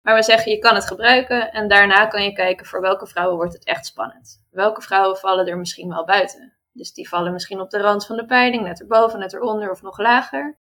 Maar 0.02 0.14
we 0.14 0.22
zeggen 0.22 0.52
je 0.52 0.58
kan 0.58 0.74
het 0.74 0.86
gebruiken. 0.86 1.52
En 1.52 1.68
daarna 1.68 2.06
kan 2.06 2.22
je 2.22 2.32
kijken 2.32 2.66
voor 2.66 2.80
welke 2.80 3.06
vrouwen 3.06 3.36
wordt 3.36 3.52
het 3.52 3.64
echt 3.64 3.86
spannend. 3.86 4.46
Welke 4.50 4.82
vrouwen 4.82 5.16
vallen 5.16 5.46
er 5.46 5.58
misschien 5.58 5.88
wel 5.88 6.04
buiten. 6.04 6.52
Dus 6.72 6.92
die 6.92 7.08
vallen 7.08 7.32
misschien 7.32 7.60
op 7.60 7.70
de 7.70 7.78
rand 7.78 8.06
van 8.06 8.16
de 8.16 8.26
peiling, 8.26 8.62
net 8.62 8.80
erboven, 8.80 9.18
net 9.18 9.32
eronder 9.32 9.70
of 9.70 9.82
nog 9.82 9.98
lager. 9.98 10.58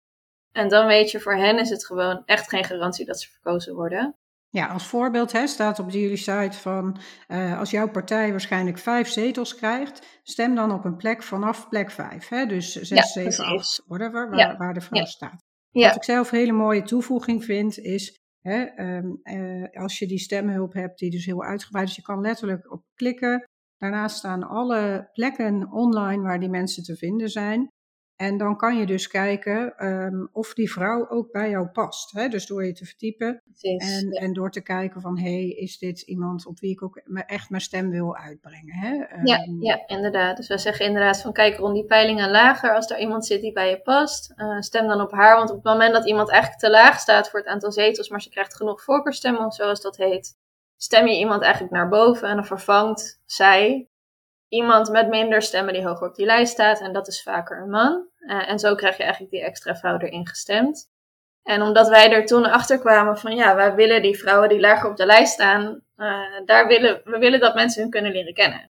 En 0.53 0.69
dan 0.69 0.87
weet 0.87 1.11
je, 1.11 1.21
voor 1.21 1.37
hen 1.37 1.59
is 1.59 1.71
het 1.71 1.87
gewoon 1.87 2.23
echt 2.25 2.49
geen 2.49 2.65
garantie 2.65 3.07
dat 3.07 3.21
ze 3.21 3.31
verkozen 3.31 3.75
worden. 3.75 4.17
Ja, 4.49 4.67
als 4.67 4.87
voorbeeld 4.87 5.33
hè, 5.33 5.47
staat 5.47 5.79
op 5.79 5.91
jullie 5.91 6.17
site 6.17 6.59
van 6.59 7.01
eh, 7.27 7.59
als 7.59 7.71
jouw 7.71 7.91
partij 7.91 8.31
waarschijnlijk 8.31 8.79
vijf 8.79 9.09
zetels 9.09 9.55
krijgt, 9.55 10.21
stem 10.23 10.55
dan 10.55 10.73
op 10.73 10.85
een 10.85 10.97
plek 10.97 11.23
vanaf 11.23 11.69
plek 11.69 11.91
vijf. 11.91 12.29
Hè? 12.29 12.47
Dus 12.47 12.73
zes, 12.73 12.89
Ja, 12.89 13.03
zeven, 13.03 13.45
acht, 13.45 13.83
whatever, 13.87 14.31
waar, 14.31 14.39
Ja, 14.39 14.57
waar 14.57 14.75
de 14.75 14.81
vrouw 14.81 15.01
ja. 15.01 15.07
staat. 15.07 15.45
Wat 15.71 15.97
ik 15.97 16.05
zelf 16.05 16.33
een 16.33 16.39
hele 16.39 16.53
mooie 16.53 16.83
toevoeging 16.83 17.45
vind, 17.45 17.79
is 17.79 18.21
hè, 18.47 18.65
ehm, 18.65 19.15
eh, 19.23 19.83
als 19.83 19.99
je 19.99 20.07
die 20.07 20.19
stemhulp 20.19 20.73
hebt, 20.73 20.99
die 20.99 21.11
dus 21.11 21.27
heel 21.27 21.43
uitgebreid 21.43 21.89
is, 21.89 21.97
je 21.97 22.03
kan 22.03 22.21
letterlijk 22.21 22.73
op 22.73 22.83
klikken. 22.95 23.45
Daarnaast 23.77 24.17
staan 24.17 24.43
alle 24.43 25.09
plekken 25.13 25.73
online 25.73 26.23
waar 26.23 26.41
die 26.41 26.49
mensen 26.49 26.83
te 26.83 26.97
vinden 26.97 27.29
zijn. 27.29 27.69
En 28.17 28.37
dan 28.39 28.57
kan 28.57 28.77
je 28.79 28.87
dus 28.87 29.09
kijken 29.09 29.77
ehm, 29.77 30.27
of 30.33 30.55
die 30.55 30.73
vrouw 30.73 31.09
ook 31.09 31.33
bij 31.33 31.51
jou 31.51 31.67
past. 31.67 32.13
Hè? 32.13 32.29
Dus 32.29 32.47
door 32.47 32.65
je 32.65 32.73
te 32.73 32.85
verdiepen 32.85 33.43
precies. 33.45 34.01
en, 34.03 34.11
Ja. 34.13 34.21
en 34.21 34.33
door 34.33 34.51
te 34.51 34.61
kijken 34.63 35.01
van, 35.01 35.19
hé, 35.19 35.31
hey, 35.31 35.49
is 35.49 35.79
dit 35.79 36.01
iemand 36.01 36.47
op 36.47 36.61
wie 36.61 36.71
ik 36.71 36.83
ook 36.83 36.97
echt 37.27 37.51
mijn 37.51 37.63
stem 37.63 37.91
wil 37.91 38.17
uitbrengen? 38.17 38.75
Hè? 38.75 38.95
Ja, 39.23 39.39
Ehm, 39.43 39.63
ja, 39.63 39.87
inderdaad. 39.87 40.37
Dus 40.37 40.49
wij 40.49 40.59
zeggen 40.59 40.87
inderdaad 40.87 41.21
van 41.21 41.33
kijk 41.33 41.57
rond 41.57 41.75
die 41.75 41.85
peilingen 41.85 42.31
lager. 42.31 42.75
Als 42.75 42.91
er 42.91 42.99
iemand 42.99 43.27
zit 43.27 43.41
die 43.41 43.53
bij 43.53 43.71
je 43.71 43.81
past, 43.81 44.33
eh, 44.37 44.61
stem 44.61 44.87
dan 44.89 45.01
op 45.01 45.13
haar. 45.13 45.37
Want 45.37 45.51
op 45.51 45.57
het 45.57 45.65
moment 45.65 45.93
dat 45.95 46.07
iemand 46.07 46.31
eigenlijk 46.31 46.61
te 46.61 46.71
laag 46.71 46.99
staat 46.99 47.31
voor 47.31 47.39
het 47.39 47.49
aantal 47.49 47.73
zetels, 47.73 48.09
maar 48.09 48.23
ze 48.23 48.31
krijgt 48.31 48.57
genoeg 48.57 48.83
voorkeurstemmen, 48.83 49.51
zoals 49.51 49.81
dat 49.81 49.97
heet, 49.97 50.37
stem 50.77 51.07
je 51.07 51.19
iemand 51.19 51.43
eigenlijk 51.43 51.73
naar 51.73 51.89
boven 51.89 52.29
en 52.29 52.35
dan 52.35 52.47
vervangt 52.47 53.21
zij 53.25 53.89
iemand 54.49 54.91
met 54.91 55.09
minder 55.09 55.43
stemmen 55.43 55.75
die 55.75 55.87
hoger 55.87 56.09
op 56.09 56.15
die 56.15 56.27
lijst 56.27 56.53
staat. 56.53 56.81
En 56.81 56.93
dat 56.93 57.09
is 57.09 57.23
vaker 57.23 57.61
een 57.61 57.71
man. 57.71 58.09
Eh, 58.19 58.49
en 58.49 58.59
zo 58.59 58.75
krijg 58.75 58.97
je 58.97 59.03
eigenlijk 59.03 59.33
die 59.33 59.43
extra 59.43 59.77
vrouw 59.77 59.99
erin 59.99 60.27
gestemd. 60.27 60.91
En 61.43 61.63
omdat 61.63 61.89
wij 61.89 62.13
er 62.13 62.27
toen 62.27 62.45
achter 62.45 62.79
kwamen 62.79 63.19
van 63.19 63.37
ja, 63.37 63.55
wij 63.55 63.75
willen 63.75 64.03
die 64.03 64.19
vrouwen 64.19 64.49
die 64.49 64.61
lager 64.61 64.91
op 64.91 64.97
de 64.97 65.07
lijst 65.07 65.33
staan, 65.33 65.81
eh, 65.97 66.45
daar 66.45 66.67
willen, 66.67 67.01
we 67.05 67.19
willen 67.19 67.41
dat 67.41 67.55
mensen 67.55 67.83
hun 67.83 67.91
kunnen 67.91 68.13
leren 68.13 68.35
kennen. 68.35 68.71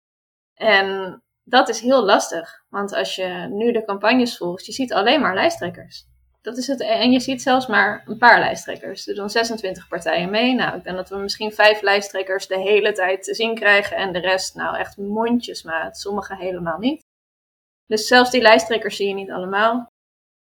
En 0.54 1.22
dat 1.44 1.70
is 1.70 1.80
heel 1.80 2.04
lastig, 2.04 2.64
want 2.70 2.94
als 2.94 3.16
je 3.16 3.28
nu 3.50 3.72
de 3.72 3.86
campagnes 3.86 4.38
volgt, 4.38 4.66
je 4.66 4.72
ziet 4.72 4.94
alleen 4.94 5.22
maar 5.22 5.34
lijsttrekkers. 5.34 6.06
Dat 6.41 6.58
is 6.58 6.67
het, 6.67 6.82
en 6.82 7.12
je 7.12 7.19
ziet 7.19 7.41
zelfs 7.41 7.67
maar 7.67 8.04
een 8.06 8.17
paar 8.17 8.39
lijsttrekkers. 8.39 9.08
Er 9.08 9.15
doen 9.15 9.30
26 9.30 9.88
partijen 9.88 10.30
mee. 10.30 10.56
Nou, 10.56 10.78
ik 10.78 10.84
denk 10.84 10.95
dat 10.95 11.10
we 11.10 11.17
misschien 11.17 11.52
vijf 11.52 11.82
lijsttrekkers 11.82 12.47
de 12.47 12.60
hele 12.60 12.91
tijd 12.91 13.23
te 13.23 13.36
zien 13.36 13.56
krijgen 13.56 13.97
en 13.97 14.13
de 14.13 14.19
rest 14.19 14.56
nou 14.56 14.78
echt 14.78 14.97
mondjesmaat, 14.97 15.97
sommige 15.97 16.36
helemaal 16.36 16.78
niet. 16.78 17.02
Dus 17.86 18.08
zelfs 18.08 18.32
die 18.32 18.41
lijsttrekkers 18.41 18.95
zie 18.95 19.08
je 19.08 19.13
niet 19.13 19.32
allemaal. 19.32 19.88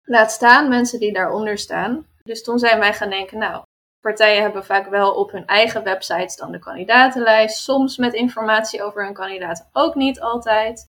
Laat 0.02 0.32
staan 0.32 0.68
mensen 0.68 1.00
die 1.00 1.12
daaronder 1.12 1.59
staan. 1.59 2.06
Dus 2.22 2.42
toen 2.42 2.59
zijn 2.59 2.78
wij 2.78 2.94
gaan 2.94 3.11
denken, 3.11 3.38
nou, 3.38 3.62
partijen 4.00 4.42
hebben 4.42 4.64
vaak 4.64 4.88
wel 4.88 5.14
op 5.14 5.30
hun 5.30 5.46
eigen 5.46 5.85
websites 5.85 6.37
dan 6.37 6.52
de 6.52 6.59
kandidatenlijst. 6.59 7.62
Soms 7.62 7.96
met 7.96 8.14
informatie 8.14 8.82
over 8.82 9.04
hun 9.04 9.14
kandidaat, 9.14 9.68
ook 9.72 9.94
niet 9.94 10.20
altijd. 10.20 10.87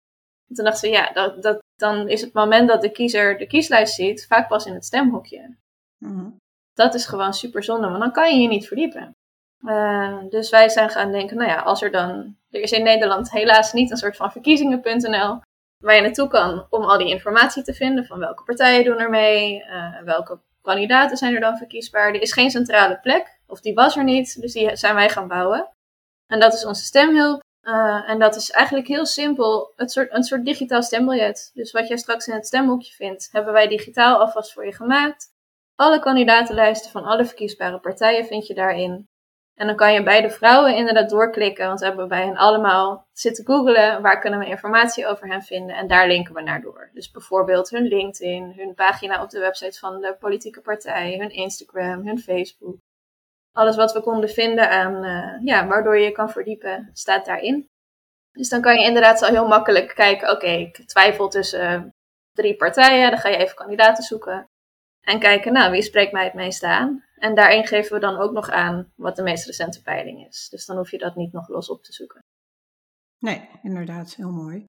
En 0.49 0.55
toen 0.55 0.65
dachten 0.65 0.89
we, 0.89 0.95
ja, 0.95 1.11
dat, 1.13 1.43
dat, 1.43 1.59
dan 1.81 2.09
is 2.09 2.21
het 2.21 2.33
moment 2.33 2.67
dat 2.67 2.81
de 2.81 2.91
kiezer 2.91 3.37
de 3.37 3.47
kieslijst 3.47 3.93
ziet, 3.93 4.25
vaak 4.27 4.47
pas 4.47 4.65
in 4.65 4.73
het 4.73 4.85
stemhokje. 4.85 5.55
Mhm. 5.97 6.29
Dat 6.73 6.93
is 6.93 7.05
gewoon 7.05 7.33
super 7.33 7.63
zonde, 7.63 7.87
want 7.87 7.99
dan 7.99 8.11
kan 8.11 8.35
je 8.35 8.41
je 8.41 8.47
niet 8.47 8.67
verdiepen. 8.67 9.15
Eh, 9.65 10.17
dus 10.29 10.49
wij 10.49 10.69
zijn 10.69 10.89
gaan 10.89 11.11
denken, 11.11 11.37
nou 11.37 11.49
ja, 11.49 11.61
als 11.61 11.81
er 11.81 11.91
dan... 11.91 12.35
Er 12.49 12.61
is 12.61 12.71
in 12.71 12.83
Nederland 12.83 13.31
helaas 13.31 13.73
niet 13.73 13.91
een 13.91 13.97
soort 13.97 14.15
van 14.15 14.31
verkiezingen.nl 14.31 15.39
waar 15.83 15.95
je 15.95 16.01
naartoe 16.01 16.27
kan 16.27 16.67
om 16.69 16.83
al 16.83 16.97
die 16.97 17.09
informatie 17.09 17.63
te 17.63 17.73
vinden 17.73 18.05
van 18.05 18.19
welke 18.19 18.43
partijen 18.43 18.83
doen 18.83 18.99
er 18.99 19.09
mee, 19.09 19.63
eh, 19.63 20.01
welke 20.03 20.39
kandidaten 20.61 21.17
zijn 21.17 21.33
er 21.33 21.39
dan 21.39 21.57
verkiesbaar. 21.57 22.07
Er 22.07 22.21
is 22.21 22.33
geen 22.33 22.51
centrale 22.51 22.99
plek, 22.99 23.39
of 23.47 23.61
die 23.61 23.73
was 23.73 23.97
er 23.97 24.03
niet, 24.03 24.41
dus 24.41 24.53
die 24.53 24.75
zijn 24.75 24.95
wij 24.95 25.09
gaan 25.09 25.27
bouwen. 25.27 25.69
En 26.27 26.39
dat 26.39 26.53
is 26.53 26.65
onze 26.65 26.83
stemhulp. 26.83 27.41
Eh, 27.61 28.09
en 28.09 28.19
dat 28.19 28.35
is 28.35 28.51
eigenlijk 28.51 28.87
heel 28.87 29.05
simpel, 29.05 29.73
het 29.75 29.91
soort, 29.91 30.13
een 30.13 30.23
soort 30.23 30.45
digitaal 30.45 30.83
stembiljet. 30.83 31.51
Dus 31.53 31.71
wat 31.71 31.87
jij 31.87 31.97
straks 31.97 32.27
in 32.27 32.33
het 32.33 32.45
stemhoekje 32.45 32.93
vindt, 32.93 33.29
hebben 33.31 33.53
wij 33.53 33.67
digitaal 33.67 34.19
alvast 34.19 34.53
voor 34.53 34.65
je 34.65 34.73
gemaakt. 34.73 35.27
Alle 35.75 35.99
kandidatenlijsten 35.99 36.91
van 36.91 37.03
alle 37.03 37.25
verkiesbare 37.25 37.79
partijen 37.79 38.25
vind 38.25 38.47
je 38.47 38.53
daarin. 38.53 39.09
En 39.55 39.67
dan 39.67 39.75
kan 39.75 39.93
je 39.93 40.03
bij 40.03 40.21
de 40.21 40.29
vrouwen 40.29 40.75
inderdaad 40.75 41.09
doorklikken, 41.09 41.67
want 41.67 41.79
we 41.79 41.85
hebben 41.85 42.07
bij 42.07 42.25
hen 42.25 42.37
allemaal 42.37 43.07
zitten 43.11 43.45
googelen. 43.45 44.01
Waar 44.01 44.19
kunnen 44.19 44.39
we 44.39 44.45
informatie 44.45 45.07
over 45.07 45.27
hen 45.27 45.41
vinden? 45.41 45.75
En 45.75 45.87
daar 45.87 46.07
linken 46.07 46.33
we 46.33 46.41
naar 46.41 46.61
door. 46.61 46.89
Dus 46.93 47.11
bijvoorbeeld 47.11 47.69
hun 47.69 47.83
LinkedIn, 47.87 48.53
hun 48.55 48.73
pagina 48.73 49.23
op 49.23 49.29
de 49.29 49.39
website 49.39 49.79
van 49.79 50.01
de 50.01 50.15
politieke 50.19 50.61
partij, 50.61 51.17
hun 51.17 51.29
Instagram, 51.29 52.07
hun 52.07 52.19
Facebook. 52.19 52.77
Alles 53.51 53.75
wat 53.75 53.93
we 53.93 54.01
konden 54.01 54.29
vinden 54.29 54.69
aan, 54.69 55.03
eh, 55.03 55.45
ja, 55.45 55.67
waardoor 55.67 55.97
je 55.97 56.03
je 56.03 56.11
kan 56.11 56.29
verdiepen, 56.29 56.89
staat 56.93 57.25
daarin. 57.25 57.69
Dus 58.31 58.49
dan 58.49 58.61
kan 58.61 58.79
je 58.79 58.85
inderdaad 58.85 59.21
al 59.21 59.29
heel 59.29 59.47
makkelijk 59.47 59.95
kijken, 59.95 60.29
oké, 60.31 60.47
ik 60.47 60.87
twijfel 60.87 61.27
tussen 61.29 61.93
drie 62.33 62.55
partijen, 62.55 63.09
dan 63.09 63.19
ga 63.19 63.29
je 63.29 63.37
even 63.37 63.55
kandidaten 63.55 64.03
zoeken. 64.03 64.45
En 65.01 65.19
kijken, 65.19 65.53
nou, 65.53 65.71
wie 65.71 65.81
spreekt 65.81 66.11
mij 66.11 66.23
het 66.23 66.33
meeste 66.33 66.67
aan? 66.67 67.03
En 67.15 67.35
daarin 67.35 67.67
geven 67.67 67.93
we 67.93 67.99
dan 67.99 68.17
ook 68.17 68.31
nog 68.31 68.49
aan 68.49 68.91
wat 68.95 69.15
de 69.15 69.23
meest 69.23 69.45
recente 69.45 69.81
peiling 69.81 70.27
is. 70.27 70.49
Dus 70.49 70.65
dan 70.65 70.77
hoef 70.77 70.91
je 70.91 70.97
dat 70.97 71.15
niet 71.15 71.31
nog 71.31 71.47
los 71.47 71.69
op 71.69 71.83
te 71.83 71.93
zoeken. 71.93 72.19
Nee, 73.19 73.49
inderdaad, 73.61 74.15
heel 74.15 74.31
mooi. 74.31 74.65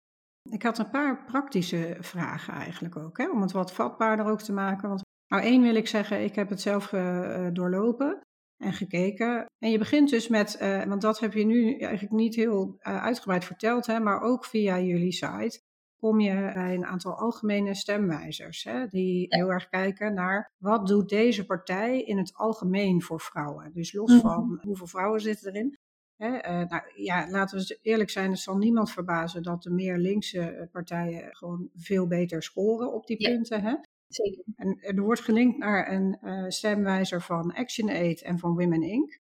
Ik 0.50 0.62
had 0.62 0.78
een 0.78 0.90
paar 0.90 1.24
praktische 1.24 1.96
vragen 2.00 2.54
eigenlijk 2.54 2.96
ook, 2.96 3.18
hè, 3.18 3.30
om 3.30 3.42
het 3.42 3.52
wat 3.52 3.72
vatbaarder 3.72 4.26
ook 4.26 4.40
te 4.40 4.52
maken. 4.52 4.88
Want 4.88 5.02
nou, 5.26 5.42
één 5.42 5.62
wil 5.62 5.74
ik 5.74 5.88
zeggen, 5.88 6.24
ik 6.24 6.34
heb 6.34 6.48
het 6.48 6.60
zelf 6.60 6.92
eh, 6.92 7.46
eh, 7.46 7.54
doorlopen 7.54 8.20
en 8.62 8.72
gekeken. 8.72 9.46
En 9.58 9.70
je 9.70 9.78
begint 9.78 10.10
dus 10.10 10.28
met, 10.28 10.56
eh, 10.56 10.84
want 10.84 11.02
dat 11.02 11.20
heb 11.20 11.32
je 11.32 11.44
nu 11.44 11.78
eigenlijk 11.78 12.12
niet 12.14 12.34
heel 12.34 12.76
eh, 12.78 13.02
uitgebreid 13.02 13.44
verteld, 13.44 13.86
hè, 13.86 14.00
maar 14.00 14.20
ook 14.20 14.44
via 14.44 14.80
jullie 14.80 15.12
site 15.12 15.60
kom 15.96 16.20
je 16.20 16.50
bij 16.54 16.74
een 16.74 16.84
aantal 16.84 17.12
algemene 17.18 17.74
stemwijzers. 17.74 18.64
Hè, 18.64 18.86
die 18.86 19.26
heel 19.28 19.48
erg 19.52 19.68
kijken 19.68 20.14
naar 20.14 20.50
wat 20.58 20.86
doet 20.86 21.08
deze 21.08 21.46
partij 21.46 22.02
in 22.02 22.18
het 22.18 22.34
algemeen 22.34 23.02
voor 23.02 23.20
vrouwen. 23.20 23.72
Dus 23.72 23.92
los 23.92 24.10
Mhm. 24.12 24.20
van 24.20 24.60
hoeveel 24.62 24.86
vrouwen 24.86 25.20
zitten 25.20 25.52
erin. 25.52 25.78
Hè, 26.16 26.36
eh, 26.36 26.68
nou, 26.68 26.82
ja, 26.94 27.30
laten 27.30 27.58
we 27.58 27.78
eerlijk 27.82 28.10
zijn, 28.10 28.30
het 28.30 28.38
zal 28.40 28.56
niemand 28.56 28.90
verbazen 28.90 29.42
dat 29.42 29.62
de 29.62 29.70
meer 29.70 29.98
linkse 29.98 30.68
partijen 30.72 31.36
gewoon 31.36 31.68
veel 31.74 32.06
beter 32.06 32.42
scoren 32.42 32.92
op 32.92 33.06
die 33.06 33.20
Ja. 33.22 33.28
punten. 33.30 33.62
Hè? 33.62 33.74
Zeker. 34.14 34.44
En 34.56 34.78
er 34.80 35.02
wordt 35.02 35.20
gelinkt 35.20 35.58
naar 35.58 35.92
een 35.92 36.18
eh, 36.20 36.44
stemwijzer 36.48 37.22
van 37.22 37.52
ActionAid 37.52 38.22
en 38.22 38.38
van 38.38 38.54
Women 38.54 38.82
Inc. 38.82 39.20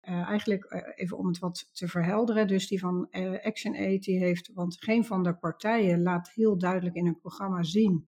Eh, 0.00 0.28
eigenlijk 0.28 0.64
eh, 0.64 0.92
even 0.94 1.18
om 1.18 1.26
het 1.26 1.38
wat 1.38 1.70
te 1.72 1.88
verhelderen. 1.88 2.46
Dus 2.46 2.68
die 2.68 2.80
van 2.80 3.06
eh 3.10 3.44
ActionAid, 3.44 4.02
die 4.02 4.18
heeft, 4.18 4.50
want 4.54 4.76
geen 4.82 5.04
van 5.04 5.22
de 5.22 5.34
partijen 5.34 6.02
laat 6.02 6.30
heel 6.34 6.58
duidelijk 6.58 6.96
in 6.96 7.04
hun 7.04 7.18
programma 7.20 7.62
zien 7.62 8.08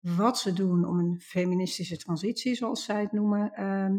wat 0.00 0.38
ze 0.38 0.52
doen 0.52 0.84
om 0.84 0.98
een 0.98 1.20
feministische 1.20 1.96
transitie, 1.96 2.54
zoals 2.54 2.84
zij 2.84 3.00
het 3.00 3.12
noemen, 3.12 3.52
ehm, 3.52 3.98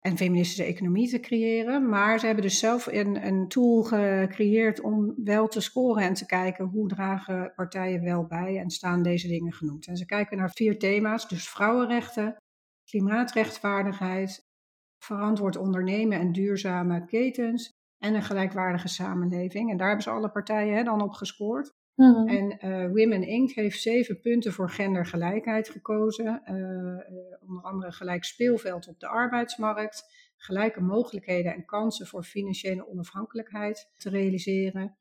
en 0.00 0.16
feministische 0.16 0.64
economie 0.64 1.08
te 1.08 1.20
creëren. 1.20 1.88
Maar 1.88 2.18
ze 2.18 2.26
hebben 2.26 2.44
dus 2.44 2.58
zelf 2.58 2.86
een, 2.86 3.26
een 3.26 3.48
tool 3.48 3.82
gecreëerd 3.82 4.80
om 4.80 5.14
wel 5.24 5.48
te 5.48 5.60
scoren 5.60 6.02
en 6.02 6.14
te 6.14 6.26
kijken 6.26 6.64
hoe 6.64 6.88
dragen 6.88 7.52
partijen 7.54 8.02
wel 8.02 8.26
bij 8.26 8.58
en 8.58 8.70
staan 8.70 9.02
deze 9.02 9.28
dingen 9.28 9.52
genoemd. 9.52 9.86
En 9.86 9.96
ze 9.96 10.06
kijken 10.06 10.36
naar 10.36 10.50
vier 10.50 10.78
thema's, 10.78 11.28
dus 11.28 11.48
vrouwenrechten, 11.48 12.36
klimaatrechtvaardigheid, 12.84 14.46
verantwoord 15.04 15.56
ondernemen 15.56 16.18
en 16.18 16.32
duurzame 16.32 17.04
ketens 17.04 17.70
en 17.98 18.14
een 18.14 18.22
gelijkwaardige 18.22 18.88
samenleving. 18.88 19.70
En 19.70 19.76
daar 19.76 19.86
hebben 19.86 20.04
ze 20.04 20.10
alle 20.10 20.30
partijen 20.30 20.76
hè, 20.76 20.82
dan 20.82 21.02
op 21.02 21.12
gescoord. 21.12 21.72
Mhm. 21.98 22.28
En 22.28 22.58
eh, 22.58 22.86
Women 22.86 23.22
Inc. 23.22 23.50
heeft 23.50 23.80
zeven 23.80 24.20
punten 24.20 24.52
voor 24.52 24.70
gendergelijkheid 24.70 25.68
gekozen. 25.68 26.42
Eh, 26.44 26.54
onder 27.48 27.62
andere 27.62 27.92
gelijk 27.92 28.24
speelveld 28.24 28.88
op 28.88 29.00
de 29.00 29.06
arbeidsmarkt, 29.08 30.04
gelijke 30.36 30.80
mogelijkheden 30.80 31.54
en 31.54 31.64
kansen 31.64 32.06
voor 32.06 32.22
financiële 32.22 32.88
onafhankelijkheid 32.88 33.92
te 33.96 34.10
realiseren. 34.10 34.96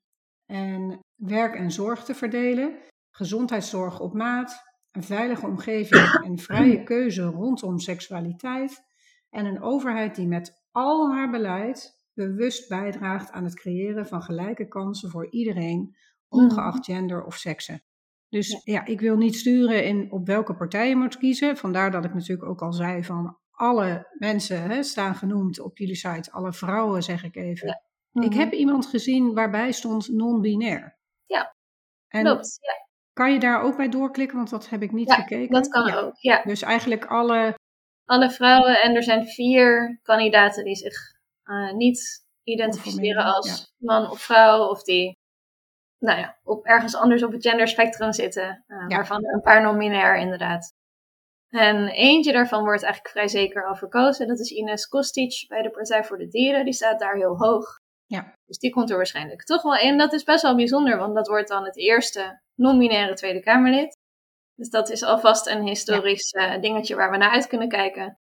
En 0.45 0.99
werk 1.15 1.55
en 1.55 1.71
zorg 1.71 2.03
te 2.03 2.15
verdelen, 2.15 2.77
gezondheidszorg 3.12 3.99
op 3.99 4.13
maat, 4.13 4.63
een 4.91 5.03
veilige 5.03 5.45
omgeving 5.45 6.21
en 6.25 6.38
vrije 6.38 6.83
keuze 6.83 7.23
rondom 7.23 7.79
seksualiteit. 7.79 8.83
En 9.29 9.45
een 9.45 9.62
overheid 9.62 10.15
die 10.15 10.27
met 10.27 10.67
al 10.71 11.13
haar 11.13 11.29
beleid 11.29 11.95
bewust 12.13 12.69
bijdraagt 12.69 13.31
aan 13.31 13.43
het 13.43 13.55
creëren 13.55 14.07
van 14.07 14.21
gelijke 14.21 14.67
kansen 14.67 15.10
voor 15.10 15.31
iedereen, 15.31 15.95
ongeacht 16.29 16.85
gender 16.85 17.23
of 17.23 17.35
seksen. 17.35 17.81
Dus 18.29 18.61
ja, 18.63 18.85
ik 18.85 18.99
wil 18.99 19.17
niet 19.17 19.35
sturen 19.35 19.85
in 19.85 20.11
op 20.11 20.27
welke 20.27 20.55
partij 20.55 20.89
je 20.89 20.95
moet 20.95 21.17
kiezen. 21.17 21.57
Vandaar 21.57 21.91
dat 21.91 22.05
ik 22.05 22.13
natuurlijk 22.13 22.49
ook 22.49 22.61
al 22.61 22.73
zei 22.73 23.03
van 23.03 23.37
alle 23.51 24.07
mensen 24.17 24.61
hè, 24.61 24.83
staan 24.83 25.15
genoemd 25.15 25.59
op 25.59 25.77
jullie 25.77 25.95
site. 25.95 26.31
Alle 26.31 26.53
vrouwen 26.53 27.03
zeg 27.03 27.23
ik 27.23 27.35
even. 27.35 27.81
Ik 28.11 28.33
heb 28.33 28.51
iemand 28.53 28.85
gezien 28.85 29.33
waarbij 29.33 29.71
stond 29.71 30.09
non-binair. 30.09 30.97
Ja, 31.25 31.55
En 32.07 32.23
Klopt, 32.23 32.57
ja, 32.61 32.87
kan 33.13 33.33
je 33.33 33.39
daar 33.39 33.61
ook 33.61 33.77
bij 33.77 33.89
doorklikken? 33.89 34.37
Want 34.37 34.49
dat 34.49 34.69
heb 34.69 34.81
ik 34.81 34.91
niet 34.91 35.07
Ja, 35.09 35.15
gekeken. 35.15 35.53
dat 35.53 35.67
kan 35.67 35.91
ook. 35.93 36.15
Ja. 36.19 36.41
Dus 36.43 36.61
eigenlijk 36.61 37.05
alle 37.05 37.55
Alle 38.05 38.31
vrouwen 38.31 38.81
en 38.81 38.95
er 38.95 39.03
zijn 39.03 39.25
vier 39.27 39.99
kandidaten 40.03 40.63
die 40.63 40.75
zich 40.75 40.95
eh, 41.43 41.73
niet 41.73 42.25
identificeren 42.43 43.23
als 43.23 43.73
man 43.77 44.09
of 44.09 44.21
vrouw 44.21 44.67
of 44.69 44.83
die 44.83 45.17
nou 45.99 46.19
ja, 46.19 46.38
op 46.43 46.65
ergens 46.65 46.95
anders 46.95 47.23
op 47.23 47.31
het 47.31 47.47
genderspectrum 47.47 48.12
zitten, 48.13 48.63
eh, 48.67 48.77
Ja. 48.88 48.95
waarvan 48.95 49.25
er 49.25 49.33
een 49.33 49.41
paar 49.41 49.62
non-binair 49.62 50.15
inderdaad. 50.17 50.73
En 51.49 51.88
eentje 51.88 52.31
daarvan 52.31 52.63
wordt 52.63 52.83
eigenlijk 52.83 53.13
vrij 53.13 53.27
zeker 53.27 53.67
al 53.67 53.75
verkozen. 53.75 54.27
Dat 54.27 54.39
is 54.39 54.51
Ines 54.51 54.88
Kostic 54.88 55.45
bij 55.47 55.62
de 55.62 55.69
Partij 55.69 56.03
voor 56.03 56.17
de 56.17 56.27
Dieren. 56.27 56.63
Die 56.65 56.73
staat 56.73 56.99
daar 56.99 57.15
heel 57.15 57.38
hoog. 57.38 57.65
Ja. 58.05 58.33
Dus 58.45 58.57
die 58.57 58.71
komt 58.71 58.89
er 58.89 58.95
waarschijnlijk 58.95 59.43
toch 59.43 59.62
wel 59.62 59.75
in. 59.77 59.97
Dat 59.97 60.13
is 60.13 60.23
best 60.23 60.41
wel 60.41 60.55
bijzonder, 60.55 60.97
want 60.97 61.15
dat 61.15 61.27
wordt 61.27 61.47
dan 61.47 61.65
het 61.65 61.77
eerste 61.77 62.41
non-binaire 62.55 63.13
Tweede 63.13 63.39
Kamerlid. 63.39 63.97
Dus 64.55 64.69
dat 64.69 64.89
is 64.89 65.03
alvast 65.03 65.47
een 65.47 65.62
historisch 65.67 66.31
eh, 66.31 66.62
dingetje 66.62 66.95
waar 66.95 67.12
we 67.12 67.17
naar 67.17 67.31
uit 67.31 67.47
kunnen 67.47 67.69
kijken. 67.69 68.17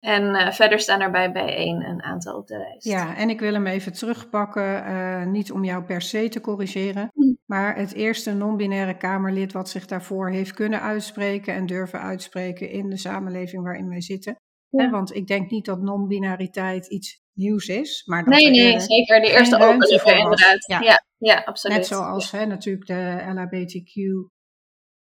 En 0.00 0.34
eh, 0.34 0.52
verder 0.52 0.78
staan 0.78 1.00
er 1.00 1.10
bij 1.10 1.32
bijeen 1.32 1.82
een 1.84 2.02
aantal 2.02 2.36
op 2.36 2.46
de 2.46 2.56
lijst. 2.58 2.84
Ja, 2.84 3.16
en 3.16 3.30
ik 3.30 3.40
wil 3.40 3.52
hem 3.52 3.66
even 3.66 3.92
terugpakken, 3.92 4.84
eh, 4.84 5.24
niet 5.26 5.52
om 5.52 5.64
jou 5.64 5.82
per 5.84 6.02
se 6.02 6.28
te 6.28 6.40
corrigeren, 6.40 7.10
Mm. 7.14 7.36
maar 7.46 7.76
het 7.76 7.92
eerste 7.94 8.32
non-binaire 8.32 8.96
Kamerlid 8.96 9.52
wat 9.52 9.68
zich 9.68 9.86
daarvoor 9.86 10.30
heeft 10.30 10.52
kunnen 10.54 10.80
uitspreken 10.80 11.54
en 11.54 11.66
durven 11.66 12.00
uitspreken 12.00 12.70
in 12.70 12.88
de 12.90 12.96
samenleving 12.96 13.62
waarin 13.62 13.88
wij 13.88 14.00
zitten. 14.00 14.36
Ja. 14.68 14.84
Hè, 14.84 14.90
want 14.90 15.14
ik 15.14 15.26
denk 15.26 15.50
niet 15.50 15.64
dat 15.64 15.82
non-binariteit 15.82 16.86
iets 16.86 17.20
nieuws 17.32 17.66
is, 17.68 18.02
maar 18.06 18.24
dat 18.24 18.34
Nee, 18.34 18.50
nee, 18.50 18.72
eh, 18.74 18.78
zeker. 18.80 19.20
De 19.20 19.30
eerste 19.30 19.58
was. 19.58 19.90
inderdaad. 20.04 20.64
Ja. 20.66 20.80
Ja, 20.80 21.04
ja, 21.18 21.42
absoluut. 21.44 21.76
net 21.76 21.86
zoals 21.86 22.30
hè, 22.30 22.46
natuurlijk 22.46 22.86
de 22.86 23.22
LHBTQ 23.34 23.92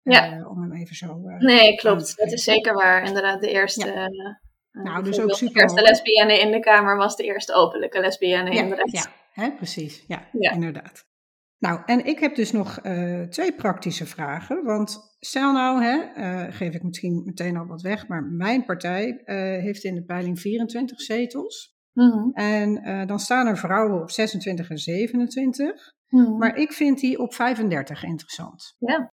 Ja. 0.01 0.47
Om 0.47 0.61
hem 0.61 0.73
even 0.73 0.95
zo... 0.95 1.21
eh, 1.27 1.37
Nee, 1.39 1.75
klopt. 1.75 2.17
Dat 2.17 2.31
is 2.31 2.43
zeker 2.43 2.73
waar. 2.73 3.03
Inderdaad, 3.05 3.41
de 3.41 3.51
eerste... 3.51 3.87
Ja. 3.87 4.41
Eh, 4.73 4.83
Nou, 4.83 5.03
dus 5.03 5.19
ook 5.21 5.33
super 5.33 5.53
De 5.53 5.61
eerste 5.61 5.81
lesbienne 5.81 6.39
in 6.39 6.51
de 6.51 6.59
kamer 6.59 6.97
was 6.97 7.15
de 7.15 7.23
eerste 7.23 7.53
openlijke 7.53 7.99
lesbienne 7.99 8.51
Ja, 8.53 8.61
in 8.61 8.69
de 8.69 8.75
rest. 8.75 8.93
ja 8.93 9.11
hè, 9.31 9.51
precies. 9.51 10.03
Ja, 10.07 10.27
Ja. 10.31 10.51
inderdaad. 10.51 11.05
Nou, 11.59 11.81
en 11.85 12.05
ik 12.05 12.19
heb 12.19 12.35
dus 12.35 12.51
nog 12.51 12.79
eh, 12.79 13.21
twee 13.21 13.53
praktische 13.53 14.05
vragen. 14.05 14.63
Want 14.63 15.15
stel 15.19 15.51
nou, 15.53 15.83
hè, 15.83 15.97
eh, 15.99 16.53
geef 16.55 16.73
ik 16.73 16.83
misschien 16.83 17.23
meteen 17.25 17.57
al 17.57 17.65
wat 17.65 17.81
weg, 17.81 18.07
maar 18.07 18.23
mijn 18.23 18.65
partij 18.65 19.21
eh, 19.25 19.35
heeft 19.61 19.83
in 19.83 19.95
de 19.95 20.03
peiling 20.03 20.39
24 20.39 21.01
zetels. 21.01 21.71
Mhm. 21.93 22.29
En 22.33 22.83
dan 23.07 23.19
staan 23.19 23.47
er 23.47 23.57
vrouwen 23.57 24.01
op 24.01 24.11
26 24.11 24.69
en 24.69 24.77
27. 24.77 25.93
Mhm. 26.07 26.37
Maar 26.37 26.55
ik 26.57 26.73
vind 26.73 26.99
die 26.99 27.19
op 27.19 27.33
35 27.33 28.03
interessant. 28.03 28.75
Ja. 28.79 29.12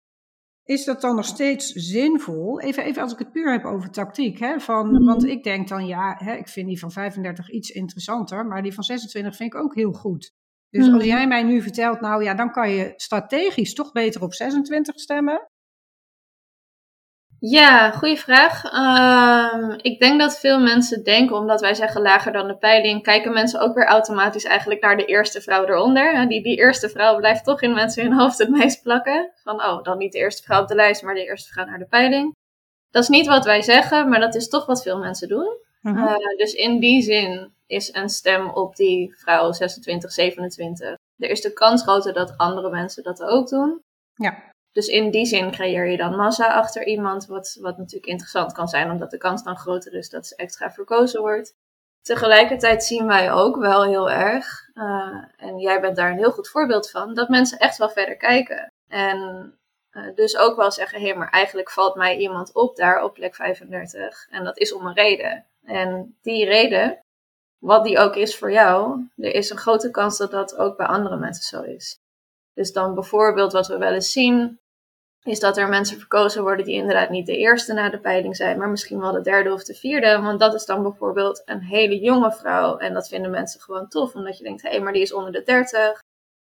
Is 0.69 0.85
dat 0.85 1.01
dan 1.01 1.15
nog 1.15 1.25
steeds 1.25 1.71
zinvol? 1.71 2.61
Even, 2.61 2.83
even 2.83 3.01
als 3.01 3.11
ik 3.13 3.19
het 3.19 3.31
puur 3.31 3.51
heb 3.51 3.65
over 3.65 3.89
tactiek. 3.91 4.39
Hè, 4.39 4.59
van, 4.59 4.91
Mhm. 4.91 5.03
Want 5.05 5.25
ik 5.25 5.43
denk 5.43 5.67
dan, 5.67 5.87
ja, 5.87 6.15
hè, 6.17 6.33
ik 6.35 6.47
vind 6.47 6.67
die 6.67 6.79
van 6.79 6.91
35 6.91 7.49
iets 7.49 7.69
interessanter. 7.69 8.45
Maar 8.45 8.61
die 8.63 8.73
van 8.73 8.83
26 8.83 9.35
vind 9.35 9.53
ik 9.53 9.59
ook 9.59 9.75
heel 9.75 9.91
goed. 9.91 10.31
Dus 10.69 10.85
Mhm. 10.85 10.95
als 10.95 11.03
jij 11.03 11.27
mij 11.27 11.43
nu 11.43 11.61
vertelt, 11.61 12.01
nou 12.01 12.23
ja, 12.23 12.33
dan 12.33 12.51
kan 12.51 12.69
je 12.69 12.93
strategisch 12.95 13.73
toch 13.73 13.91
beter 13.91 14.21
op 14.21 14.33
26 14.33 14.99
stemmen. 14.99 15.49
Ja, 17.39 17.91
goede 17.91 18.17
vraag. 18.17 18.63
Ehm, 18.63 19.71
ik 19.81 19.99
denk 19.99 20.19
dat 20.19 20.39
veel 20.39 20.59
mensen 20.59 21.03
denken, 21.03 21.35
omdat 21.35 21.61
wij 21.61 21.73
zeggen 21.73 22.01
lager 22.01 22.31
dan 22.31 22.47
de 22.47 22.57
peiling, 22.57 23.03
kijken 23.03 23.33
mensen 23.33 23.59
ook 23.59 23.75
weer 23.75 23.85
automatisch 23.85 24.43
eigenlijk 24.43 24.81
naar 24.81 24.97
de 24.97 25.05
eerste 25.05 25.41
vrouw 25.41 25.65
eronder. 25.65 26.27
Die, 26.27 26.43
die 26.43 26.57
eerste 26.57 26.89
vrouw 26.89 27.17
blijft 27.17 27.43
toch 27.43 27.61
in 27.61 27.73
mensen 27.73 28.03
hun 28.03 28.19
hoofd 28.19 28.37
het 28.37 28.49
meest 28.49 28.83
plakken. 28.83 29.31
Van, 29.43 29.63
oh, 29.63 29.83
dan 29.83 29.97
niet 29.97 30.11
de 30.11 30.17
eerste 30.17 30.43
vrouw 30.43 30.61
op 30.61 30.67
de 30.67 30.75
lijst, 30.75 31.03
maar 31.03 31.13
de 31.13 31.25
eerste 31.25 31.51
vrouw 31.51 31.65
naar 31.65 31.79
de 31.79 31.87
peiling. 31.87 32.35
Dat 32.91 33.03
is 33.03 33.09
niet 33.09 33.27
wat 33.27 33.45
wij 33.45 33.61
zeggen, 33.61 34.09
maar 34.09 34.19
dat 34.19 34.35
is 34.35 34.49
toch 34.49 34.65
wat 34.65 34.81
veel 34.81 34.97
mensen 34.97 35.27
doen. 35.27 35.57
Mhm. 35.81 35.97
Eh, 35.97 36.37
dus 36.37 36.53
in 36.53 36.79
die 36.79 37.01
zin 37.01 37.53
is 37.67 37.93
een 37.93 38.09
stem 38.09 38.49
op 38.49 38.75
die 38.75 39.15
vrouw 39.17 39.51
26, 39.51 40.11
27. 40.11 40.97
Er 41.17 41.29
is 41.29 41.41
de 41.41 41.53
kans 41.53 41.81
groter 41.81 42.13
dat 42.13 42.37
andere 42.37 42.69
mensen 42.69 43.03
dat 43.03 43.23
ook 43.23 43.49
doen. 43.49 43.81
Ja. 44.13 44.43
Dus 44.79 44.87
in 44.87 45.11
die 45.11 45.25
zin 45.25 45.51
creëer 45.51 45.85
je 45.85 45.97
dan 45.97 46.15
massa 46.15 46.53
achter 46.53 46.85
iemand, 46.85 47.25
wat, 47.25 47.57
wat 47.61 47.77
natuurlijk 47.77 48.05
interessant 48.05 48.53
kan 48.53 48.67
zijn, 48.67 48.91
omdat 48.91 49.11
de 49.11 49.17
kans 49.17 49.43
dan 49.43 49.57
groter 49.57 49.93
is 49.93 50.09
dat 50.09 50.27
ze 50.27 50.35
extra 50.35 50.71
verkozen 50.71 51.21
wordt. 51.21 51.55
Tegelijkertijd 52.01 52.83
zien 52.83 53.07
wij 53.07 53.31
ook 53.31 53.57
wel 53.57 53.83
heel 53.83 54.09
erg, 54.09 54.69
eh, 54.73 55.23
en 55.37 55.57
jij 55.57 55.81
bent 55.81 55.95
daar 55.95 56.11
een 56.11 56.17
heel 56.17 56.31
goed 56.31 56.49
voorbeeld 56.49 56.89
van, 56.89 57.13
dat 57.13 57.29
mensen 57.29 57.57
echt 57.57 57.77
wel 57.77 57.89
verder 57.89 58.17
kijken. 58.17 58.71
En 58.87 59.53
eh, 59.89 60.15
dus 60.15 60.37
ook 60.37 60.55
wel 60.55 60.71
zeggen, 60.71 61.01
hé, 61.01 61.13
maar 61.13 61.29
eigenlijk 61.29 61.71
valt 61.71 61.95
mij 61.95 62.17
iemand 62.17 62.53
op 62.53 62.75
daar 62.75 63.03
op 63.03 63.13
plek 63.13 63.35
35. 63.35 64.27
En 64.29 64.43
dat 64.43 64.57
is 64.57 64.73
om 64.73 64.85
een 64.85 64.95
reden. 64.95 65.45
En 65.63 66.17
die 66.21 66.45
reden, 66.45 66.99
wat 67.57 67.83
die 67.83 67.99
ook 67.99 68.15
is 68.15 68.37
voor 68.37 68.51
jou, 68.51 69.07
er 69.15 69.33
is 69.33 69.49
een 69.49 69.57
grote 69.57 69.91
kans 69.91 70.17
dat 70.17 70.31
dat 70.31 70.57
ook 70.57 70.77
bij 70.77 70.87
andere 70.87 71.17
mensen 71.17 71.43
zo 71.43 71.61
is. 71.61 71.99
Dus 72.53 72.71
dan 72.71 72.93
bijvoorbeeld 72.93 73.51
wat 73.51 73.67
we 73.67 73.77
wel 73.77 73.93
eens 73.93 74.11
zien, 74.11 74.59
is 75.23 75.39
dat 75.39 75.57
er 75.57 75.69
mensen 75.69 75.97
verkozen 75.97 76.41
worden 76.41 76.65
die 76.65 76.75
inderdaad 76.75 77.09
niet 77.09 77.25
de 77.25 77.37
eerste 77.37 77.73
na 77.73 77.89
de 77.89 77.99
peiling 77.99 78.35
zijn, 78.35 78.57
maar 78.57 78.69
misschien 78.69 78.99
wel 78.99 79.11
de 79.11 79.21
derde 79.21 79.53
of 79.53 79.63
de 79.63 79.73
vierde. 79.73 80.21
Want 80.21 80.39
dat 80.39 80.53
is 80.53 80.65
dan 80.65 80.83
bijvoorbeeld 80.83 81.41
een 81.45 81.61
hele 81.61 81.99
jonge 81.99 82.31
vrouw. 82.31 82.77
En 82.77 82.93
dat 82.93 83.07
vinden 83.07 83.31
mensen 83.31 83.61
gewoon 83.61 83.87
tof, 83.87 84.15
omdat 84.15 84.37
je 84.37 84.43
denkt, 84.43 84.61
hé, 84.61 84.69
hey, 84.69 84.79
maar 84.79 84.93
die 84.93 85.01
is 85.01 85.13
onder 85.13 85.31
de 85.31 85.43
30. 85.43 86.01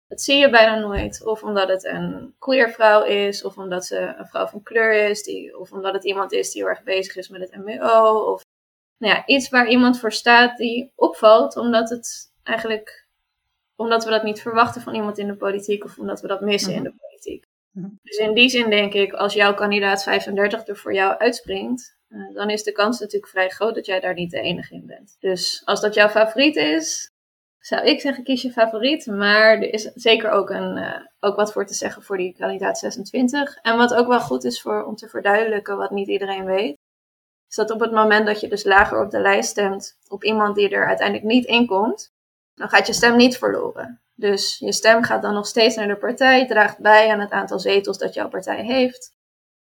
Dat 0.08 0.20
zie 0.20 0.36
je 0.36 0.50
bijna 0.50 0.78
nooit. 0.78 1.24
Of 1.24 1.42
omdat 1.42 1.68
het 1.68 1.84
een 1.84 2.34
queer 2.38 2.70
vrouw 2.70 3.04
is, 3.04 3.44
of 3.44 3.56
omdat 3.56 3.86
ze 3.86 4.14
een 4.18 4.26
vrouw 4.26 4.46
van 4.46 4.62
kleur 4.62 5.08
is, 5.08 5.22
die, 5.22 5.58
of 5.58 5.72
omdat 5.72 5.94
het 5.94 6.04
iemand 6.04 6.32
is 6.32 6.50
die 6.50 6.62
heel 6.62 6.70
erg 6.70 6.82
bezig 6.82 7.16
is 7.16 7.28
met 7.28 7.40
het 7.40 7.56
MBO. 7.56 8.32
Of 8.32 8.42
nou 8.98 9.14
ja, 9.14 9.26
iets 9.26 9.48
waar 9.48 9.68
iemand 9.68 9.98
voor 9.98 10.12
staat 10.12 10.56
die 10.56 10.92
opvalt, 10.94 11.56
omdat 11.56 11.90
het 11.90 12.32
eigenlijk 12.42 13.06
omdat 13.76 14.04
we 14.04 14.10
dat 14.10 14.22
niet 14.22 14.40
verwachten 14.40 14.82
van 14.82 14.94
iemand 14.94 15.18
in 15.18 15.26
de 15.26 15.36
politiek 15.36 15.84
of 15.84 15.98
omdat 15.98 16.20
we 16.20 16.28
dat 16.28 16.40
missen 16.40 16.74
in 16.74 16.82
de 16.82 16.94
politiek. 16.96 17.45
Mhm. 17.76 17.88
Dus 18.02 18.16
in 18.16 18.34
die 18.34 18.48
zin 18.48 18.70
denk 18.70 18.92
ik, 18.92 19.12
als 19.12 19.34
jouw 19.34 19.54
kandidaat 19.54 20.02
35 20.02 20.66
er 20.66 20.76
voor 20.76 20.94
jou 20.94 21.18
uitspringt, 21.18 21.96
eh, 22.08 22.34
dan 22.34 22.50
is 22.50 22.62
de 22.62 22.72
kans 22.72 23.00
natuurlijk 23.00 23.32
vrij 23.32 23.48
groot 23.48 23.74
dat 23.74 23.86
jij 23.86 24.00
daar 24.00 24.14
niet 24.14 24.30
de 24.30 24.40
enige 24.40 24.74
in 24.74 24.86
bent. 24.86 25.16
Dus 25.20 25.62
als 25.64 25.80
dat 25.80 25.94
jouw 25.94 26.08
favoriet 26.08 26.56
is, 26.56 27.10
zou 27.58 27.86
ik 27.86 28.00
zeggen 28.00 28.24
kies 28.24 28.42
je 28.42 28.52
favoriet. 28.52 29.06
Maar 29.06 29.50
er 29.56 29.72
is 29.72 29.82
zeker 29.94 30.30
ook, 30.30 30.50
een, 30.50 30.76
eh, 30.76 31.00
ook 31.20 31.36
wat 31.36 31.52
voor 31.52 31.66
te 31.66 31.74
zeggen 31.74 32.02
voor 32.02 32.16
die 32.16 32.36
kandidaat 32.38 32.78
26. 32.78 33.56
En 33.56 33.76
wat 33.76 33.94
ook 33.94 34.06
wel 34.06 34.20
goed 34.20 34.44
is 34.44 34.60
voor, 34.60 34.84
om 34.84 34.96
te 34.96 35.08
verduidelijken 35.08 35.76
wat 35.76 35.90
niet 35.90 36.08
iedereen 36.08 36.44
weet. 36.44 36.78
Is 37.48 37.56
dat 37.56 37.70
op 37.70 37.80
het 37.80 37.92
moment 37.92 38.26
dat 38.26 38.40
je 38.40 38.48
dus 38.48 38.64
lager 38.64 39.00
op 39.00 39.10
de 39.10 39.20
lijst 39.20 39.50
stemt 39.50 39.98
op 40.08 40.24
iemand 40.24 40.56
die 40.56 40.68
er 40.68 40.86
uiteindelijk 40.86 41.26
niet 41.26 41.44
in 41.44 41.66
komt, 41.66 42.12
dan 42.54 42.68
gaat 42.68 42.86
je 42.86 42.92
stem 42.92 43.16
niet 43.16 43.38
verloren. 43.38 44.00
Dus 44.16 44.58
je 44.58 44.72
stem 44.72 45.02
gaat 45.02 45.22
dan 45.22 45.34
nog 45.34 45.46
steeds 45.46 45.76
naar 45.76 45.88
de 45.88 45.96
partij, 45.96 46.46
draagt 46.46 46.78
bij 46.78 47.12
aan 47.12 47.20
het 47.20 47.30
aantal 47.30 47.58
zetels 47.58 47.98
dat 47.98 48.14
jouw 48.14 48.28
partij 48.28 48.64
heeft. 48.64 49.14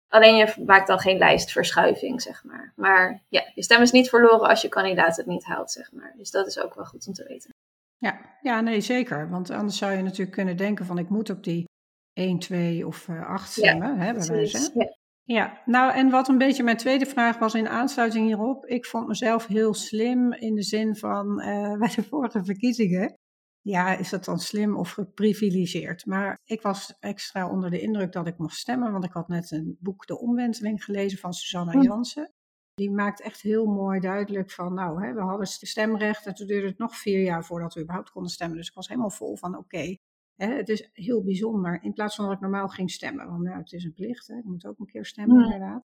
Alleen 0.07 0.35
je 0.35 0.53
maakt 0.65 0.87
dan 0.87 0.99
geen 0.99 1.17
lijstverschuiving, 1.17 2.21
zeg 2.21 2.43
maar. 2.43 2.73
Maar 2.75 3.23
ja, 3.29 3.51
je 3.55 3.63
stem 3.63 3.81
is 3.81 3.91
niet 3.91 4.09
verloren 4.09 4.49
als 4.49 4.61
je 4.61 4.69
kandidaat 4.69 5.17
het 5.17 5.25
niet 5.25 5.43
haalt, 5.43 5.71
zeg 5.71 5.91
maar. 5.91 6.13
Dus 6.17 6.31
dat 6.31 6.47
is 6.47 6.59
ook 6.59 6.75
wel 6.75 6.85
goed 6.85 7.07
om 7.07 7.13
te 7.13 7.25
weten. 7.27 7.49
Ja, 7.97 8.19
ja, 8.41 8.61
nee, 8.61 8.81
zeker. 8.81 9.29
Want 9.29 9.49
anders 9.49 9.77
zou 9.77 9.91
je 9.91 10.01
natuurlijk 10.01 10.31
kunnen 10.31 10.57
denken 10.57 10.85
van 10.85 10.97
ik 10.97 11.09
moet 11.09 11.29
op 11.29 11.43
die 11.43 11.65
1, 12.13 12.39
2 12.39 12.87
of 12.87 13.07
eh 13.07 13.29
8 13.29 13.51
stemmen, 13.51 13.99
hè, 13.99 14.13
bij 14.13 14.25
wijze. 14.25 14.71
Ja. 14.73 14.95
Ja, 15.25 15.61
nou 15.65 15.93
en 15.93 16.09
wat 16.09 16.27
een 16.27 16.37
beetje 16.37 16.63
mijn 16.63 16.77
tweede 16.77 17.05
vraag 17.05 17.37
was 17.37 17.53
in 17.53 17.67
aansluiting 17.67 18.25
hierop. 18.25 18.65
Ik 18.65 18.85
vond 18.85 19.07
mezelf 19.07 19.47
heel 19.47 19.73
slim 19.73 20.33
in 20.33 20.55
de 20.55 20.63
zin 20.63 20.95
van 20.95 21.39
eh, 21.39 21.77
bij 21.79 21.91
de 21.95 22.03
vorige 22.03 22.43
verkiezingen. 22.43 23.17
Ja, 23.63 23.97
is 23.97 24.09
dat 24.09 24.25
dan 24.25 24.39
slim 24.39 24.75
of 24.77 24.91
geprivilegeerd? 24.91 26.05
Maar 26.05 26.39
ik 26.43 26.61
was 26.61 26.97
extra 26.99 27.49
onder 27.49 27.69
de 27.69 27.79
indruk 27.81 28.11
dat 28.11 28.27
ik 28.27 28.37
mocht 28.37 28.55
stemmen, 28.55 28.91
want 28.91 29.03
ik 29.03 29.11
had 29.11 29.27
net 29.27 29.51
een 29.51 29.77
boek 29.79 30.05
De 30.07 30.19
Omwenteling 30.19 30.83
gelezen 30.83 31.17
van 31.19 31.33
Susanna 31.33 31.71
Hm. 31.71 31.81
Jansen. 31.81 32.31
Die 32.73 32.91
maakt 32.91 33.21
echt 33.21 33.41
heel 33.41 33.65
mooi 33.65 33.99
duidelijk 33.99 34.51
van, 34.51 34.73
nou, 34.73 35.05
hè, 35.05 35.13
we 35.13 35.21
hadden 35.21 35.47
stemrecht 35.47 36.25
en 36.25 36.33
toen 36.33 36.47
duurde 36.47 36.67
het 36.67 36.77
nog 36.77 36.95
vier 36.97 37.23
jaar 37.23 37.45
voordat 37.45 37.73
we 37.73 37.81
überhaupt 37.81 38.11
konden 38.11 38.31
stemmen. 38.31 38.57
Dus 38.57 38.67
ik 38.67 38.73
was 38.73 38.87
helemaal 38.87 39.09
vol 39.09 39.37
van, 39.37 39.57
oké, 39.57 39.97
het 40.35 40.69
is 40.69 40.89
heel 40.93 41.23
bijzonder. 41.23 41.83
In 41.83 41.93
plaats 41.93 42.15
van 42.15 42.25
dat 42.25 42.33
ik 42.33 42.39
normaal 42.39 42.67
ging 42.67 42.91
stemmen, 42.91 43.27
want 43.27 43.43
nou, 43.43 43.57
het 43.57 43.71
is 43.71 43.83
een 43.83 43.93
plicht, 43.93 44.27
hè, 44.27 44.37
ik 44.37 44.43
moet 44.43 44.65
ook 44.65 44.79
een 44.79 44.85
keer 44.85 45.05
stemmen 45.05 45.37
Ja. 45.37 45.43
inderdaad. 45.43 45.83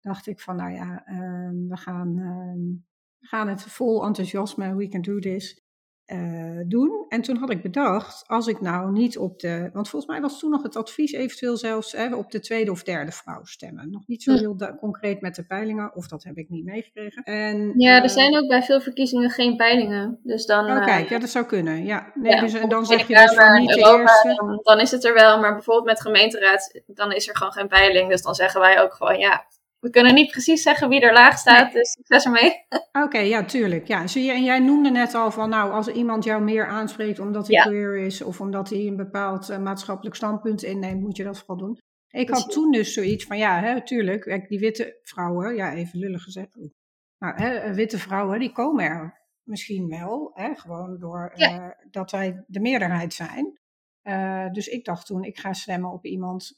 Dacht 0.00 0.26
ik 0.26 0.40
van, 0.40 0.56
nou 0.56 0.72
ja, 0.72 1.04
ehm, 1.06 1.66
we, 1.68 1.76
gaan, 1.76 2.18
ehm, 2.18 2.60
we 3.18 3.26
gaan 3.26 3.48
het 3.48 3.62
vol 3.62 4.04
enthousiasme, 4.04 4.74
we 4.74 4.88
can 4.88 5.02
do 5.02 5.18
this, 5.18 5.63
eh, 6.06 6.60
doen. 6.66 7.04
En 7.08 7.22
toen 7.22 7.36
had 7.36 7.50
ik 7.50 7.62
bedacht, 7.62 8.24
als 8.26 8.46
ik 8.46 8.60
nou 8.60 8.92
niet 8.92 9.18
op 9.18 9.40
de, 9.40 9.70
want 9.72 9.88
volgens 9.88 10.12
mij 10.12 10.20
was 10.20 10.38
toen 10.38 10.50
nog 10.50 10.62
het 10.62 10.76
advies 10.76 11.12
eventueel 11.12 11.56
zelfs 11.56 11.92
hè, 11.92 12.14
op 12.14 12.30
de 12.30 12.40
tweede 12.40 12.70
of 12.70 12.82
derde 12.82 13.12
vrouw 13.12 13.44
stemmen. 13.44 13.90
Nog 13.90 14.02
niet 14.06 14.22
zo 14.22 14.32
Hm. 14.32 14.38
heel 14.38 14.56
concreet 14.78 15.20
met 15.20 15.34
de 15.34 15.44
peilingen, 15.44 15.94
of 15.94 16.08
dat 16.08 16.24
heb 16.24 16.36
ik 16.36 16.48
niet 16.48 16.64
meegekregen. 16.64 17.22
En, 17.22 17.72
Ja, 17.76 17.96
er 17.96 18.02
eh, 18.02 18.08
zijn 18.08 18.36
ook 18.36 18.48
bij 18.48 18.62
veel 18.62 18.80
verkiezingen 18.80 19.30
geen 19.30 19.56
peilingen. 19.56 20.20
Dus 20.22 20.46
dan. 20.46 20.64
Oh, 20.64 20.76
eh, 20.76 20.84
kijk, 20.84 21.08
ja, 21.08 21.18
dat 21.18 21.28
zou 21.28 21.44
kunnen. 21.44 21.84
Ja, 21.84 22.10
nee, 22.14 22.32
ja, 22.32 22.40
dus, 22.40 22.54
en 22.54 22.68
dan 22.68 22.86
zeg 22.86 23.08
je 23.08 23.14
dus 23.14 23.34
van 23.34 23.60
niet 23.60 23.68
de 23.68 23.78
Europa, 23.78 24.00
eerste. 24.00 24.34
Dan, 24.36 24.60
dan 24.62 24.80
is 24.80 24.90
het 24.90 25.04
er 25.04 25.14
wel, 25.14 25.40
maar 25.40 25.52
bijvoorbeeld 25.52 25.86
met 25.86 26.00
gemeenteraad, 26.00 26.82
dan 26.86 27.12
is 27.12 27.28
er 27.28 27.36
gewoon 27.36 27.52
geen 27.52 27.68
peiling. 27.68 28.08
Dus 28.08 28.22
dan 28.22 28.34
zeggen 28.34 28.60
wij 28.60 28.82
ook 28.82 28.94
gewoon, 28.94 29.18
ja, 29.18 29.44
we 29.84 29.90
kunnen 29.90 30.14
niet 30.14 30.30
precies 30.30 30.62
zeggen 30.62 30.88
wie 30.88 31.00
er 31.00 31.12
laag 31.12 31.38
staat, 31.38 31.72
dus 31.72 31.90
succes 31.90 32.24
ermee. 32.24 32.66
Oké, 32.92 33.18
ja, 33.18 33.44
tuurlijk. 33.44 33.86
Ja, 33.86 34.06
zie 34.06 34.24
je, 34.24 34.32
en 34.32 34.44
jij 34.44 34.58
noemde 34.58 34.90
net 34.90 35.14
al 35.14 35.30
van, 35.30 35.48
nou, 35.48 35.72
als 35.72 35.88
iemand 35.88 36.24
jou 36.24 36.42
meer 36.42 36.66
aanspreekt 36.66 37.18
omdat 37.18 37.46
hij 37.46 37.56
Ja. 37.56 37.62
queer 37.62 37.96
is 37.96 38.22
of 38.22 38.40
omdat 38.40 38.68
hij 38.70 38.78
een 38.86 38.96
bepaald 38.96 39.48
eh, 39.48 39.58
maatschappelijk 39.58 40.16
standpunt 40.16 40.62
inneemt, 40.62 41.00
moet 41.00 41.16
je 41.16 41.24
dat 41.24 41.38
vooral 41.38 41.56
doen. 41.56 41.78
Ik 42.08 42.30
had 42.30 42.50
toen 42.50 42.70
dus 42.70 42.92
zoiets 42.94 43.24
van, 43.24 43.38
ja, 43.38 43.60
hè, 43.60 43.82
tuurlijk, 43.84 44.44
die 44.48 44.58
witte 44.58 44.98
vrouwen, 45.02 45.54
ja, 45.54 45.72
even 45.72 45.98
lullig 45.98 46.22
gezegd, 46.22 46.56
maar 47.18 47.36
hè, 47.40 47.54
eh, 47.54 47.72
witte 47.74 47.98
vrouwen, 47.98 48.38
die 48.38 48.52
komen 48.52 48.84
er 48.84 49.22
misschien 49.42 49.88
wel, 49.88 50.30
hè, 50.34 50.54
gewoon 50.54 50.98
door 50.98 51.32
Ja. 51.34 51.48
eh, 51.48 51.86
dat 51.90 52.10
wij 52.10 52.44
de 52.46 52.60
meerderheid 52.60 53.14
zijn. 53.14 53.58
Dus 54.52 54.66
ik 54.68 54.84
dacht 54.84 55.06
toen, 55.06 55.24
ik 55.24 55.38
ga 55.38 55.52
stemmen 55.52 55.90
op 55.92 56.04
iemand 56.04 56.54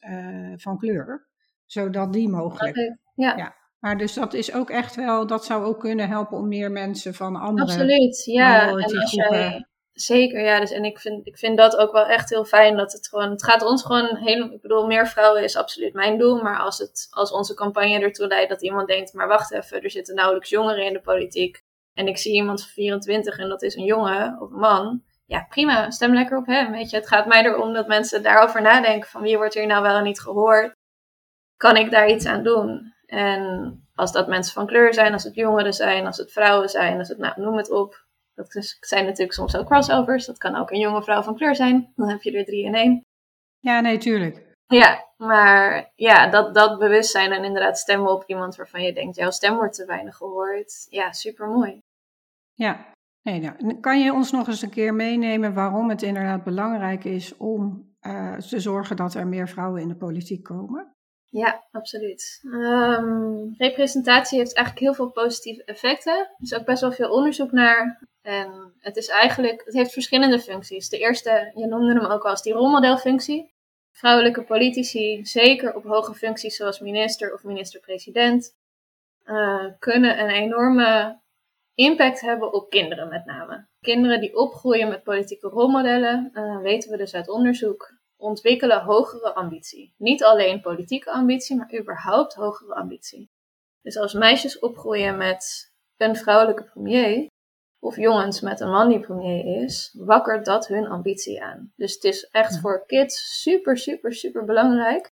van 0.57 0.79
kleur, 0.79 1.27
zodat 1.67 2.13
die 2.13 2.29
mogelijk 2.29 2.77
Ja, 3.15 3.37
Ja. 3.37 3.55
Maar 3.79 3.99
dus 3.99 4.15
dat 4.15 4.35
is 4.35 4.55
ook 4.55 4.71
echt 4.71 4.95
wel, 4.95 5.27
dat 5.27 5.45
zou 5.45 5.65
ook 5.65 5.81
kunnen 5.81 6.09
helpen 6.09 6.39
om 6.39 6.49
meer 6.49 6.71
mensen 6.71 7.15
van 7.15 7.37
andere. 7.37 7.67
absoluut. 7.67 8.25
Ja, 8.25 8.69
en 8.69 8.75
als 8.75 9.13
jij, 9.13 9.67
zeker, 9.93 10.45
ja. 10.45 10.61
Dus, 10.61 10.71
en 10.71 10.85
ik 10.85 10.99
vind, 10.99 11.27
ik 11.27 11.39
vind 11.39 11.57
dat 11.57 11.77
ook 11.77 11.93
wel 11.93 12.07
echt 12.07 12.31
heel 12.31 12.45
fijn 12.45 12.77
dat 12.77 12.93
het 12.93 13.09
gewoon, 13.09 13.31
het 13.31 13.45
gaat 13.45 13.63
ons 13.63 13.83
gewoon 13.83 14.17
heel, 14.17 14.53
ik 14.53 14.61
bedoel, 14.61 14.87
meer 14.87 15.07
vrouwen 15.07 15.43
is 15.43 15.57
absoluut 15.57 15.93
mijn 15.93 16.19
doel. 16.19 16.43
Maar 16.43 16.59
als, 16.59 16.79
het, 16.79 17.07
als 17.11 17.33
onze 17.33 17.55
campagne 17.55 17.99
ertoe 18.01 18.27
leidt 18.27 18.51
dat 18.51 18.63
iemand 18.63 18.89
denkt, 18.89 19.13
maar 19.13 19.29
wacht 19.29 19.53
even, 19.53 19.83
er 19.83 19.91
zitten 19.91 20.15
nauwelijks 20.15 20.51
jongeren 20.51 20.87
in 20.87 20.93
de 20.93 21.01
politiek. 21.01 21.63
En 21.95 22.07
ik 22.07 22.19
zie 22.19 22.35
iemand 22.35 22.63
van 22.63 22.71
24 22.71 23.39
en 23.39 23.49
dat 23.49 23.63
is 23.63 23.75
een 23.75 23.85
jongen 23.85 24.41
of 24.41 24.51
een 24.51 24.59
man. 24.59 25.03
Ja, 25.27 25.47
prima, 25.49 25.91
stem 25.91 26.15
lekker 26.15 26.39
op 26.39 26.47
hem. 26.47 26.71
Weet 26.71 26.91
je, 26.91 26.97
het 26.97 27.09
gaat 27.09 27.27
mij 27.27 27.45
erom 27.45 27.73
dat 27.73 27.87
mensen 27.87 28.23
daarover 28.23 28.63
nadenken 28.63 29.09
van 29.09 29.23
wie 29.23 29.37
wordt 29.37 29.55
hier 29.55 29.67
nou 29.67 29.83
wel 29.83 29.97
en 29.97 30.05
niet 30.05 30.21
gehoord. 30.21 30.75
Kan 31.57 31.77
ik 31.77 31.91
daar 31.91 32.09
iets 32.11 32.27
aan 32.27 32.43
doen? 32.43 32.95
En 33.07 33.81
als 33.95 34.13
dat 34.13 34.29
mensen 34.29 34.53
van 34.55 34.67
kleur 34.67 34.95
zijn, 34.95 35.13
als 35.13 35.25
het 35.25 35.35
jongeren 35.35 35.73
zijn, 35.73 36.07
als 36.07 36.17
het 36.17 36.33
vrouwen 36.33 36.69
zijn, 36.69 36.99
als 36.99 37.09
het, 37.09 37.19
nou, 37.19 37.41
noem 37.41 37.57
het 37.57 37.71
op. 37.71 38.05
Dat 38.35 38.55
is- 38.55 38.77
zijn 38.81 39.05
natuurlijk 39.05 39.33
soms 39.33 39.57
ook 39.57 39.67
crossovers. 39.67 40.27
Dat 40.27 40.39
kan 40.39 40.57
ook 40.57 40.71
een 40.71 40.79
jonge 40.79 41.03
vrouw 41.03 41.23
van 41.23 41.37
kleur 41.37 41.55
zijn. 41.57 41.93
Dan 41.97 42.09
heb 42.09 42.23
je 42.23 42.33
er 42.39 42.45
drie 42.45 42.65
in 42.65 42.75
één. 42.75 43.01
Ja, 43.59 43.81
nee, 43.81 43.99
tuurlijk. 43.99 44.45
Ja, 44.67 45.05
maar 45.17 45.93
ja, 45.95 46.31
dat, 46.31 46.55
dat 46.55 46.79
bewustzijn 46.79 47.33
en 47.33 47.45
inderdaad 47.45 47.79
stemmen 47.79 48.13
op 48.13 48.25
iemand 48.27 48.57
waarvan 48.57 48.83
je 48.83 48.93
denkt, 48.93 49.17
jouw 49.17 49.31
stem 49.31 49.55
wordt 49.55 49.75
te 49.75 49.85
weinig 49.87 50.17
gehoord. 50.17 50.87
Ja, 50.91 51.13
super 51.13 51.49
mooi. 51.49 51.79
Ja. 52.55 52.87
Nee, 53.23 53.41
nou, 53.41 53.81
kan 53.81 54.01
je 54.01 54.13
ons 54.13 54.33
nog 54.33 54.47
eens 54.47 54.63
een 54.63 54.71
keer 54.71 54.95
meenemen 54.95 55.55
waarom 55.55 55.89
het 55.91 56.03
inderdaad 56.03 56.45
belangrijk 56.45 57.05
is 57.05 57.37
om 57.37 57.95
eh, 58.01 58.37
te 58.37 58.61
zorgen 58.61 58.97
dat 58.97 59.15
er 59.15 59.27
meer 59.27 59.49
vrouwen 59.49 59.83
in 59.83 59.89
de 59.89 59.97
politiek 59.97 60.43
komen? 60.43 60.91
Ja, 61.37 61.65
absoluut. 61.71 62.41
Ehm, 62.45 63.53
representatie 63.59 64.39
heeft 64.39 64.55
eigenlijk 64.55 64.87
heel 64.87 64.95
veel 64.95 65.11
positieve 65.11 65.65
effecten. 65.65 66.19
Er 66.19 66.37
is 66.39 66.55
ook 66.55 66.65
best 66.65 66.81
wel 66.81 66.93
veel 66.93 67.11
onderzoek 67.11 67.53
naar. 67.53 68.09
En 68.23 68.73
het 68.79 68.97
is 68.97 69.09
eigenlijk, 69.09 69.63
het 69.65 69.75
heeft 69.75 69.93
verschillende 69.93 70.41
functies. 70.41 70.89
De 70.89 70.99
eerste, 70.99 71.53
je 71.55 71.67
noemde 71.67 71.93
hem 71.93 72.11
ook 72.11 72.25
al 72.25 72.31
als 72.31 72.43
die 72.43 72.53
rolmodelfunctie. 72.53 73.55
Vrouwelijke 73.93 74.45
politici, 74.45 75.27
zeker 75.27 75.75
op 75.75 75.85
hoge 75.85 76.15
functies 76.15 76.57
zoals 76.57 76.81
minister 76.81 77.33
of 77.33 77.45
minister-president, 77.45 78.55
eh, 79.25 79.67
kunnen 79.79 80.21
een 80.21 80.31
enorme 80.31 81.21
impact 81.75 82.21
hebben 82.21 82.53
op 82.53 82.71
kinderen 82.71 83.09
met 83.09 83.25
name. 83.25 83.67
Kinderen 83.81 84.21
die 84.21 84.37
opgroeien 84.37 84.89
met 84.89 85.03
politieke 85.03 85.49
rolmodellen, 85.49 86.31
eh, 86.33 86.61
weten 86.61 86.91
we 86.91 86.97
dus 86.97 87.15
uit 87.15 87.29
onderzoek, 87.29 87.96
ontwikkelen 88.17 88.83
hogere 88.83 89.35
ambitie. 89.35 89.95
Niet 89.97 90.25
alleen 90.25 90.61
politieke 90.61 91.11
ambitie, 91.11 91.57
maar 91.57 91.79
überhaupt 91.79 92.35
hogere 92.35 92.75
ambitie. 92.75 93.31
Dus 93.83 93.97
als 93.97 94.13
meisjes 94.13 94.59
opgroeien 94.59 95.17
met 95.17 95.73
een 95.97 96.17
vrouwelijke 96.17 96.65
premier, 96.65 97.27
of 97.79 97.97
jongens 97.97 98.41
met 98.41 98.61
een 98.61 98.71
man 98.71 98.89
die 98.89 99.01
premier 99.01 99.63
is, 99.65 99.95
wakkert 99.99 100.45
dat 100.45 100.67
hun 100.67 100.87
ambitie 100.87 101.43
aan. 101.43 101.73
Dus 101.77 101.95
het 101.95 102.05
is 102.05 102.29
echt 102.31 102.61
voor 102.61 102.87
kids 102.87 103.43
super, 103.43 103.79
super, 103.79 104.13
super 104.13 104.45
belangrijk 104.45 105.09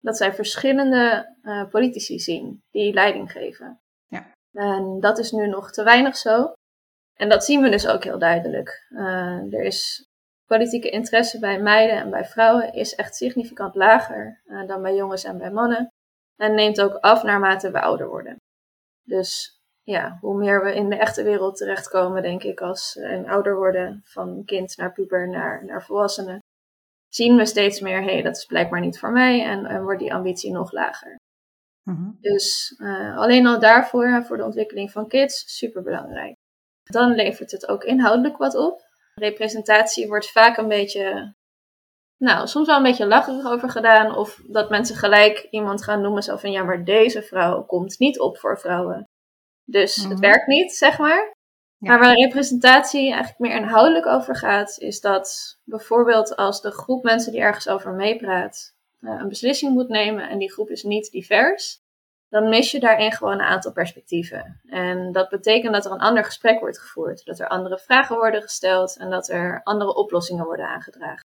dat 0.00 0.16
zij 0.16 0.34
verschillende 0.34 1.36
eh, 1.42 1.68
politici 1.68 2.18
zien 2.18 2.62
die 2.70 2.92
leiding 2.92 3.32
geven. 3.32 3.80
Ja. 4.06 4.32
En 4.52 5.00
dat 5.00 5.18
is 5.18 5.30
nu 5.30 5.46
nog 5.46 5.70
te 5.70 5.82
weinig 5.82 6.16
zo. 6.16 6.52
En 7.14 7.28
dat 7.28 7.44
zien 7.44 7.62
we 7.62 7.68
dus 7.68 7.86
ook 7.86 8.04
heel 8.04 8.18
duidelijk. 8.18 8.86
Eh, 8.88 9.52
er 9.52 9.62
is 9.62 10.06
politieke 10.46 10.90
interesse 10.90 11.38
bij 11.38 11.60
meiden 11.60 11.96
en 11.96 12.10
bij 12.10 12.24
vrouwen 12.24 12.72
is 12.72 12.94
echt 12.94 13.16
significant 13.16 13.74
lager 13.74 14.40
eh, 14.44 14.66
dan 14.66 14.82
bij 14.82 14.94
jongens 14.94 15.24
en 15.24 15.38
bij 15.38 15.50
mannen. 15.50 15.88
En 16.36 16.54
neemt 16.54 16.80
ook 16.80 16.94
af 16.94 17.22
naarmate 17.22 17.70
we 17.70 17.80
ouder 17.80 18.08
worden. 18.08 18.36
Dus 19.02 19.60
ja, 19.82 20.18
hoe 20.20 20.36
meer 20.36 20.64
we 20.64 20.74
in 20.74 20.88
de 20.88 20.96
echte 20.96 21.22
wereld 21.22 21.56
terechtkomen, 21.56 22.22
denk 22.22 22.42
ik, 22.42 22.60
als 22.60 22.96
en 22.96 23.28
ouder 23.28 23.56
worden, 23.56 24.00
van 24.04 24.44
kind 24.44 24.76
naar 24.76 24.92
puber 24.92 25.28
naar, 25.28 25.64
naar 25.64 25.84
volwassene, 25.84 26.38
zien 27.08 27.36
we 27.36 27.46
steeds 27.46 27.80
meer, 27.80 28.02
hé, 28.02 28.12
hey, 28.12 28.22
dat 28.22 28.36
is 28.36 28.44
blijkbaar 28.44 28.80
niet 28.80 28.98
voor 28.98 29.12
mij, 29.12 29.44
en, 29.44 29.66
en 29.66 29.82
wordt 29.82 30.00
die 30.00 30.14
ambitie 30.14 30.52
nog 30.52 30.72
lager. 30.72 31.16
Mhm. 31.82 32.10
Dus 32.20 32.74
eh, 32.78 33.16
alleen 33.16 33.46
al 33.46 33.60
daarvoor, 33.60 34.24
voor 34.24 34.36
de 34.36 34.44
ontwikkeling 34.44 34.90
van 34.90 35.08
kids, 35.08 35.56
super 35.56 35.82
belangrijk. 35.82 36.34
Dan 36.82 37.14
levert 37.14 37.50
het 37.50 37.68
ook 37.68 37.84
inhoudelijk 37.84 38.36
wat 38.36 38.54
op. 38.54 38.80
Representatie 39.22 40.08
wordt 40.08 40.30
vaak 40.30 40.56
een 40.56 40.68
beetje, 40.68 41.34
nou, 42.16 42.46
soms 42.46 42.66
wel 42.66 42.76
een 42.76 42.82
beetje 42.82 43.06
lacherig 43.06 43.46
over 43.46 43.70
gedaan. 43.70 44.16
Of 44.16 44.40
dat 44.46 44.70
mensen 44.70 44.96
gelijk 44.96 45.46
iemand 45.50 45.84
gaan 45.84 46.00
noemen 46.00 46.22
zo 46.22 46.36
van, 46.36 46.50
ja, 46.50 46.62
maar 46.62 46.84
deze 46.84 47.22
vrouw 47.22 47.64
komt 47.64 47.98
niet 47.98 48.20
op 48.20 48.38
voor 48.38 48.58
vrouwen. 48.58 49.04
Dus 49.64 49.96
het 49.96 50.12
Mhm. 50.12 50.20
werkt 50.20 50.46
niet, 50.46 50.72
zeg 50.72 50.98
maar. 50.98 51.34
Ja. 51.78 51.88
Maar 51.88 51.98
waar 51.98 52.14
representatie 52.14 53.06
eigenlijk 53.10 53.38
meer 53.38 53.56
inhoudelijk 53.56 54.06
over 54.06 54.36
gaat, 54.36 54.78
is 54.78 55.00
dat 55.00 55.56
bijvoorbeeld 55.64 56.36
als 56.36 56.60
de 56.60 56.70
groep 56.70 57.02
mensen 57.02 57.32
die 57.32 57.40
ergens 57.40 57.68
over 57.68 57.92
meepraat 57.92 58.74
eh, 59.00 59.18
een 59.20 59.28
beslissing 59.28 59.72
moet 59.72 59.88
nemen 59.88 60.28
en 60.28 60.38
die 60.38 60.52
groep 60.52 60.70
is 60.70 60.82
niet 60.82 61.10
divers, 61.10 61.80
dan 62.32 62.48
mis 62.48 62.70
je 62.70 62.80
daarin 62.80 63.12
gewoon 63.12 63.32
een 63.32 63.40
aantal 63.40 63.72
perspectieven. 63.72 64.60
En 64.66 65.12
dat 65.12 65.28
betekent 65.28 65.72
dat 65.72 65.84
er 65.84 65.92
een 65.92 65.98
ander 65.98 66.24
gesprek 66.24 66.60
wordt 66.60 66.78
gevoerd, 66.78 67.24
dat 67.24 67.38
er 67.38 67.48
andere 67.48 67.78
vragen 67.78 68.16
worden 68.16 68.42
gesteld 68.42 68.96
en 68.98 69.10
dat 69.10 69.28
er 69.28 69.60
andere 69.62 69.94
oplossingen 69.94 70.44
worden 70.44 70.66
aangedragen. 70.66 71.24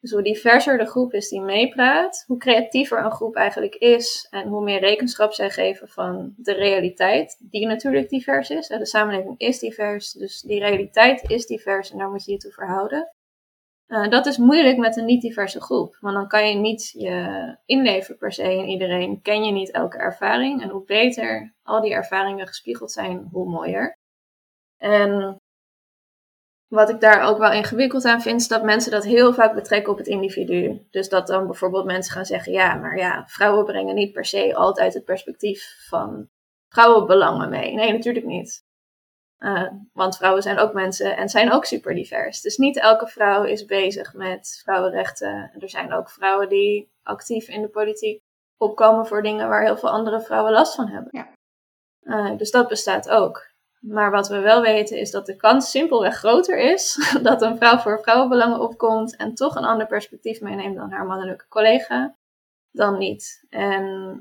Dus 0.00 0.10
hoe 0.10 0.22
diverser 0.22 0.78
de 0.78 0.86
groep 0.86 1.12
is 1.12 1.28
die 1.28 1.40
meepraat, 1.40 2.24
hoe 2.26 2.38
creatiever 2.38 3.04
een 3.04 3.12
groep 3.12 3.36
eigenlijk 3.36 3.74
is 3.74 4.26
en 4.30 4.48
hoe 4.48 4.62
meer 4.62 4.80
rekenschap 4.80 5.32
zij 5.32 5.50
geven 5.50 5.88
van 5.88 6.34
de 6.36 6.52
realiteit, 6.52 7.36
die 7.50 7.66
natuurlijk 7.66 8.08
divers 8.08 8.50
is. 8.50 8.68
De 8.68 8.86
samenleving 8.86 9.38
is 9.38 9.58
divers, 9.58 10.12
dus 10.12 10.40
die 10.40 10.60
realiteit 10.60 11.30
is 11.30 11.46
divers 11.46 11.90
en 11.90 11.98
daar 11.98 12.10
moet 12.10 12.24
je 12.24 12.32
je 12.32 12.38
toe 12.38 12.52
verhouden. 12.52 13.12
Uh, 13.92 14.08
dat 14.08 14.26
is 14.26 14.36
moeilijk 14.36 14.76
met 14.76 14.96
een 14.96 15.04
niet-diverse 15.04 15.60
groep, 15.60 15.96
want 16.00 16.14
dan 16.14 16.28
kan 16.28 16.48
je 16.48 16.54
niet 16.54 16.90
je 16.96 17.56
inleven 17.64 18.16
per 18.16 18.32
se 18.32 18.56
in 18.56 18.68
iedereen, 18.68 19.22
ken 19.22 19.44
je 19.44 19.52
niet 19.52 19.70
elke 19.70 19.98
ervaring. 19.98 20.62
En 20.62 20.68
hoe 20.68 20.84
beter 20.84 21.54
al 21.62 21.80
die 21.80 21.92
ervaringen 21.92 22.46
gespiegeld 22.46 22.92
zijn, 22.92 23.28
hoe 23.30 23.50
mooier. 23.50 23.96
En 24.76 25.36
wat 26.68 26.90
ik 26.90 27.00
daar 27.00 27.22
ook 27.22 27.38
wel 27.38 27.52
ingewikkeld 27.52 28.04
aan 28.04 28.22
vind, 28.22 28.40
is 28.40 28.48
dat 28.48 28.62
mensen 28.62 28.90
dat 28.90 29.04
heel 29.04 29.34
vaak 29.34 29.54
betrekken 29.54 29.92
op 29.92 29.98
het 29.98 30.06
individu. 30.06 30.86
Dus 30.90 31.08
dat 31.08 31.26
dan 31.26 31.46
bijvoorbeeld 31.46 31.84
mensen 31.84 32.12
gaan 32.12 32.26
zeggen, 32.26 32.52
ja, 32.52 32.74
maar 32.74 32.96
ja, 32.98 33.24
vrouwen 33.26 33.64
brengen 33.64 33.94
niet 33.94 34.12
per 34.12 34.24
se 34.24 34.54
altijd 34.54 34.94
het 34.94 35.04
perspectief 35.04 35.86
van 35.88 36.28
vrouwenbelangen 36.68 37.48
mee. 37.48 37.74
Nee, 37.74 37.92
natuurlijk 37.92 38.26
niet. 38.26 38.64
Uh, 39.42 39.68
want 39.92 40.16
vrouwen 40.16 40.42
zijn 40.42 40.58
ook 40.58 40.72
mensen 40.72 41.16
en 41.16 41.28
zijn 41.28 41.52
ook 41.52 41.64
super 41.64 41.94
divers. 41.94 42.40
Dus 42.40 42.56
niet 42.56 42.78
elke 42.78 43.06
vrouw 43.06 43.44
is 43.44 43.64
bezig 43.64 44.14
met 44.14 44.60
vrouwenrechten. 44.64 45.50
Er 45.58 45.68
zijn 45.68 45.92
ook 45.92 46.10
vrouwen 46.10 46.48
die 46.48 46.92
actief 47.02 47.48
in 47.48 47.62
de 47.62 47.68
politiek 47.68 48.20
opkomen 48.56 49.06
voor 49.06 49.22
dingen 49.22 49.48
waar 49.48 49.64
heel 49.64 49.76
veel 49.76 49.90
andere 49.90 50.20
vrouwen 50.20 50.52
last 50.52 50.74
van 50.74 50.88
hebben. 50.88 51.08
Ja. 51.10 51.28
Uh, 52.02 52.36
dus 52.38 52.50
dat 52.50 52.68
bestaat 52.68 53.08
ook. 53.10 53.50
Maar 53.80 54.10
wat 54.10 54.28
we 54.28 54.38
wel 54.38 54.62
weten 54.62 54.98
is 54.98 55.10
dat 55.10 55.26
de 55.26 55.36
kans 55.36 55.70
simpelweg 55.70 56.16
groter 56.16 56.58
is 56.58 56.98
dat 57.22 57.42
een 57.42 57.56
vrouw 57.56 57.78
voor 57.78 58.00
vrouwenbelangen 58.02 58.60
opkomt 58.60 59.16
en 59.16 59.34
toch 59.34 59.54
een 59.54 59.64
ander 59.64 59.86
perspectief 59.86 60.40
meeneemt 60.40 60.76
dan 60.76 60.90
haar 60.90 61.06
mannelijke 61.06 61.48
collega, 61.48 62.14
dan 62.70 62.98
niet. 62.98 63.46
En 63.48 64.18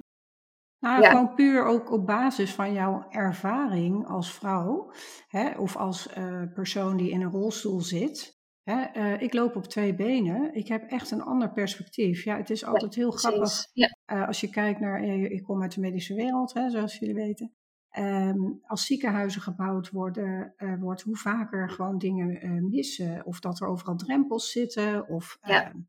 nou, 0.81 1.01
ja. 1.01 1.09
gewoon 1.09 1.33
puur 1.33 1.65
ook 1.65 1.91
op 1.91 2.05
basis 2.05 2.53
van 2.53 2.73
jouw 2.73 3.05
ervaring 3.09 4.07
als 4.07 4.33
vrouw, 4.33 4.91
hè, 5.27 5.49
of 5.57 5.77
als 5.77 6.17
uh, 6.17 6.43
persoon 6.53 6.97
die 6.97 7.11
in 7.11 7.21
een 7.21 7.31
rolstoel 7.31 7.81
zit. 7.81 8.39
Hè, 8.63 8.85
uh, 8.93 9.21
ik 9.21 9.33
loop 9.33 9.55
op 9.55 9.67
twee 9.67 9.95
benen. 9.95 10.53
Ik 10.53 10.67
heb 10.67 10.89
echt 10.89 11.11
een 11.11 11.21
ander 11.21 11.51
perspectief. 11.51 12.23
Ja, 12.23 12.37
het 12.37 12.49
is 12.49 12.65
altijd 12.65 12.95
heel 12.95 13.11
grappig 13.11 13.67
ja. 13.73 13.97
uh, 14.13 14.27
als 14.27 14.41
je 14.41 14.49
kijkt 14.49 14.79
naar. 14.79 15.03
ik 15.03 15.43
kom 15.43 15.61
uit 15.61 15.73
de 15.73 15.81
medische 15.81 16.13
wereld, 16.13 16.53
hè, 16.53 16.69
zoals 16.69 16.97
jullie 16.97 17.15
weten. 17.15 17.53
Um, 17.97 18.59
als 18.63 18.85
ziekenhuizen 18.85 19.41
gebouwd 19.41 19.89
worden, 19.89 20.53
uh, 20.57 20.79
wordt 20.79 21.01
hoe 21.01 21.17
vaker 21.17 21.69
gewoon 21.69 21.97
dingen 21.97 22.45
uh, 22.45 22.61
missen. 22.61 23.25
Of 23.25 23.39
dat 23.39 23.59
er 23.59 23.67
overal 23.67 23.95
drempels 23.95 24.51
zitten. 24.51 25.07
Of, 25.07 25.37
ja. 25.41 25.67
Uh, 25.67 25.81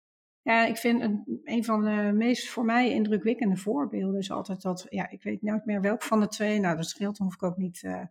ja, 0.42 0.66
ik 0.66 0.76
vind 0.76 1.00
een, 1.00 1.40
een 1.44 1.64
van 1.64 1.84
de 1.84 2.12
meest 2.14 2.48
voor 2.48 2.64
mij 2.64 2.90
indrukwekkende 2.90 3.56
voorbeelden 3.56 4.18
is 4.18 4.30
altijd 4.30 4.62
dat, 4.62 4.86
ja, 4.88 5.10
ik 5.10 5.22
weet 5.22 5.42
nooit 5.42 5.64
meer 5.64 5.80
welk 5.80 6.02
van 6.02 6.20
de 6.20 6.28
twee, 6.28 6.60
nou 6.60 6.76
dat 6.76 6.86
scheelt, 6.86 7.16
dan 7.16 7.26
hoef 7.26 7.34
ik 7.34 7.42
ook 7.42 7.56
niet 7.56 7.82
mm 7.82 8.10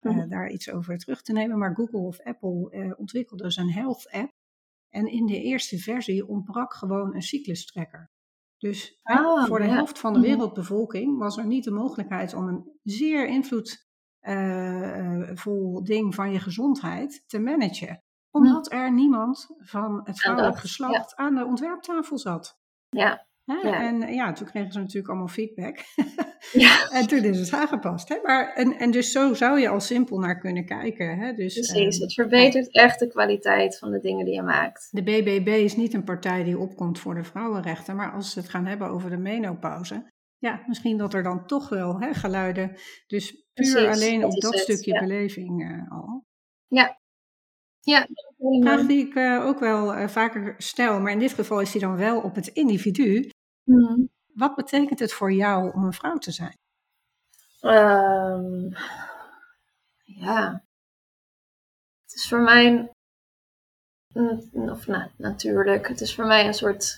-hmm. 0.00 0.28
daar 0.28 0.50
iets 0.50 0.70
over 0.70 0.98
terug 0.98 1.22
te 1.22 1.32
nemen. 1.32 1.58
Maar 1.58 1.74
Google 1.74 2.00
of 2.00 2.20
Apple 2.20 2.94
ontwikkelde 2.98 3.42
dus 3.42 3.56
een 3.56 3.72
health 3.72 4.10
app. 4.10 4.32
En 4.88 5.06
in 5.06 5.26
de 5.26 5.42
eerste 5.42 5.78
versie 5.78 6.28
ontbrak 6.28 6.74
gewoon 6.74 7.14
een 7.14 7.22
cyclustrekker. 7.22 8.10
Dus 8.58 9.00
oh, 9.02 9.44
voor 9.44 9.58
de 9.58 9.64
ja. 9.64 9.72
helft 9.72 9.98
van 9.98 10.12
de 10.12 10.20
wereldbevolking 10.20 11.18
was 11.18 11.36
er 11.36 11.46
niet 11.46 11.64
de 11.64 11.70
mogelijkheid 11.70 12.34
om 12.34 12.48
een 12.48 12.78
zeer 12.82 13.26
invloedvol 13.26 15.78
uh, 15.78 15.84
ding 15.84 16.14
van 16.14 16.32
je 16.32 16.38
gezondheid 16.38 17.24
te 17.26 17.38
managen. 17.38 18.02
Omdat 18.32 18.72
er 18.72 18.92
niemand 18.92 19.48
van 19.58 20.00
het 20.04 20.20
vrouwelijk 20.20 20.58
geslacht 20.58 21.16
aan 21.16 21.34
de 21.34 21.44
ontwerptafel 21.44 22.18
zat. 22.18 22.58
Ja. 22.88 23.26
En 23.44 24.14
ja, 24.14 24.32
toen 24.32 24.46
kregen 24.46 24.72
ze 24.72 24.78
natuurlijk 24.78 25.08
allemaal 25.08 25.28
feedback. 25.28 25.78
ja. 26.52 26.88
en 26.98 27.06
toen 27.06 27.24
is 27.24 27.38
het 27.38 27.52
aangepast. 27.52 28.08
Hè? 28.08 28.18
Maar, 28.22 28.52
en, 28.54 28.78
en 28.78 28.90
dus 28.90 29.12
zo 29.12 29.34
zou 29.34 29.60
je 29.60 29.68
al 29.68 29.80
simpel 29.80 30.18
naar 30.18 30.38
kunnen 30.38 30.64
kijken. 30.64 31.18
Hè? 31.18 31.32
Dus, 31.32 31.54
Precies, 31.54 31.96
um, 31.96 32.02
het 32.02 32.14
verbetert 32.14 32.72
echt 32.72 32.98
de 32.98 33.06
kwaliteit 33.06 33.78
van 33.78 33.90
de 33.90 34.00
dingen 34.00 34.24
die 34.24 34.34
je 34.34 34.42
maakt. 34.42 34.88
De 34.90 35.02
BBB 35.02 35.48
is 35.48 35.76
niet 35.76 35.94
een 35.94 36.04
partij 36.04 36.44
die 36.44 36.58
opkomt 36.58 36.98
voor 36.98 37.14
de 37.14 37.24
vrouwenrechten. 37.24 37.96
Maar 37.96 38.12
als 38.12 38.32
ze 38.32 38.38
het 38.38 38.48
gaan 38.48 38.66
hebben 38.66 38.88
over 38.88 39.10
de 39.10 39.16
menopauze. 39.16 40.10
Ja, 40.38 40.62
misschien 40.66 40.96
dat 40.96 41.14
er 41.14 41.22
dan 41.22 41.46
toch 41.46 41.68
wel 41.68 42.00
hè, 42.00 42.14
geluiden. 42.14 42.76
Dus 43.06 43.30
puur 43.30 43.72
Precies, 43.72 44.02
alleen 44.02 44.24
op 44.24 44.40
dat 44.40 44.52
het, 44.52 44.62
stukje 44.62 44.92
ja. 44.92 45.00
beleving 45.00 45.62
uh, 45.62 45.92
al. 45.92 46.24
Ja. 46.66 47.00
Ja. 47.84 48.06
Een 48.38 48.62
vraag 48.62 48.86
die 48.86 49.06
ik 49.06 49.14
uh, 49.14 49.46
ook 49.46 49.58
wel 49.58 49.96
uh, 49.96 50.08
vaker 50.08 50.54
stel, 50.58 51.00
maar 51.00 51.12
in 51.12 51.18
dit 51.18 51.32
geval 51.32 51.60
is 51.60 51.70
die 51.70 51.80
dan 51.80 51.96
wel 51.96 52.20
op 52.20 52.34
het 52.34 52.46
individu. 52.46 53.30
Mm. 53.64 54.08
Wat 54.34 54.54
betekent 54.54 54.98
het 54.98 55.12
voor 55.12 55.32
jou 55.32 55.72
om 55.72 55.84
een 55.84 55.92
vrouw 55.92 56.16
te 56.16 56.32
zijn? 56.32 56.58
Ehm, 57.60 58.70
ja. 60.02 60.64
Het 62.02 62.14
is 62.14 62.28
voor 62.28 62.40
mij, 62.40 62.92
of 64.52 64.86
nou, 64.86 65.10
natuurlijk, 65.16 65.88
het 65.88 66.00
is 66.00 66.14
voor 66.14 66.26
mij 66.26 66.46
een 66.46 66.54
soort 66.54 66.96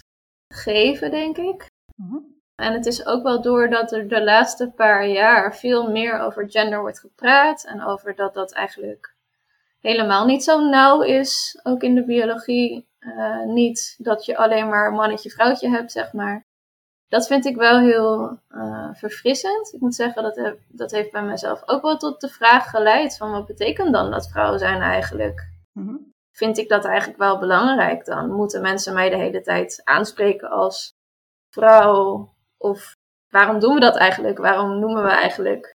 geven, 0.48 1.10
denk 1.10 1.36
ik. 1.36 1.66
Mhm. 1.96 2.16
En 2.54 2.72
het 2.72 2.86
is 2.86 3.06
ook 3.06 3.22
wel 3.22 3.42
doordat 3.42 3.92
er 3.92 4.08
de 4.08 4.24
laatste 4.24 4.70
paar 4.70 5.06
jaar 5.08 5.56
veel 5.56 5.90
meer 5.90 6.18
over 6.18 6.50
gender 6.50 6.80
wordt 6.80 7.00
gepraat. 7.00 7.64
En 7.64 7.82
over 7.82 8.14
dat 8.14 8.34
dat 8.34 8.52
eigenlijk 8.52 9.13
helemaal 9.88 10.24
niet 10.26 10.44
zo 10.44 10.68
nauw 10.68 11.02
is, 11.02 11.60
ook 11.62 11.82
in 11.82 11.94
de 11.94 12.04
biologie. 12.04 12.88
Eh, 12.98 13.42
niet 13.42 13.94
dat 13.98 14.24
je 14.24 14.36
alleen 14.36 14.68
maar 14.68 14.92
mannetje-vrouwtje 14.92 15.68
hebt, 15.68 15.92
zeg 15.92 16.12
maar. 16.12 16.44
Dat 17.08 17.26
vind 17.26 17.44
ik 17.44 17.56
wel 17.56 17.78
heel 17.78 18.38
eh, 18.48 18.88
verfrissend. 18.92 19.72
Ik 19.72 19.80
moet 19.80 19.94
zeggen, 19.94 20.22
dat, 20.22 20.36
heb- 20.36 20.58
dat 20.68 20.90
heeft 20.90 21.12
bij 21.12 21.22
mezelf 21.22 21.62
ook 21.66 21.82
wel 21.82 21.96
tot 21.96 22.20
de 22.20 22.28
vraag 22.28 22.70
geleid 22.70 23.16
van 23.16 23.30
wat 23.30 23.46
betekent 23.46 23.92
dan 23.92 24.10
dat 24.10 24.28
vrouw 24.30 24.56
zijn 24.56 24.80
eigenlijk? 24.82 25.52
Mhm. 25.72 25.94
vind 26.36 26.58
ik 26.58 26.68
dat 26.68 26.84
eigenlijk 26.84 27.18
wel 27.18 27.38
belangrijk 27.38 28.04
dan. 28.04 28.30
Moeten 28.30 28.62
mensen 28.62 28.94
mij 28.94 29.10
de 29.10 29.16
hele 29.16 29.40
tijd 29.40 29.80
aanspreken 29.84 30.50
als 30.50 30.92
vrouw? 31.54 32.32
Of 32.58 32.92
waarom 33.30 33.58
doen 33.60 33.74
we 33.74 33.80
dat 33.80 33.96
eigenlijk? 33.96 34.38
Waarom 34.38 34.78
noemen 34.78 35.02
we 35.02 35.10
eigenlijk 35.10 35.73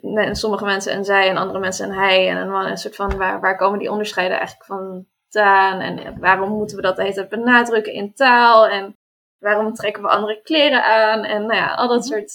ne- 0.00 0.34
sommige 0.34 0.64
mensen 0.64 0.96
een 0.96 1.04
zij 1.04 1.28
en 1.28 1.36
andere 1.36 1.58
mensen 1.58 1.88
een 1.88 1.96
hij 1.96 2.28
en 2.30 2.36
een 2.36 2.50
man? 2.50 2.66
Een 2.66 2.76
soort 2.76 2.96
van, 2.96 3.16
waar, 3.16 3.40
waar 3.40 3.56
komen 3.56 3.78
die 3.78 3.90
onderscheiden 3.90 4.38
eigenlijk 4.38 4.66
vandaan? 4.66 5.80
En 5.80 6.18
waarom 6.20 6.50
moeten 6.50 6.76
we 6.76 6.82
dat 6.82 6.96
de 6.96 7.02
hele 7.02 7.14
tijd 7.14 7.28
benadrukken 7.28 7.92
in 7.92 8.14
taal? 8.14 8.66
En 8.66 8.96
waarom 9.38 9.74
trekken 9.74 10.02
we 10.02 10.08
andere 10.08 10.40
kleren 10.42 10.84
aan? 10.84 11.24
En 11.24 11.40
nou 11.40 11.54
ja, 11.54 11.74
al 11.74 11.88
dat 11.88 11.98
Mhm. 11.98 12.06
soort... 12.08 12.32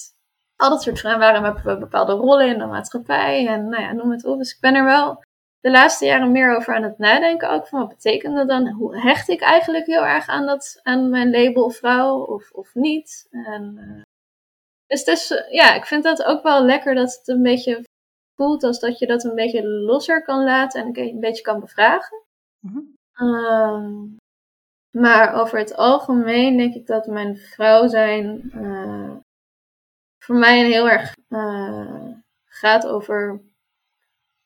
Al 0.56 0.70
dat 0.70 0.82
soort 0.82 1.00
vragen, 1.00 1.20
waarom 1.20 1.44
hebben 1.44 1.64
we 1.64 1.78
bepaalde 1.78 2.12
rollen 2.12 2.48
in 2.48 2.60
de 2.60 2.66
maatschappij? 2.66 3.48
En 3.48 3.70
nou 3.70 3.84
ja, 3.84 3.92
noem 3.92 4.12
het 4.12 4.26
op. 4.26 4.38
Dus 4.38 4.54
ik 4.54 4.60
ben 4.60 4.76
er 4.76 4.84
wel 4.84 5.24
de 5.60 5.72
laatste 5.72 6.06
jaren 6.06 6.32
meer 6.32 6.56
over 6.56 6.76
aan 6.76 6.84
het 6.84 6.98
nadenken 6.98 7.50
ook. 7.50 7.68
Van 7.68 7.80
wat 7.80 7.90
betekent 7.90 8.36
dat 8.36 8.48
dan? 8.48 8.68
Hoe 8.70 9.00
hecht 9.00 9.30
ik 9.30 9.42
eigenlijk 9.42 9.86
heel 9.86 10.06
erg 10.06 10.28
aan, 10.28 10.46
dat, 10.46 10.80
aan 10.84 11.10
mijn 11.10 11.32
label 11.32 11.70
vrouw 11.70 12.18
of, 12.20 12.52
of 12.52 12.74
niet? 12.74 13.28
En, 13.32 13.78
eh, 13.78 14.02
dus 14.92 15.00
het 15.00 15.08
is, 15.08 15.32
eh, 15.32 15.52
ja, 15.52 15.74
ik 15.74 15.86
vind 15.86 16.04
dat 16.04 16.24
ook 16.24 16.44
wel 16.44 16.66
lekker 16.66 16.96
dat 16.96 17.16
het 17.16 17.28
een 17.28 17.44
beetje 17.44 17.84
voelt 18.36 18.64
als 18.64 18.80
dat 18.80 19.00
je 19.00 19.08
dat 19.08 19.24
een 19.24 19.36
beetje 19.36 19.68
losser 19.68 20.24
kan 20.24 20.44
laten 20.44 20.82
en 20.82 21.00
een 21.00 21.20
beetje 21.20 21.44
kan 21.44 21.60
bevragen. 21.60 22.24
Mhm. 22.60 22.80
Ehm, 23.14 24.08
maar 24.92 25.34
over 25.34 25.58
het 25.58 25.76
algemeen 25.76 26.58
denk 26.58 26.76
ik 26.76 26.88
dat 26.88 27.06
mijn 27.06 27.38
vrouw 27.38 27.88
zijn 27.88 28.52
eh, 28.52 29.16
voor 30.24 30.36
mij 30.36 30.66
heel 30.66 30.90
erg 30.90 31.14
eh, 31.28 32.12
gaat 32.46 32.88
over 32.88 33.42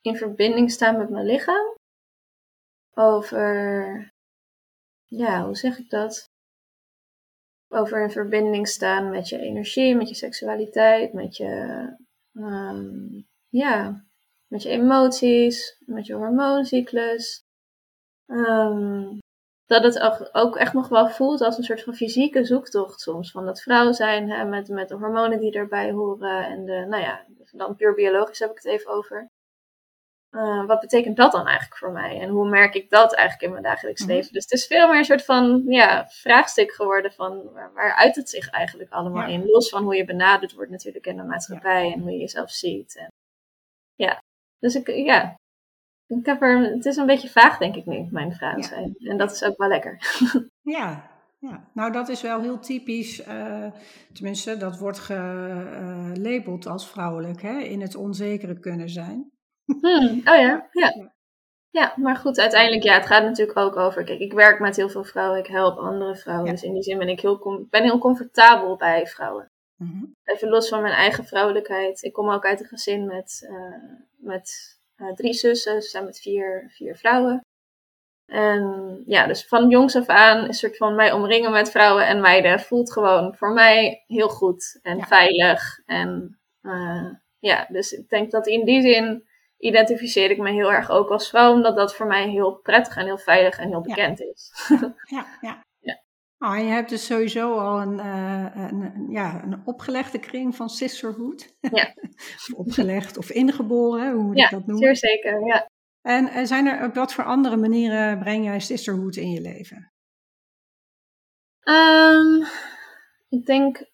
in 0.02 0.18
verbinding 0.18 0.72
staan 0.72 0.98
met 0.98 1.10
mijn 1.10 1.26
lichaam. 1.26 1.76
Over, 2.94 4.10
ja, 5.06 5.46
hoe 5.46 5.56
zeg 5.56 5.78
ik 5.78 5.90
dat? 5.90 6.30
Over 7.70 8.02
in 8.02 8.12
verbinding 8.12 8.68
staan 8.68 9.10
met 9.10 9.30
je 9.30 9.38
energie, 9.38 9.96
met 9.96 10.10
je 10.10 10.16
seksualiteit, 10.16 11.14
met 11.14 11.38
je, 11.38 11.86
ehm, 12.34 13.22
ja, 13.50 14.06
met 14.48 14.64
je 14.64 14.70
emoties, 14.70 15.84
met 15.86 16.06
je 16.06 16.14
hormooncyclus. 16.14 17.44
Ehm, 18.26 19.18
dat 19.66 19.84
het 19.84 20.30
ook- 20.34 20.56
echt 20.56 20.74
nog 20.74 20.88
wel 20.88 21.10
voelt 21.10 21.42
als 21.42 21.58
een 21.58 21.64
soort 21.64 21.84
van 21.84 21.94
fysieke 21.96 22.46
zoektocht 22.46 23.00
soms. 23.02 23.32
Van 23.32 23.46
dat 23.46 23.62
vrouw 23.62 23.92
zijn, 23.92 24.30
hè, 24.30 24.46
met, 24.46 24.68
met 24.68 24.88
de 24.90 24.96
hormonen 24.96 25.40
die 25.40 25.52
erbij 25.52 25.92
horen. 25.92 26.46
En 26.46 26.66
de, 26.66 26.86
nou 26.90 27.02
ja, 27.04 27.26
dan 27.52 27.76
puur 27.76 27.94
biologisch 27.94 28.40
heb 28.40 28.50
ik 28.50 28.56
het 28.56 28.66
even 28.66 28.92
over. 28.92 29.28
Eh, 30.36 30.66
wat 30.66 30.80
betekent 30.80 31.18
dat 31.18 31.32
dan 31.32 31.46
eigenlijk 31.48 31.78
voor 31.78 31.92
mij? 31.92 32.20
En 32.20 32.30
hoe 32.30 32.50
merk 32.50 32.74
ik 32.76 32.90
dat 32.90 33.14
eigenlijk 33.14 33.46
in 33.48 33.52
mijn 33.52 33.64
dagelijks 33.64 34.02
Mhm. 34.02 34.12
leven? 34.12 34.34
Dus 34.34 34.44
het 34.44 34.52
is 34.52 34.68
veel 34.68 34.88
meer 34.88 34.98
een 34.98 35.06
soort 35.06 35.26
van 35.26 35.64
ja, 35.66 36.08
vraagstuk 36.08 36.72
geworden 36.72 37.12
van 37.12 37.44
waar, 37.54 37.74
waar 37.74 37.94
uit 37.96 38.16
het 38.16 38.30
zich 38.30 38.50
eigenlijk 38.50 38.92
allemaal 38.92 39.28
Ja. 39.28 39.34
in? 39.34 39.46
Los 39.46 39.70
van 39.70 39.84
hoe 39.84 39.96
je 39.96 40.06
benaderd 40.06 40.54
wordt 40.54 40.72
natuurlijk 40.72 41.06
in 41.06 41.18
de 41.18 41.24
maatschappij 41.24 41.92
en 41.94 42.00
hoe 42.00 42.12
je 42.12 42.18
jezelf 42.18 42.50
ziet. 42.52 42.96
En, 42.98 43.08
ja, 43.96 44.22
dus 44.60 44.76
ik, 44.76 44.88
ja, 44.88 45.36
ik 46.08 46.26
heb 46.26 46.42
er, 46.42 46.60
het 46.60 46.86
is 46.86 46.96
een 46.98 47.06
beetje 47.06 47.30
vaag 47.30 47.58
denk 47.58 47.76
ik 47.76 47.86
nu, 47.86 48.08
mijn 48.12 48.34
vraag 48.34 48.56
Ja. 48.58 48.62
zijn. 48.64 48.96
En 49.00 49.18
dat 49.18 49.32
is 49.32 49.44
ook 49.44 49.58
wel 49.58 49.68
lekker. 49.70 49.98
Ja, 50.62 51.12
ja, 51.40 51.70
nou 51.74 51.92
dat 51.92 52.10
is 52.10 52.22
wel 52.22 52.42
heel 52.42 52.60
typisch, 52.60 53.22
eh, 53.24 53.72
tenminste 54.14 54.58
dat 54.58 54.78
wordt 54.78 55.00
gelabeld 55.00 56.66
als 56.68 56.90
vrouwelijk, 56.90 57.42
hè, 57.42 57.60
in 57.60 57.82
het 57.82 57.96
onzekere 57.96 58.60
kunnen 58.60 58.90
zijn. 58.90 59.32
Hmm, 59.66 60.22
oh 60.26 60.36
ja, 60.36 60.68
ja. 60.72 61.14
Ja. 61.70 61.94
Maar 61.96 62.16
goed, 62.16 62.40
uiteindelijk, 62.40 62.84
ja, 62.84 62.94
het 62.94 63.06
gaat 63.06 63.24
natuurlijk 63.24 63.58
ook 63.58 63.76
over. 63.76 64.04
Kijk, 64.04 64.20
ik 64.20 64.34
werk 64.34 64.60
met 64.60 64.76
heel 64.76 64.90
veel 64.90 65.04
vrouwen, 65.04 65.40
ik 65.40 65.48
help 65.48 65.78
andere 65.78 66.16
vrouwen. 66.16 66.46
Ja. 66.46 66.52
Dus 66.52 66.64
in 66.64 66.74
die 66.74 66.84
zin 66.84 66.98
ben 66.98 67.10
ik 67.10 67.20
heel, 67.20 67.66
ben 67.70 67.84
heel 67.84 67.98
comfortabel 67.98 68.76
bij 68.76 69.08
vrouwen. 69.08 69.48
Mhm. 69.76 70.04
Even 70.24 70.50
los 70.50 70.70
van 70.70 70.82
mijn 70.82 70.94
eigen 70.94 71.26
vrouwelijkheid. 71.26 72.04
Ik 72.04 72.14
kom 72.14 72.30
ook 72.30 72.46
uit 72.46 72.60
een 72.60 72.66
gezin 72.66 73.06
met, 73.06 73.48
eh, 73.50 73.90
met 74.18 74.78
eh, 74.96 75.14
drie 75.14 75.34
zussen, 75.34 75.82
ze 75.82 75.90
zijn 75.90 76.06
met 76.06 76.20
vier, 76.20 76.72
vier 76.76 76.96
vrouwen. 76.96 77.40
En 78.26 79.04
ja, 79.06 79.28
dus 79.28 79.48
van 79.48 79.70
jongs 79.70 79.96
af 79.96 80.08
aan 80.08 80.40
is 80.42 80.48
een 80.48 80.54
soort 80.54 80.78
van 80.78 80.96
mij 80.96 81.12
omringen 81.12 81.52
met 81.52 81.72
vrouwen 81.72 82.08
en 82.08 82.22
meiden 82.22 82.60
voelt 82.60 82.92
gewoon 82.92 83.36
voor 83.36 83.54
mij 83.54 84.04
heel 84.08 84.30
goed 84.30 84.80
en 84.82 84.98
Ja. 84.98 85.06
veilig. 85.06 85.80
En 85.86 86.40
eh, 86.62 87.10
ja, 87.40 87.66
dus 87.70 87.92
ik 87.92 88.10
denk 88.10 88.32
dat 88.32 88.48
in 88.48 88.66
die 88.66 88.82
zin 88.82 89.28
identificeer 89.66 90.30
ik 90.32 90.38
me 90.38 90.52
heel 90.52 90.72
erg 90.72 90.90
ook 90.90 91.10
als 91.10 91.30
vrouw, 91.30 91.54
omdat 91.54 91.76
dat 91.76 91.96
voor 91.96 92.06
mij 92.08 92.30
heel 92.30 92.52
prettig 92.56 92.96
en 92.96 93.06
heel 93.06 93.18
veilig 93.18 93.58
en 93.58 93.68
heel 93.68 93.84
Ja. 93.88 93.96
bekend 93.96 94.20
is. 94.22 94.52
Ja, 95.16 95.26
ja. 95.42 95.64
Ja. 95.80 96.02
Nou, 96.38 96.58
je 96.58 96.70
hebt 96.72 96.90
dus 96.90 97.06
sowieso 97.06 97.58
al 97.58 97.82
een, 97.82 98.00
eh, 98.00 98.46
een, 98.56 98.82
een- 98.82 99.08
ja, 99.10 99.44
een 99.44 99.62
opgelegde 99.66 100.20
kring 100.20 100.56
van 100.56 100.70
sisterhood. 100.70 101.56
Ja. 101.60 101.94
opgelegd 102.64 103.18
of 103.18 103.30
ingeboren, 103.30 104.14
hoe 104.14 104.24
moet 104.24 104.38
Ja, 104.38 104.46
ik 104.46 104.52
dat 104.52 104.66
noemen? 104.66 104.96
zeer 104.96 105.12
zeker, 105.12 105.46
ja. 105.46 105.70
En 106.02 106.28
eh, 106.28 106.44
zijn 106.46 106.66
er, 106.68 106.86
op 106.88 106.94
wat 106.96 107.14
voor 107.14 107.24
andere 107.24 107.58
manieren 107.58 108.20
breng 108.20 108.46
jij 108.46 108.60
sisterhood 108.60 109.16
in 109.16 109.32
je 109.32 109.42
leven? 109.42 109.92
Ehm, 111.60 112.44
ik 113.30 113.46
denk 113.46 113.90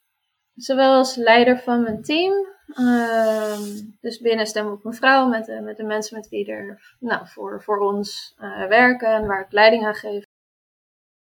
zowel 0.55 0.93
als 0.93 1.15
leider 1.15 1.59
van 1.59 1.81
mijn 1.83 2.01
team, 2.01 2.33
ehm, 2.73 3.61
dus 4.01 4.19
binnen 4.19 4.47
Stem 4.47 4.71
op 4.71 4.85
een 4.85 4.93
Vrouw, 4.93 5.27
met 5.27 5.45
de, 5.45 5.61
met 5.61 5.77
de 5.77 5.83
mensen 5.83 6.17
met 6.17 6.29
wie 6.29 6.51
er 6.51 6.95
nou, 6.99 7.27
voor, 7.27 7.63
voor 7.63 7.79
ons 7.79 8.35
eh, 8.37 8.67
werken 8.67 9.07
en 9.07 9.27
waar 9.27 9.41
ik 9.41 9.51
leiding 9.51 9.85
aan 9.85 9.95
geef, 9.95 10.23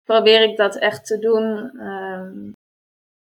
probeer 0.05 0.43
ik 0.43 0.57
dat 0.57 0.76
echt 0.76 1.07
te 1.07 1.18
doen. 1.18 1.70
ehm, 1.78 2.53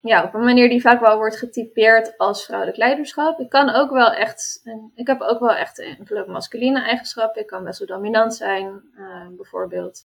ja, 0.01 0.25
op 0.25 0.35
een 0.35 0.45
manier 0.45 0.69
die 0.69 0.81
vaak 0.81 1.01
wel 1.01 1.17
wordt 1.17 1.37
getypeerd 1.37 2.19
als 2.19 2.45
vrouwelijk 2.45 2.79
leiderschap. 2.79 3.39
Ik 3.41 3.49
kan 3.49 3.71
ook 3.71 3.91
wel 3.91 4.13
echt, 4.13 4.63
ik 4.95 5.07
heb 5.07 5.21
ook 5.21 5.41
wel 5.41 5.55
echt 5.55 5.79
enkele 5.79 6.27
masculine 6.27 6.83
eigenschappen. 6.83 7.41
Ik 7.41 7.47
kan 7.47 7.65
best 7.65 7.79
wel 7.79 7.89
dominant 7.89 8.35
zijn, 8.35 8.83
eh, 8.97 9.29
bijvoorbeeld. 9.29 10.05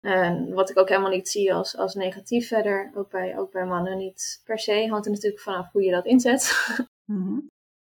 En 0.00 0.54
wat 0.54 0.70
ik 0.70 0.78
ook 0.78 0.88
helemaal 0.88 1.10
niet 1.10 1.28
zie 1.28 1.54
als, 1.54 1.76
als 1.76 1.94
negatief 1.94 2.48
verder, 2.48 2.90
ook 2.94 3.10
bij, 3.10 3.38
ook 3.38 3.52
bij 3.52 3.64
mannen 3.64 3.96
niet 3.96 4.42
per 4.44 4.58
se. 4.58 4.86
Hangt 4.88 5.06
er 5.06 5.12
natuurlijk 5.12 5.42
vanaf 5.42 5.72
hoe 5.72 5.82
je 5.82 5.90
dat 5.90 6.06
inzet. 6.06 6.52
Mhm. 7.04 7.38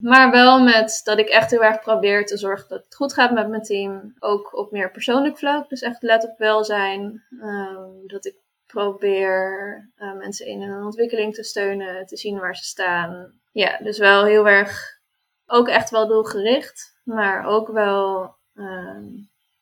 Maar 0.04 0.32
wel 0.32 0.64
met 0.64 1.02
dat 1.04 1.18
ik 1.20 1.28
echt 1.28 1.52
heel 1.52 1.64
erg 1.64 1.80
probeer 1.80 2.26
te 2.26 2.38
zorgen 2.38 2.70
dat 2.70 2.84
het 2.84 2.96
goed 2.96 3.14
gaat 3.14 3.32
met 3.32 3.50
mijn 3.50 3.62
team. 3.62 4.16
Ook 4.20 4.58
op 4.58 4.72
meer 4.72 4.92
persoonlijk 4.92 5.38
vlak. 5.38 5.70
Dus 5.70 5.82
echt 5.82 6.02
let 6.04 6.24
op 6.30 6.38
welzijn. 6.38 7.24
Ehm, 7.42 8.08
dat 8.08 8.26
ik 8.26 8.36
probeer 8.66 9.92
eh, 9.96 10.14
mensen 10.14 10.46
in 10.46 10.62
hun 10.62 10.84
ontwikkeling 10.84 11.34
te 11.34 11.44
steunen. 11.44 12.06
Te 12.06 12.18
zien 12.18 12.40
waar 12.40 12.56
ze 12.56 12.64
staan. 12.64 13.40
Ja, 13.52 13.78
dus 13.78 13.98
wel 13.98 14.26
heel 14.26 14.48
erg. 14.48 15.00
Ook 15.46 15.68
echt 15.68 15.90
wel 15.90 16.08
doelgericht. 16.08 17.00
Maar 17.04 17.46
ook 17.46 17.68
wel. 17.68 18.36
ehm, 18.56 19.04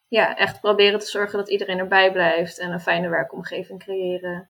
ja, 0.08 0.36
echt 0.36 0.60
proberen 0.62 1.00
te 1.00 1.06
zorgen 1.06 1.38
dat 1.38 1.50
iedereen 1.50 1.80
erbij 1.80 2.12
blijft. 2.12 2.60
En 2.60 2.72
een 2.72 2.80
fijne 2.80 3.10
werkomgeving 3.10 3.80
creëren. 3.80 4.50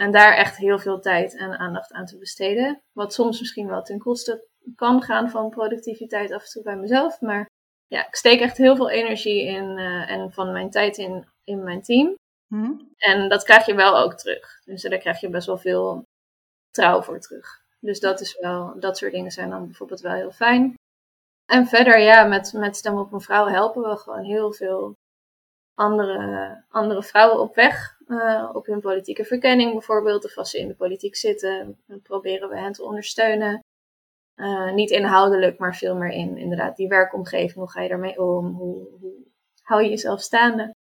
En 0.00 0.12
daar 0.12 0.34
echt 0.34 0.56
heel 0.56 0.78
veel 0.78 1.00
tijd 1.00 1.36
en 1.36 1.58
aandacht 1.58 1.92
aan 1.92 2.06
te 2.06 2.18
besteden. 2.18 2.82
Wat 2.92 3.12
soms 3.12 3.40
misschien 3.40 3.68
wel 3.68 3.82
ten 3.82 3.98
koste 3.98 4.46
kan 4.74 5.02
gaan 5.02 5.30
van 5.30 5.50
productiviteit 5.50 6.32
af 6.32 6.42
en 6.42 6.48
toe 6.48 6.62
bij 6.62 6.76
mezelf. 6.76 7.20
Maar 7.20 7.46
ja, 7.86 8.06
ik 8.06 8.14
steek 8.14 8.40
echt 8.40 8.56
heel 8.56 8.76
veel 8.76 8.90
energie 8.90 9.44
in 9.44 9.78
eh, 9.78 10.10
en 10.10 10.32
van 10.32 10.52
mijn 10.52 10.70
tijd 10.70 10.96
in, 10.98 11.28
in 11.44 11.62
mijn 11.62 11.82
team. 11.82 12.14
Mhm. 12.46 12.72
En 12.96 13.28
dat 13.28 13.44
krijg 13.44 13.66
je 13.66 13.74
wel 13.74 13.98
ook 13.98 14.14
terug. 14.14 14.60
Dus 14.64 14.82
daar 14.82 14.98
krijg 14.98 15.20
je 15.20 15.30
best 15.30 15.46
wel 15.46 15.58
veel 15.58 16.04
trouw 16.70 17.02
voor 17.02 17.20
terug. 17.20 17.62
Dus 17.80 18.00
dat 18.00 18.20
is 18.20 18.38
wel, 18.40 18.80
dat 18.80 18.98
soort 18.98 19.12
dingen 19.12 19.30
zijn 19.30 19.50
dan 19.50 19.64
bijvoorbeeld 19.64 20.00
wel 20.00 20.12
heel 20.12 20.32
fijn. 20.32 20.74
En 21.50 21.66
verder, 21.66 21.98
ja, 21.98 22.24
met, 22.24 22.52
met 22.52 22.76
Stem 22.76 22.98
op 22.98 23.12
een 23.12 23.20
Vrouw 23.20 23.46
helpen 23.46 23.82
we 23.82 23.96
gewoon 23.96 24.24
heel 24.24 24.52
veel 24.52 24.94
andere, 25.78 26.64
andere 26.68 27.02
vrouwen 27.02 27.40
op 27.40 27.54
weg. 27.54 27.96
eh, 28.06 28.50
op 28.52 28.66
hun 28.66 28.80
politieke 28.80 29.24
verkenning 29.24 29.72
bijvoorbeeld. 29.72 30.24
Of 30.24 30.36
als 30.36 30.50
ze 30.50 30.58
in 30.58 30.68
de 30.68 30.74
politiek 30.74 31.16
zitten, 31.16 31.80
proberen 32.02 32.48
we 32.48 32.58
hen 32.58 32.72
te 32.72 32.84
ondersteunen. 32.84 33.60
Eh, 34.34 34.72
niet 34.72 34.90
inhoudelijk, 34.90 35.58
maar 35.58 35.76
veel 35.76 35.96
meer 35.96 36.10
in 36.10 36.36
inderdaad 36.36 36.76
die 36.76 36.88
werkomgeving. 36.88 37.54
Hoe 37.54 37.70
ga 37.70 37.80
je 37.80 37.88
daarmee 37.88 38.18
om? 38.22 38.46
Hoe, 38.46 38.88
hoe 39.00 39.12
hou 39.62 39.82
je 39.82 39.88
jezelf 39.88 40.20
staande? 40.20 40.74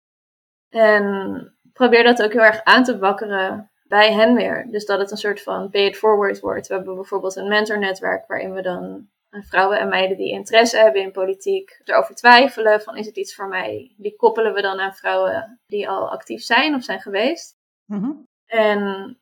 En 0.70 1.58
probeer 1.74 2.04
dat 2.04 2.24
ook 2.24 2.34
heel 2.34 2.42
erg 2.42 2.64
aan 2.64 2.84
te 2.84 2.98
wakkeren 2.98 3.72
bij 3.84 4.14
hen 4.14 4.36
weer. 4.36 4.68
Dus 4.72 4.86
dat 4.86 5.00
het 5.00 5.12
een 5.12 5.18
soort 5.18 5.44
van 5.44 5.70
pay 5.70 5.86
it 5.86 5.98
forward 5.98 6.40
wordt. 6.40 6.68
We 6.68 6.74
hebben 6.74 6.96
bijvoorbeeld 6.96 7.36
een 7.36 7.48
mentornetwerk 7.48 8.28
waarin 8.28 8.54
we 8.54 8.62
dan 8.62 9.10
vrouwen 9.44 9.80
en 9.80 9.88
meiden 9.88 10.18
die 10.18 10.32
interesse 10.32 10.78
hebben 10.78 11.02
in 11.02 11.12
politiek 11.12 11.82
erover 11.84 12.16
twijfelen 12.16 12.82
van 12.82 12.98
is 12.98 13.06
het 13.06 13.18
iets 13.18 13.36
voor 13.36 13.48
mij. 13.48 13.92
Die 13.98 14.16
koppelen 14.16 14.54
we 14.54 14.62
dan 14.62 14.80
aan 14.80 14.94
vrouwen 14.94 15.60
die 15.66 15.90
al 15.90 16.10
actief 16.10 16.42
zijn 16.42 16.76
of 16.76 16.84
zijn 16.84 17.02
geweest. 17.02 17.56
Mhm. 17.86 18.12
En 18.46 19.18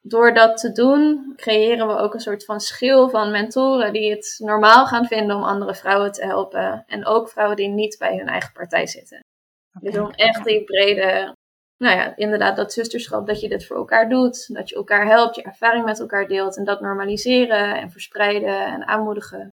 door 0.00 0.34
dat 0.34 0.56
te 0.56 0.72
doen, 0.72 1.32
creëren 1.36 1.86
we 1.86 1.96
ook 1.96 2.14
een 2.14 2.20
soort 2.20 2.44
van 2.44 2.60
schil 2.60 3.08
van 3.08 3.30
mentoren 3.30 3.92
die 3.92 4.10
het 4.10 4.34
normaal 4.38 4.86
gaan 4.86 5.06
vinden 5.06 5.36
om 5.36 5.42
andere 5.42 5.74
vrouwen 5.74 6.12
te 6.12 6.24
helpen. 6.24 6.84
En 6.86 7.06
ook 7.06 7.28
vrouwen 7.28 7.56
die 7.56 7.68
niet 7.68 7.96
bij 7.98 8.16
hun 8.16 8.28
eigen 8.28 8.52
partij 8.52 8.86
zitten. 8.86 9.20
Dus 9.80 9.94
Oké. 9.94 10.04
om 10.04 10.10
echt 10.10 10.44
die 10.44 10.64
brede, 10.64 11.32
nou 11.78 11.96
ja, 11.96 12.16
inderdaad 12.16 12.56
dat 12.56 12.72
zusterschap, 12.72 13.26
dat 13.26 13.40
je 13.40 13.48
dit 13.48 13.66
voor 13.66 13.76
elkaar 13.76 14.08
doet. 14.08 14.54
Dat 14.54 14.68
je 14.68 14.74
elkaar 14.74 15.06
helpt, 15.06 15.36
je 15.36 15.42
ervaring 15.42 15.84
met 15.84 16.00
elkaar 16.00 16.28
deelt. 16.28 16.56
En 16.56 16.64
dat 16.64 16.80
normaliseren 16.80 17.76
en 17.76 17.90
verspreiden 17.90 18.66
en 18.66 18.86
aanmoedigen. 18.86 19.52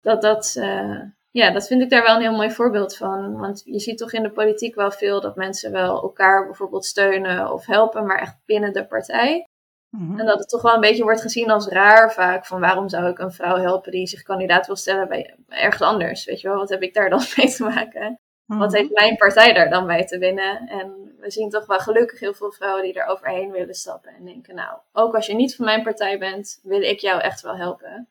Dat 0.00 0.22
dat, 0.22 0.54
eh, 0.58 1.00
ja, 1.30 1.50
dat 1.50 1.66
vind 1.66 1.82
ik 1.82 1.90
daar 1.90 2.02
wel 2.02 2.14
een 2.14 2.20
heel 2.20 2.36
mooi 2.36 2.50
voorbeeld 2.50 2.96
van. 2.96 3.38
Want 3.38 3.62
je 3.64 3.80
ziet 3.80 3.98
toch 3.98 4.12
in 4.12 4.22
de 4.22 4.30
politiek 4.30 4.74
wel 4.74 4.90
veel 4.90 5.20
dat 5.20 5.36
mensen 5.36 5.72
wel 5.72 6.02
elkaar 6.02 6.44
bijvoorbeeld 6.46 6.84
steunen 6.84 7.52
of 7.52 7.66
helpen, 7.66 8.06
maar 8.06 8.18
echt 8.18 8.36
binnen 8.44 8.72
de 8.72 8.86
partij. 8.86 9.46
Mhm. 9.90 10.18
En 10.18 10.26
dat 10.26 10.38
het 10.38 10.48
toch 10.48 10.62
wel 10.62 10.74
een 10.74 10.80
beetje 10.80 11.02
wordt 11.02 11.20
gezien 11.20 11.50
als 11.50 11.68
raar 11.68 12.12
vaak. 12.12 12.46
Van 12.46 12.60
waarom 12.60 12.88
zou 12.88 13.08
ik 13.08 13.18
een 13.18 13.32
vrouw 13.32 13.56
helpen 13.56 13.92
die 13.92 14.06
zich 14.06 14.22
kandidaat 14.22 14.66
wil 14.66 14.76
stellen 14.76 15.08
bij 15.08 15.36
ergens 15.48 15.82
anders? 15.82 16.24
Weet 16.24 16.40
je 16.40 16.48
wel, 16.48 16.56
wat 16.56 16.68
heb 16.68 16.82
ik 16.82 16.94
daar 16.94 17.10
dan 17.10 17.22
mee 17.36 17.48
te 17.48 17.62
maken? 17.62 18.18
Wat 18.46 18.70
Mhm. 18.70 18.76
heeft 18.76 18.90
mijn 18.90 19.16
partij 19.16 19.52
daar 19.52 19.70
dan 19.70 19.86
bij 19.86 20.06
te 20.06 20.18
winnen? 20.18 20.68
En 20.68 21.14
we 21.18 21.30
zien 21.30 21.50
toch 21.50 21.66
wel 21.66 21.78
gelukkig 21.78 22.20
heel 22.20 22.34
veel 22.34 22.52
vrouwen 22.52 22.82
die 22.82 22.92
er 22.94 23.06
overheen 23.06 23.50
willen 23.50 23.74
stappen. 23.74 24.14
En 24.14 24.24
denken, 24.24 24.54
nou, 24.54 24.78
ook 24.92 25.14
als 25.14 25.26
je 25.26 25.34
niet 25.34 25.56
van 25.56 25.64
mijn 25.64 25.82
partij 25.82 26.18
bent, 26.18 26.60
wil 26.62 26.80
ik 26.82 26.98
jou 27.00 27.20
echt 27.20 27.40
wel 27.40 27.56
helpen. 27.56 28.08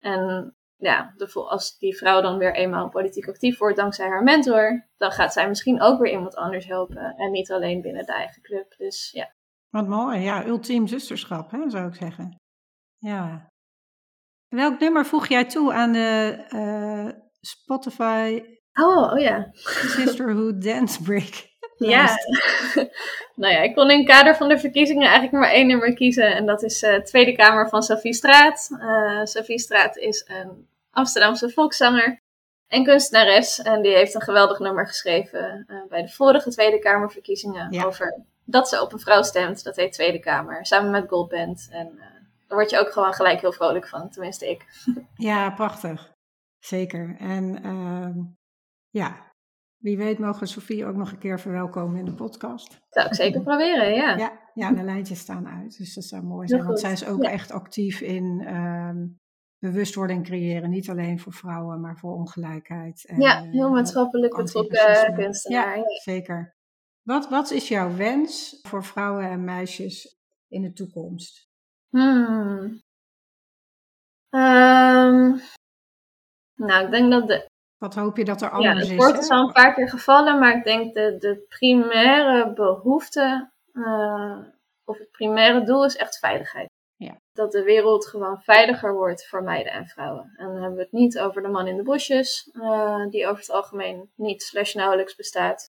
En 0.00 0.52
ja, 0.76 1.12
de, 1.16 1.32
als 1.32 1.78
die 1.78 1.96
vrouw 1.96 2.20
dan 2.20 2.38
weer 2.38 2.54
eenmaal 2.54 2.88
politiek 2.88 3.28
actief 3.28 3.58
wordt 3.58 3.76
dankzij 3.76 4.08
haar 4.08 4.22
mentor, 4.22 4.86
dan 4.96 5.10
gaat 5.10 5.32
zij 5.32 5.48
misschien 5.48 5.80
ook 5.80 6.00
weer 6.00 6.12
iemand 6.12 6.34
anders 6.36 6.66
helpen. 6.66 7.14
En 7.16 7.30
niet 7.30 7.50
alleen 7.50 7.80
binnen 7.80 8.06
de 8.06 8.12
eigen 8.12 8.42
club. 8.42 8.74
Dus 8.76 9.10
ja. 9.12 9.32
Wat 9.70 9.86
mooi, 9.86 10.18
ja, 10.20 10.46
ultiem 10.46 10.86
zusterschap, 10.86 11.50
hè, 11.50 11.70
zou 11.70 11.86
ik 11.88 11.94
zeggen. 11.94 12.36
Ja. 12.98 13.50
Welk 14.48 14.80
nummer 14.80 15.06
voeg 15.06 15.26
jij 15.26 15.44
toe 15.44 15.72
aan 15.72 15.92
de 15.92 16.44
eh, 16.48 17.08
Spotify 17.40 18.42
Oh, 18.80 19.12
oh 19.12 19.18
ja. 19.18 19.50
Sisterhood 19.96 20.62
Dance 20.62 21.02
Break? 21.02 21.46
Ja. 21.78 22.08
nou 23.34 23.52
ja, 23.52 23.60
ik 23.60 23.74
kon 23.74 23.90
in 23.90 23.98
het 23.98 24.06
kader 24.06 24.36
van 24.36 24.48
de 24.48 24.58
verkiezingen 24.58 25.08
eigenlijk 25.08 25.32
maar 25.32 25.52
één 25.52 25.66
nummer 25.66 25.94
kiezen. 25.94 26.34
En 26.34 26.46
dat 26.46 26.62
is 26.62 26.82
eh 26.82 27.00
Tweede 27.00 27.32
Kamer 27.32 27.68
van 27.68 27.82
Sophie 27.82 28.14
Straat. 28.14 28.68
Eh 28.80 29.24
Sophie 29.24 29.58
Straat 29.58 29.96
is 29.96 30.24
een 30.26 30.68
Amsterdamse 30.90 31.50
volkszanger 31.50 32.20
en 32.68 32.84
kunstenares. 32.84 33.62
En 33.62 33.82
die 33.82 33.94
heeft 33.94 34.14
een 34.14 34.22
geweldig 34.22 34.58
nummer 34.58 34.86
geschreven 34.86 35.64
eh, 35.68 35.76
bij 35.88 36.02
de 36.02 36.08
vorige 36.08 36.50
Tweede 36.50 36.78
Kamerverkiezingen. 36.78 37.72
Ja. 37.72 37.84
Over 37.84 38.22
dat 38.44 38.68
ze 38.68 38.82
op 38.82 38.92
een 38.92 39.00
vrouw 39.00 39.22
stemt. 39.22 39.64
Dat 39.64 39.76
heet 39.76 39.92
Tweede 39.92 40.18
Kamer. 40.18 40.66
Samen 40.66 40.90
met 40.90 41.08
Goldband. 41.08 41.68
En 41.70 41.98
daar 42.46 42.58
word 42.58 42.70
je 42.70 42.78
ook 42.78 42.92
gewoon 42.92 43.14
gelijk 43.14 43.40
heel 43.40 43.52
vrolijk 43.52 43.88
van. 43.88 44.10
Tenminste 44.10 44.50
ik. 44.50 44.64
Ja, 45.16 45.50
prachtig. 45.50 46.12
Zeker. 46.58 47.16
En 47.18 47.62
ehm, 47.62 48.37
ja, 48.90 49.32
wie 49.76 49.96
weet 49.96 50.18
mogen 50.18 50.46
Sofie 50.48 50.86
ook 50.86 50.96
nog 50.96 51.12
een 51.12 51.18
keer 51.18 51.40
verwelkomen 51.40 51.98
in 51.98 52.04
de 52.04 52.14
podcast. 52.14 52.78
Zou 52.88 53.06
ik 53.06 53.14
zeker 53.14 53.42
proberen, 53.42 53.94
ja. 53.94 54.16
Ja, 54.16 54.50
ja 54.54 54.72
de 54.72 54.82
lijntjes 54.82 55.18
staan 55.18 55.48
uit. 55.48 55.78
Dus 55.78 55.94
dat 55.94 56.04
zou 56.04 56.22
mooi 56.22 56.48
zijn. 56.48 56.64
Want 56.64 56.80
zij 56.80 56.92
is 56.92 57.06
ook 57.06 57.22
Ja. 57.22 57.30
echt 57.30 57.50
actief 57.50 58.00
in 58.00 58.42
ehm, 58.46 59.06
bewustwording 59.58 60.24
creëren. 60.24 60.70
Niet 60.70 60.90
alleen 60.90 61.20
voor 61.20 61.32
vrouwen, 61.32 61.80
maar 61.80 61.98
voor 61.98 62.12
ongelijkheid. 62.14 63.06
En, 63.06 63.20
Ja, 63.20 63.42
eh, 63.44 63.50
heel 63.50 63.70
maatschappelijk 63.70 64.36
betrokken 64.36 65.14
kunstenaar. 65.14 65.76
Ja, 65.76 65.84
zeker. 66.02 66.56
Wat, 67.02 67.28
wat 67.28 67.50
is 67.50 67.68
jouw 67.68 67.96
wens 67.96 68.58
voor 68.62 68.84
vrouwen 68.84 69.30
en 69.30 69.44
meisjes 69.44 70.18
in 70.48 70.62
de 70.62 70.72
toekomst? 70.72 71.48
Hmm. 71.88 72.80
Ehm, 74.30 75.36
nou, 76.54 76.84
ik 76.84 76.90
denk 76.90 77.10
dat 77.10 77.26
de. 77.26 77.46
Wat 77.78 77.94
hoop 77.94 78.16
je 78.16 78.24
dat 78.24 78.42
er 78.42 78.48
Ja, 78.48 78.54
anders 78.56 78.80
het 78.88 78.88
is? 78.90 78.96
woord 78.96 79.12
hè? 79.12 79.18
is 79.18 79.28
al 79.28 79.46
een 79.46 79.52
paar 79.52 79.74
keer 79.74 79.88
gevallen, 79.88 80.38
maar 80.38 80.56
ik 80.56 80.64
denk 80.64 80.94
de, 80.94 81.16
de 81.18 81.44
primaire 81.48 82.52
behoefte. 82.52 83.50
eh, 83.72 84.38
of 84.84 84.98
het 84.98 85.10
primaire 85.10 85.62
doel 85.64 85.84
is 85.84 85.96
echt 85.96 86.18
veiligheid. 86.18 86.68
Ja. 86.96 87.16
Dat 87.32 87.52
de 87.52 87.62
wereld 87.62 88.06
gewoon 88.06 88.42
veiliger 88.42 88.94
wordt 88.94 89.26
voor 89.28 89.42
meiden 89.42 89.72
en 89.72 89.86
vrouwen. 89.86 90.32
En 90.36 90.46
dan 90.46 90.54
hebben 90.56 90.74
we 90.76 90.82
het 90.82 90.92
niet 90.92 91.18
over 91.18 91.42
de 91.42 91.48
man 91.48 91.66
in 91.66 91.76
de 91.76 91.82
bosjes, 91.82 92.50
eh, 92.52 93.06
die 93.10 93.26
over 93.26 93.40
het 93.40 93.50
algemeen 93.50 94.10
niet 94.14 94.42
slash 94.42 94.74
nauwelijks 94.74 95.14
bestaat. 95.14 95.70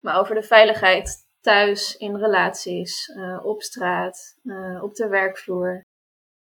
Maar 0.00 0.18
over 0.18 0.34
de 0.34 0.42
veiligheid 0.42 1.16
thuis, 1.40 1.96
in 1.96 2.16
relaties, 2.16 3.08
eh, 3.08 3.40
op 3.46 3.62
straat, 3.62 4.34
op 4.82 4.94
de 4.94 5.08
werkvloer. 5.08 5.82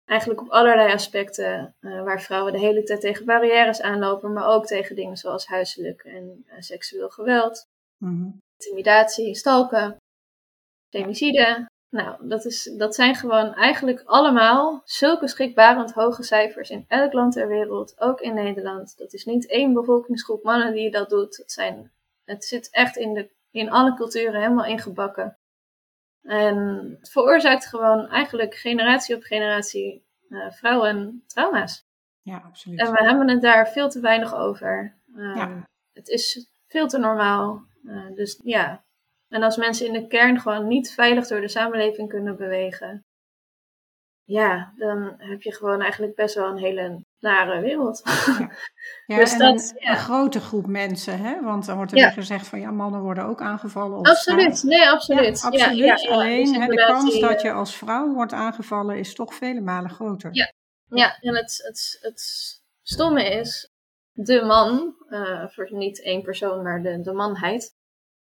Eigenlijk 0.05 0.41
op 0.41 0.49
allerlei 0.49 0.93
aspecten 0.93 1.75
eh, 1.79 2.03
waar 2.03 2.21
vrouwen 2.21 2.53
de 2.53 2.59
hele 2.59 2.83
tijd 2.83 3.01
tegen 3.01 3.25
barrières 3.25 3.81
aanlopen, 3.81 4.33
maar 4.33 4.47
ook 4.47 4.65
tegen 4.65 4.95
dingen 4.95 5.17
zoals 5.17 5.47
huiselijk 5.47 6.03
en 6.03 6.43
eh, 6.47 6.55
seksueel 6.59 7.09
geweld, 7.09 7.67
Mhm. 7.97 8.29
intimidatie, 8.57 9.35
stalken, 9.35 9.97
femicide. 10.89 11.65
Nou, 11.89 12.27
dat, 12.27 12.45
is, 12.45 12.73
dat 12.77 12.95
zijn 12.95 13.15
gewoon 13.15 13.53
eigenlijk 13.53 14.01
allemaal 14.05 14.81
zulke 14.85 15.27
schrikbarend 15.27 15.93
hoge 15.93 16.23
cijfers 16.23 16.69
in 16.69 16.85
elk 16.87 17.13
land 17.13 17.33
ter 17.33 17.47
wereld, 17.47 17.99
ook 17.99 18.21
in 18.21 18.33
Nederland. 18.33 18.97
Dat 18.97 19.13
is 19.13 19.25
niet 19.25 19.47
één 19.47 19.73
bevolkingsgroep 19.73 20.43
mannen 20.43 20.73
die 20.73 20.91
dat 20.91 21.09
doet. 21.09 21.37
Het, 21.37 21.51
zijn, 21.51 21.91
het 22.25 22.45
zit 22.45 22.69
echt 22.71 22.95
in, 22.95 23.13
de, 23.13 23.29
in 23.51 23.71
alle 23.71 23.93
culturen 23.95 24.41
helemaal 24.41 24.65
ingebakken. 24.65 25.37
En 26.25 26.57
het 26.99 27.09
veroorzaakt 27.11 27.65
gewoon 27.65 28.07
eigenlijk 28.09 28.55
generatie 28.55 29.15
op 29.15 29.23
generatie 29.23 30.05
eh, 30.29 30.51
vrouwen 30.51 31.23
trauma's. 31.27 31.85
Ja, 32.21 32.43
absoluut. 32.45 32.79
En 32.79 32.91
we 32.91 33.03
hebben 33.03 33.29
het 33.29 33.41
daar 33.41 33.67
veel 33.67 33.89
te 33.89 33.99
weinig 33.99 34.35
over. 34.35 34.95
Eh, 35.15 35.35
Ja. 35.35 35.67
Het 35.93 36.07
is 36.07 36.49
veel 36.67 36.87
te 36.87 36.97
normaal. 36.97 37.65
Eh, 37.85 38.13
dus 38.13 38.39
ja. 38.43 38.83
En 39.29 39.43
als 39.43 39.57
mensen 39.57 39.85
in 39.85 39.93
de 39.93 40.07
kern 40.07 40.39
gewoon 40.39 40.67
niet 40.67 40.93
veilig 40.93 41.27
door 41.27 41.41
de 41.41 41.47
samenleving 41.47 42.09
kunnen 42.09 42.35
bewegen. 42.37 43.05
Ja, 44.27 44.73
dan 44.75 45.13
heb 45.17 45.41
je 45.41 45.53
gewoon 45.55 45.81
eigenlijk 45.81 46.15
best 46.15 46.35
wel 46.35 46.47
een 46.49 46.57
hele 46.57 47.03
nare 47.19 47.61
wereld. 47.61 48.01
Ja, 49.05 49.17
Dus 49.17 49.31
en 49.31 49.39
dat- 49.39 49.73
een, 49.75 49.79
ja. 49.79 49.91
een 49.91 49.97
grote 49.97 50.39
groep 50.39 50.67
mensen, 50.67 51.19
hè? 51.19 51.41
Want 51.41 51.65
dan 51.65 51.75
wordt 51.75 51.91
er 51.91 51.97
Ja. 51.97 52.03
weer 52.03 52.13
gezegd 52.13 52.47
van 52.47 52.59
ja, 52.59 52.71
mannen 52.71 53.01
worden 53.01 53.23
ook 53.25 53.41
aangevallen. 53.41 54.01
Absoluut, 54.01 54.63
nee, 54.63 54.89
absoluut. 54.89 55.41
Ja, 55.41 55.47
absoluut. 55.47 56.07
Alleen 56.09 56.45
Dus 56.45 56.57
hè, 56.57 56.67
de 56.67 56.75
kans 56.75 57.11
die, 57.11 57.21
dat 57.21 57.31
eh, 57.35 57.41
je 57.43 57.51
als 57.51 57.75
vrouw 57.75 58.13
wordt 58.13 58.33
aangevallen 58.33 58.97
is 58.97 59.13
toch 59.15 59.33
vele 59.33 59.61
malen 59.61 59.89
groter. 59.89 60.29
Ja. 60.33 60.53
Ja, 60.89 61.17
en 61.19 61.35
het, 61.35 61.61
het, 61.63 61.97
het 62.01 62.21
stomme 62.81 63.29
is, 63.29 63.71
de 64.11 64.41
man, 64.43 64.95
eh, 65.09 65.47
voor 65.47 65.67
niet 65.69 66.03
één 66.03 66.21
persoon, 66.21 66.63
maar 66.63 66.81
de, 66.81 67.01
de 67.01 67.13
manheid, 67.13 67.75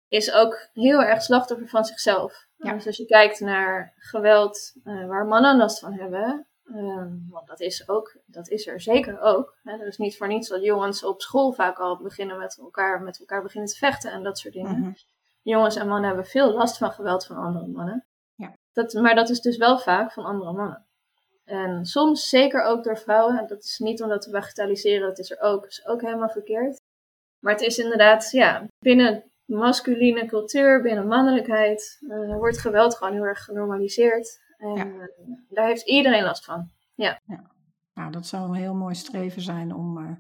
is 0.08 0.32
ook 0.32 0.70
heel 0.74 1.02
erg 1.04 1.22
slachtoffer 1.22 1.68
van 1.68 1.86
zichzelf. 1.86 2.46
Ja. 2.62 2.74
Dus 2.74 2.86
als 2.88 2.98
je 2.98 3.06
kijkt 3.06 3.40
naar 3.40 3.94
geweld 3.98 4.74
eh, 4.84 5.08
waar 5.08 5.26
mannen 5.26 5.58
last 5.58 5.80
van 5.80 5.94
hebben, 5.94 6.46
eh, 6.64 7.06
want 7.30 7.48
dat 7.48 7.60
is, 7.60 7.90
ook, 7.90 8.18
dat 8.26 8.50
is 8.50 8.68
er 8.68 8.82
zeker 8.82 9.22
ook. 9.22 9.56
Hè. 9.64 9.72
Er 9.72 9.88
is 9.88 9.98
niet 9.98 10.18
voor 10.18 10.28
niets 10.28 10.48
dat 10.48 10.64
jongens 10.64 11.04
op 11.04 11.22
school 11.22 11.52
vaak 11.52 11.80
al 11.80 11.98
beginnen 12.02 12.38
met 12.38 12.58
elkaar, 12.62 13.02
met 13.02 13.20
elkaar 13.20 13.42
beginnen 13.42 13.70
te 13.70 13.78
vechten 13.78 14.12
en 14.12 14.24
dat 14.24 14.38
soort 14.38 14.54
dingen. 14.54 14.80
Mhm. 14.80 14.92
Jongens 15.42 15.76
en 15.76 15.88
mannen 15.88 16.08
hebben 16.08 16.26
veel 16.26 16.52
last 16.52 16.78
van 16.78 16.92
geweld 16.92 17.26
van 17.26 17.38
andere 17.38 17.68
mannen. 17.68 18.06
Ja. 18.36 18.54
Dat, 18.74 18.94
maar 18.94 19.16
dat 19.16 19.30
is 19.30 19.42
dus 19.42 19.58
wel 19.58 19.80
vaak 19.80 20.12
van 20.12 20.26
andere 20.26 20.54
mannen. 20.54 20.86
En 21.46 21.86
soms 21.86 22.30
zeker 22.30 22.64
ook 22.64 22.84
door 22.84 22.98
vrouwen. 22.98 23.38
En 23.38 23.48
Dat 23.48 23.64
is 23.64 23.80
niet 23.80 24.02
om 24.02 24.10
dat 24.10 24.22
te 24.22 24.32
bagatelliseren, 24.32 25.08
dat 25.08 25.20
is 25.20 25.32
er 25.32 25.40
ook. 25.42 25.62
Dat 25.62 25.72
is 25.72 25.86
ook 25.86 26.02
helemaal 26.02 26.30
verkeerd. 26.30 26.80
Maar 27.40 27.54
het 27.54 27.62
is 27.62 27.78
inderdaad, 27.78 28.32
ja, 28.32 28.68
binnen 28.80 29.31
masculine 29.52 30.26
cultuur, 30.26 30.82
binnen 30.82 31.08
mannelijkheid, 31.08 31.98
eh, 32.10 32.36
wordt 32.38 32.58
geweld 32.58 32.96
gewoon 32.96 33.14
heel 33.14 33.24
erg 33.24 33.44
genormaliseerd. 33.44 34.40
En 34.58 34.76
Ja. 34.76 34.86
eh, 34.86 35.08
daar 35.50 35.68
heeft 35.68 35.88
iedereen 35.90 36.24
last 36.24 36.46
van. 36.46 36.70
Nou, 37.94 38.12
dat 38.12 38.26
zou 38.26 38.48
een 38.50 38.54
heel 38.56 38.76
mooi 38.76 38.96
streven 38.96 39.42
zijn 39.42 39.76
om 39.76 39.98
eh, 39.98 40.16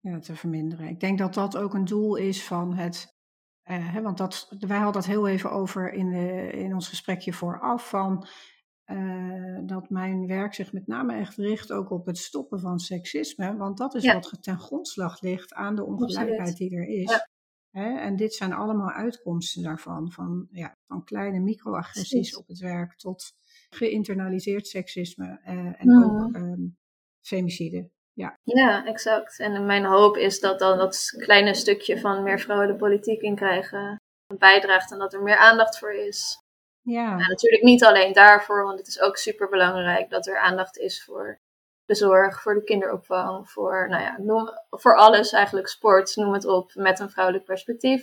ja, 0.00 0.18
te 0.18 0.36
verminderen. 0.36 0.88
Ik 0.88 1.00
denk 1.00 1.18
dat 1.18 1.34
dat 1.34 1.56
ook 1.56 1.74
een 1.74 1.84
doel 1.84 2.16
is 2.16 2.44
van 2.44 2.74
het 2.74 3.14
hè, 3.62 4.02
want 4.02 4.18
dat, 4.18 4.46
wij 4.58 4.78
hadden 4.78 5.02
het 5.02 5.10
heel 5.10 5.28
even 5.28 5.50
over 5.50 5.92
in, 5.92 6.10
de, 6.10 6.50
in 6.50 6.74
ons 6.74 6.88
gesprekje 6.88 7.32
vooraf 7.32 7.88
van 7.88 8.26
dat 9.64 9.90
mijn 9.90 10.26
werk 10.26 10.54
zich 10.54 10.72
met 10.72 10.86
name 10.86 11.14
echt 11.14 11.36
richt 11.36 11.72
ook 11.72 11.90
op 11.90 12.06
het 12.06 12.18
stoppen 12.18 12.60
van 12.60 12.78
seksisme. 12.78 13.56
Want 13.56 13.78
dat 13.78 13.94
is 13.94 14.02
Ja. 14.02 14.14
wat 14.14 14.38
ten 14.40 14.58
grondslag 14.58 15.20
ligt 15.20 15.54
aan 15.54 15.76
de 15.76 15.84
ongelijkheid 15.84 16.56
die 16.56 16.76
er 16.76 16.86
is. 16.88 17.26
Hè, 17.76 17.98
en 17.98 18.16
dit 18.16 18.34
zijn 18.34 18.52
allemaal 18.52 18.90
uitkomsten 18.90 19.62
daarvan. 19.62 20.10
Van, 20.12 20.48
ja, 20.50 20.72
van 20.86 21.04
kleine 21.04 21.38
microagressies 21.40 22.36
op 22.36 22.46
het 22.46 22.58
werk 22.58 22.96
tot 22.96 23.32
geïnternaliseerd 23.70 24.66
seksisme 24.66 25.40
eh, 25.44 25.54
en 25.56 25.76
Mhm. 25.88 26.02
ook 26.04 26.34
ehm 26.34 26.66
femicide. 27.26 27.90
Ja, 28.12 28.34
Ja, 28.42 28.86
exact. 28.86 29.38
En 29.38 29.66
mijn 29.66 29.84
hoop 29.84 30.16
is 30.16 30.40
dat 30.40 30.58
dan 30.58 30.78
dat 30.78 31.14
kleine 31.18 31.54
stukje 31.54 32.00
van 32.00 32.22
meer 32.22 32.40
vrouwen 32.40 32.68
de 32.68 32.76
politiek 32.76 33.20
in 33.20 33.34
krijgen 33.34 33.96
bijdraagt 34.38 34.92
en 34.92 34.98
dat 34.98 35.12
er 35.14 35.22
meer 35.22 35.36
aandacht 35.36 35.78
voor 35.78 35.92
is. 35.92 36.38
ja. 36.82 37.14
Nou, 37.16 37.28
natuurlijk 37.28 37.62
niet 37.62 37.84
alleen 37.84 38.12
daarvoor, 38.12 38.64
want 38.64 38.78
het 38.78 38.86
is 38.88 39.00
ook 39.00 39.16
super 39.16 39.48
belangrijk 39.48 40.10
dat 40.10 40.26
er 40.26 40.38
aandacht 40.38 40.78
is 40.78 41.04
voor 41.04 41.38
de 41.86 41.94
zorg, 41.94 42.42
voor 42.42 42.54
de 42.54 42.64
kinderopvang, 42.64 43.50
voor, 43.50 43.88
nou 43.88 44.02
ja, 44.02 44.18
noem, 44.18 44.48
voor 44.70 44.96
alles 44.96 45.32
eigenlijk, 45.32 45.68
sport, 45.68 46.16
noem 46.16 46.32
het 46.32 46.46
op, 46.46 46.70
met 46.74 47.00
een 47.00 47.10
vrouwelijk 47.10 47.44
perspectief. 47.44 48.02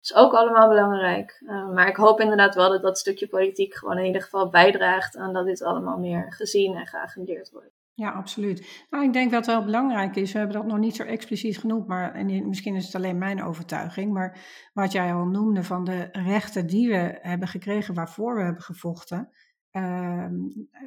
is 0.00 0.14
ook 0.14 0.32
allemaal 0.32 0.68
belangrijk. 0.68 1.40
Uh, 1.40 1.68
maar 1.68 1.88
ik 1.88 1.96
hoop 1.96 2.20
inderdaad 2.20 2.54
wel 2.54 2.70
dat 2.70 2.82
dat 2.82 2.98
stukje 2.98 3.28
politiek 3.28 3.74
gewoon 3.74 3.98
in 3.98 4.04
ieder 4.04 4.22
geval 4.22 4.50
bijdraagt 4.50 5.16
aan 5.16 5.32
dat 5.32 5.46
dit 5.46 5.62
allemaal 5.62 5.98
meer 5.98 6.32
gezien 6.32 6.76
en 6.76 6.86
geagendeerd 6.86 7.50
wordt. 7.50 7.74
Ja, 7.94 8.10
absoluut. 8.10 8.86
Nou, 8.90 9.04
ik 9.04 9.12
denk 9.12 9.30
dat 9.30 9.46
het 9.46 9.54
wel 9.54 9.64
belangrijk 9.64 10.16
is. 10.16 10.32
We 10.32 10.38
hebben 10.38 10.56
dat 10.56 10.66
nog 10.66 10.78
niet 10.78 10.96
zo 10.96 11.02
expliciet 11.02 11.58
genoemd, 11.58 11.86
maar 11.86 12.14
en 12.14 12.48
misschien 12.48 12.74
is 12.74 12.84
het 12.84 12.94
alleen 12.94 13.18
mijn 13.18 13.42
overtuiging. 13.42 14.12
Maar 14.12 14.38
wat 14.72 14.92
jij 14.92 15.14
al 15.14 15.24
noemde 15.24 15.62
van 15.62 15.84
de 15.84 16.08
rechten 16.12 16.66
die 16.66 16.88
we 16.88 17.18
hebben 17.20 17.48
gekregen, 17.48 17.94
waarvoor 17.94 18.36
we 18.36 18.42
hebben 18.42 18.62
gevochten. 18.62 19.30
Uh, 19.76 20.26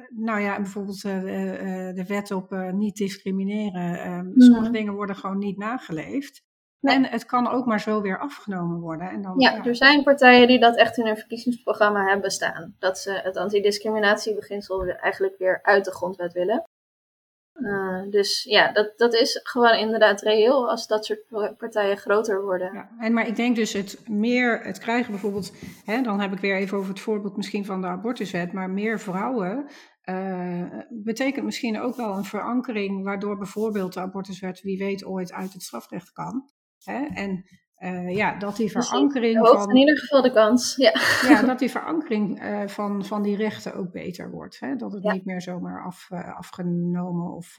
nou 0.08 0.40
ja, 0.40 0.56
bijvoorbeeld 0.56 1.04
uh, 1.04 1.16
uh, 1.16 1.94
de 1.94 2.04
wet 2.06 2.30
op 2.30 2.50
niet 2.72 2.96
discrimineren. 2.96 4.24
Mm. 4.24 4.40
Sommige 4.40 4.70
dingen 4.70 4.94
worden 4.94 5.16
gewoon 5.16 5.38
niet 5.38 5.58
nageleefd. 5.58 6.42
Nee. 6.80 6.94
En 6.94 7.04
het 7.04 7.26
kan 7.26 7.48
ook 7.48 7.66
maar 7.66 7.80
zo 7.80 8.00
weer 8.00 8.18
afgenomen 8.18 8.80
worden. 8.80 9.10
En 9.10 9.22
dan, 9.22 9.38
ja, 9.38 9.50
ja, 9.50 9.64
er 9.64 9.76
zijn 9.76 10.02
partijen 10.02 10.46
die 10.46 10.60
dat 10.60 10.76
echt 10.76 10.98
in 10.98 11.06
hun 11.06 11.16
verkiezingsprogramma 11.16 12.08
hebben 12.08 12.30
staan. 12.30 12.74
Dat 12.78 12.98
ze 12.98 13.20
het 13.22 13.36
antidiscriminatiebeginsel 13.36 14.86
eigenlijk 14.86 15.38
weer 15.38 15.62
uit 15.62 15.84
de 15.84 15.92
grondwet 15.92 16.32
willen. 16.32 16.64
Uh, 17.60 18.10
dus 18.10 18.42
ja, 18.42 18.72
dat, 18.72 18.92
dat 18.96 19.14
is 19.14 19.40
gewoon 19.42 19.74
inderdaad 19.74 20.22
reëel 20.22 20.70
als 20.70 20.86
dat 20.86 21.04
soort 21.04 21.56
partijen 21.56 21.96
groter 21.96 22.42
worden. 22.42 22.72
Ja, 22.72 22.90
en 22.98 23.12
maar 23.12 23.26
ik 23.26 23.36
denk 23.36 23.56
dus 23.56 23.72
het 23.72 24.08
meer, 24.08 24.60
het 24.62 24.78
krijgen 24.78 25.10
bijvoorbeeld, 25.10 25.52
hè, 25.84 26.02
dan 26.02 26.20
heb 26.20 26.32
ik 26.32 26.38
weer 26.38 26.56
even 26.56 26.76
over 26.76 26.90
het 26.90 27.00
voorbeeld 27.00 27.36
misschien 27.36 27.64
van 27.64 27.80
de 27.80 27.86
abortuswet, 27.86 28.52
maar 28.52 28.70
meer 28.70 29.00
vrouwen 29.00 29.70
uh, 30.04 30.66
betekent 30.88 31.44
misschien 31.44 31.80
ook 31.80 31.96
wel 31.96 32.16
een 32.16 32.24
verankering 32.24 33.04
waardoor 33.04 33.36
bijvoorbeeld 33.38 33.92
de 33.92 34.00
abortuswet 34.00 34.60
wie 34.60 34.78
weet 34.78 35.04
ooit 35.04 35.32
uit 35.32 35.52
het 35.52 35.62
strafrecht 35.62 36.12
kan. 36.12 36.50
Hè? 36.78 37.06
En 37.14 37.44
uh, 37.80 38.14
ja, 38.14 38.38
dat 38.38 38.56
die 38.56 38.70
verankering 38.70 39.46
van... 39.48 39.70
in 39.70 39.76
ieder 39.76 39.98
geval 39.98 40.22
de 40.22 40.32
kans, 40.32 40.76
ja. 40.76 40.92
Ja, 41.28 41.42
dat 41.46 41.58
die 41.58 41.70
verankering 41.70 42.42
uh, 42.42 42.66
van, 42.66 43.04
van 43.04 43.22
die 43.22 43.36
rechten 43.36 43.74
ook 43.74 43.92
beter 43.92 44.30
wordt. 44.30 44.60
Hè? 44.60 44.76
Dat 44.76 44.92
het 44.92 45.02
ja. 45.02 45.12
niet 45.12 45.24
meer 45.24 45.42
zomaar 45.42 45.84
af, 45.84 46.08
uh, 46.10 46.36
afgenomen 46.36 47.32
of 47.32 47.56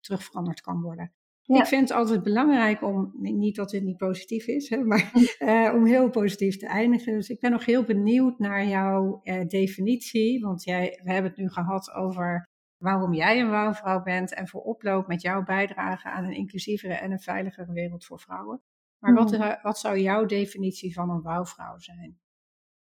terugveranderd 0.00 0.60
kan 0.60 0.80
worden. 0.80 1.12
Ja. 1.42 1.60
Ik 1.60 1.66
vind 1.66 1.88
het 1.88 1.98
altijd 1.98 2.22
belangrijk 2.22 2.82
om, 2.82 3.12
niet 3.18 3.56
dat 3.56 3.70
dit 3.70 3.82
niet 3.82 3.96
positief 3.96 4.46
is, 4.46 4.68
hè, 4.68 4.84
maar 4.84 5.12
uh, 5.38 5.72
om 5.74 5.86
heel 5.86 6.10
positief 6.10 6.56
te 6.56 6.66
eindigen. 6.66 7.12
Dus 7.12 7.28
ik 7.28 7.40
ben 7.40 7.50
nog 7.50 7.64
heel 7.64 7.84
benieuwd 7.84 8.38
naar 8.38 8.66
jouw 8.66 9.20
definitie, 9.46 10.40
want 10.40 10.64
jij, 10.64 11.00
we 11.02 11.12
hebben 11.12 11.30
het 11.30 11.40
nu 11.40 11.48
gehad 11.48 11.92
over 11.92 12.46
waarom 12.76 13.14
jij 13.14 13.40
een 13.40 13.50
wouwvrouw 13.50 14.02
bent 14.02 14.34
en 14.34 14.48
voor 14.48 14.60
oploop 14.60 15.06
met 15.06 15.22
jouw 15.22 15.42
bijdrage 15.42 16.08
aan 16.08 16.24
een 16.24 16.36
inclusievere 16.36 16.94
en 16.94 17.10
een 17.10 17.20
veiligere 17.20 17.72
wereld 17.72 18.04
voor 18.04 18.20
vrouwen. 18.20 18.62
Maar 18.98 19.14
wat, 19.14 19.30
Hmm. 19.30 19.58
wat 19.62 19.78
zou 19.78 19.98
jouw 19.98 20.26
definitie 20.26 20.94
van 20.94 21.10
een 21.10 21.22
wouwvrouw 21.22 21.78
zijn? 21.78 22.18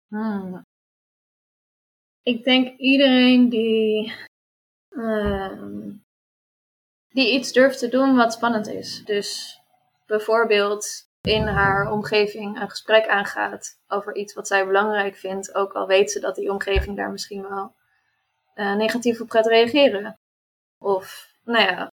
Hmm. 0.09 0.67
Ik 2.23 2.45
denk 2.45 2.79
iedereen 2.79 3.49
die, 3.49 4.13
uh, 4.91 5.89
die 7.09 7.33
iets 7.33 7.53
durft 7.53 7.79
te 7.79 7.89
doen 7.89 8.17
wat 8.17 8.33
spannend 8.33 8.67
is. 8.67 9.05
Dus 9.05 9.61
bijvoorbeeld 10.07 11.09
in 11.21 11.47
haar 11.47 11.91
omgeving 11.91 12.61
een 12.61 12.71
gesprek 12.71 13.07
aangaat 13.07 13.81
over 13.89 14.17
iets 14.17 14.35
wat 14.35 14.47
zij 14.47 14.67
belangrijk 14.67 15.17
vindt, 15.17 15.55
ook 15.55 15.73
al 15.73 15.87
weet 15.87 16.11
ze 16.11 16.21
dat 16.21 16.35
die 16.35 16.51
omgeving 16.51 16.97
daar 16.97 17.11
misschien 17.11 17.49
wel 17.49 17.75
uh, 18.55 18.77
negatief 18.77 19.21
op 19.21 19.31
gaat 19.31 19.47
reageren. 19.47 20.19
Of, 20.79 21.35
nou 21.45 21.65
ja, 21.65 21.93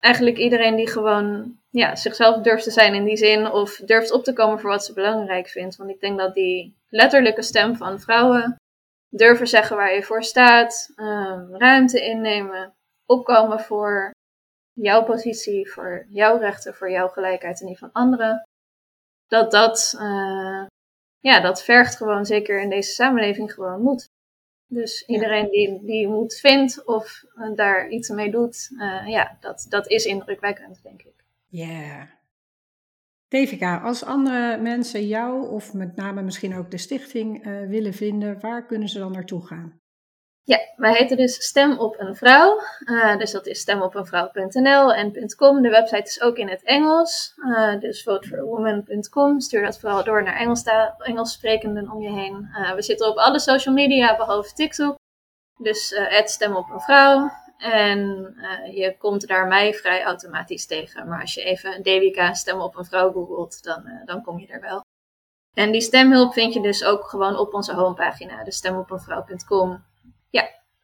eigenlijk 0.00 0.36
iedereen 0.36 0.76
die 0.76 0.88
gewoon 0.88 1.58
ja, 1.70 1.96
zichzelf 1.96 2.42
durft 2.42 2.64
te 2.64 2.70
zijn 2.70 2.94
in 2.94 3.04
die 3.04 3.16
zin, 3.16 3.50
of 3.50 3.76
durft 3.76 4.12
op 4.12 4.24
te 4.24 4.32
komen 4.32 4.60
voor 4.60 4.70
wat 4.70 4.84
ze 4.84 4.92
belangrijk 4.92 5.48
vindt. 5.48 5.76
Want 5.76 5.90
ik 5.90 6.00
denk 6.00 6.18
dat 6.18 6.34
die 6.34 6.76
letterlijke 6.88 7.42
stem 7.42 7.76
van 7.76 8.00
vrouwen 8.00 8.56
durven 9.08 9.46
zeggen 9.46 9.76
waar 9.76 9.94
je 9.94 10.02
voor 10.02 10.22
staat, 10.24 10.92
um, 10.96 11.56
ruimte 11.56 12.04
innemen, 12.04 12.74
opkomen 13.06 13.60
voor 13.60 14.10
jouw 14.72 15.04
positie, 15.04 15.70
voor 15.70 16.06
jouw 16.08 16.38
rechten, 16.38 16.74
voor 16.74 16.90
jouw 16.90 17.08
gelijkheid 17.08 17.60
en 17.60 17.66
die 17.66 17.78
van 17.78 17.92
anderen. 17.92 18.42
Dat 19.26 19.50
dat, 19.50 19.94
uh, 20.00 20.66
ja, 21.18 21.40
dat 21.40 21.62
vergt 21.62 21.96
gewoon 21.96 22.26
zeker 22.26 22.60
in 22.60 22.70
deze 22.70 22.92
samenleving 22.92 23.52
gewoon 23.52 23.82
moed. 23.82 24.08
Dus 24.72 25.04
iedereen 25.06 25.44
ja. 25.44 25.50
die, 25.50 25.84
die 25.84 26.08
moed 26.08 26.34
vindt 26.34 26.84
of 26.84 27.24
uh, 27.36 27.54
daar 27.54 27.88
iets 27.88 28.08
mee 28.08 28.30
doet, 28.30 28.68
uh, 28.72 29.08
ja, 29.08 29.36
dat, 29.40 29.66
dat 29.68 29.88
is 29.88 30.04
indrukwekkend, 30.04 30.82
denk 30.82 31.02
ik. 31.02 31.24
Ja. 31.48 31.66
Yeah. 31.66 32.02
Devika, 33.28 33.80
als 33.80 34.04
andere 34.04 34.58
mensen 34.58 35.06
jou 35.06 35.48
of 35.48 35.74
met 35.74 35.96
name 35.96 36.22
misschien 36.22 36.56
ook 36.56 36.70
de 36.70 36.78
stichting 36.78 37.46
uh, 37.46 37.68
willen 37.68 37.94
vinden, 37.94 38.40
waar 38.40 38.66
kunnen 38.66 38.88
ze 38.88 38.98
dan 38.98 39.12
naartoe 39.12 39.46
gaan? 39.46 39.80
Ja, 40.42 40.58
wij 40.76 40.92
heten 40.92 41.16
dus 41.16 41.44
Stem 41.44 41.78
op 41.78 42.00
een 42.00 42.16
Vrouw. 42.16 42.60
Uh, 42.84 43.18
dus 43.18 43.30
dat 43.30 43.46
is 43.46 43.60
stemopenvrouw.nl 43.60 44.94
en 44.94 45.34
.com. 45.36 45.62
De 45.62 45.68
website 45.68 46.02
is 46.02 46.20
ook 46.20 46.36
in 46.36 46.48
het 46.48 46.62
Engels. 46.62 47.32
Uh, 47.36 47.80
dus 47.80 48.02
voteforwoman.com. 48.02 49.40
Stuur 49.40 49.62
dat 49.62 49.80
vooral 49.80 50.04
door 50.04 50.22
naar 50.22 50.36
Engels 50.98 51.32
sprekenden 51.32 51.90
om 51.90 52.02
je 52.02 52.10
heen. 52.10 52.48
Uh, 52.52 52.72
we 52.72 52.82
zitten 52.82 53.08
op 53.08 53.16
alle 53.16 53.38
social 53.38 53.74
media 53.74 54.16
behalve 54.16 54.54
TikTok. 54.54 54.94
Dus 55.56 55.92
uh, 55.92 56.26
Stem 56.26 56.56
op 56.56 56.70
een 56.70 56.80
Vrouw. 56.80 57.30
En 57.58 58.34
je 58.72 58.96
komt 58.98 59.26
daar 59.26 59.46
mij 59.46 59.74
vrij 59.74 60.02
automatisch 60.02 60.66
tegen. 60.66 61.08
Maar 61.08 61.20
als 61.20 61.34
je 61.34 61.42
even 61.42 61.82
Devika 61.82 62.34
Stem 62.34 62.60
op 62.60 62.76
een 62.76 62.84
Vrouw 62.84 63.12
googelt, 63.12 63.62
dan, 63.62 64.00
dan 64.04 64.22
kom 64.22 64.38
je 64.38 64.46
er 64.46 64.60
wel. 64.60 64.80
En 65.54 65.72
die 65.72 65.80
stemhulp 65.80 66.32
vind 66.32 66.54
je 66.54 66.60
dus 66.62 66.84
ook 66.84 67.04
gewoon 67.04 67.36
op 67.36 67.54
onze 67.54 67.74
homepagina. 67.74 68.44
Dus 68.44 68.56
stemopenvrouw.com. 68.56 69.84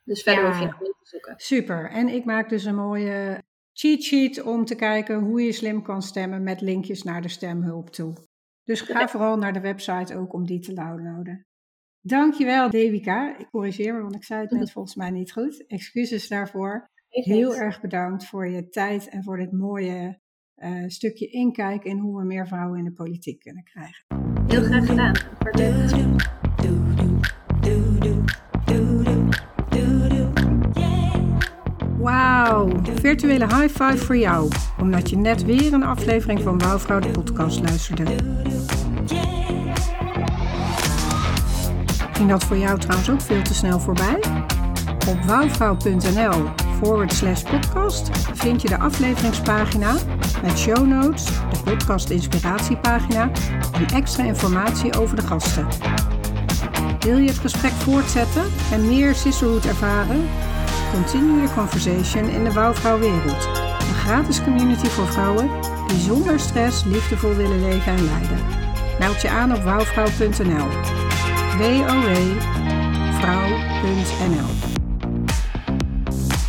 Dus 0.07 0.23
verder 0.23 0.45
ja. 0.45 0.51
hoef 0.51 0.59
je 0.59 0.67
nog 0.67 0.81
niet 0.81 0.95
te 0.99 1.09
zoeken. 1.09 1.35
Super. 1.37 1.91
En 1.91 2.09
ik 2.09 2.25
maak 2.25 2.49
dus 2.49 2.65
een 2.65 2.75
mooie 2.75 3.43
cheat 3.73 4.03
sheet 4.03 4.43
om 4.43 4.65
te 4.65 4.75
kijken 4.75 5.19
hoe 5.19 5.43
je 5.43 5.53
slim 5.53 5.83
kan 5.83 6.03
stemmen 6.03 6.43
met 6.43 6.61
linkjes 6.61 7.03
naar 7.03 7.23
de 7.23 7.29
stemhulp 7.29 7.91
toe. 7.91 8.15
Dus 8.65 8.81
ga 8.81 9.01
ja. 9.01 9.09
vooral 9.09 9.37
naar 9.37 9.53
de 9.53 9.61
website 9.61 10.17
ook 10.17 10.33
om 10.33 10.47
die 10.47 10.61
te 10.61 10.73
downloaden. 10.73 11.47
Dankjewel, 12.01 12.71
Devika. 12.71 13.39
Ik 13.39 13.51
corrigeer 13.51 13.95
me, 13.95 14.01
want 14.03 14.15
ik 14.15 14.25
zei 14.25 14.41
het 14.41 14.51
net 14.51 14.73
volgens 14.77 14.95
mij 14.95 15.11
niet 15.11 15.33
goed. 15.33 15.67
Excuses 15.67 16.29
daarvoor. 16.29 16.91
Heel 17.09 17.57
erg 17.57 17.81
bedankt 17.81 18.27
voor 18.27 18.49
je 18.49 18.69
tijd 18.69 19.09
en 19.09 19.23
voor 19.23 19.37
dit 19.37 19.53
mooie 19.53 20.21
uh, 20.57 20.85
stukje 20.87 21.27
inkijk 21.27 21.85
in 21.85 21.99
hoe 21.99 22.19
we 22.19 22.25
meer 22.25 22.47
vrouwen 22.47 22.79
in 22.79 22.85
de 22.85 22.93
politiek 22.93 23.41
kunnen 23.41 23.65
krijgen. 23.65 24.05
Heel 24.47 24.63
graag 24.63 24.87
gedaan. 24.87 25.15
Wauw, 32.07 32.69
virtuele 33.01 33.47
high 33.47 33.69
five 33.69 33.97
voor 33.97 34.17
jou, 34.17 34.51
omdat 34.81 35.11
je 35.11 35.17
net 35.17 35.45
weer 35.45 35.73
een 35.73 35.83
aflevering 35.83 36.41
van 36.43 36.59
Wouwvrouw 36.59 37.01
de 37.01 37.09
podcast 37.09 37.61
luisterde. 37.61 38.15
Ging 42.13 42.29
dat 42.29 42.45
voor 42.45 42.57
jou 42.57 42.79
trouwens 42.79 43.11
ook 43.11 43.21
veel 43.21 43.43
te 43.43 43.55
snel 43.55 43.81
voorbij? 43.81 44.19
Op 45.09 45.25
wouwvrouw.nl 45.27 46.45
forward 46.83 47.13
slash 47.13 47.43
podcast 47.43 48.11
vind 48.35 48.63
je 48.63 48.69
de 48.69 48.79
afleveringspagina 48.79 49.95
met 50.43 50.59
show 50.59 50.87
notes, 50.87 51.25
de 51.25 51.59
podcast 51.65 52.11
inspiratiepagina 52.11 53.31
en 53.73 53.87
extra 53.95 54.25
informatie 54.25 54.99
over 54.99 55.17
de 55.17 55.23
gasten. 55.23 55.67
Wil 57.01 57.19
je 57.19 57.29
het 57.29 57.39
gesprek 57.39 57.73
voortzetten 57.73 58.45
en 58.73 58.89
meer 58.89 59.15
sisterhood 59.15 59.65
ervaren? 59.65 60.29
Continue 61.03 61.47
the 61.47 61.55
conversation 61.55 62.29
in 62.29 62.45
de 62.45 62.53
Wouwvrouwwereld. 62.53 63.49
Een 63.79 63.95
gratis 63.95 64.43
community 64.43 64.87
voor 64.87 65.07
vrouwen 65.07 65.51
die 65.87 65.99
zonder 65.99 66.41
stress 66.41 66.85
liefdevol 66.85 67.35
willen 67.35 67.61
leven 67.61 67.93
en 67.93 68.05
leiden. 68.05 68.39
Meld 68.99 69.23
je 69.23 69.29
aan 69.29 69.55
op 69.55 69.63
wouwvrouw.nl. 69.63 70.67
W-O-W-vrouw.nl 71.59 72.39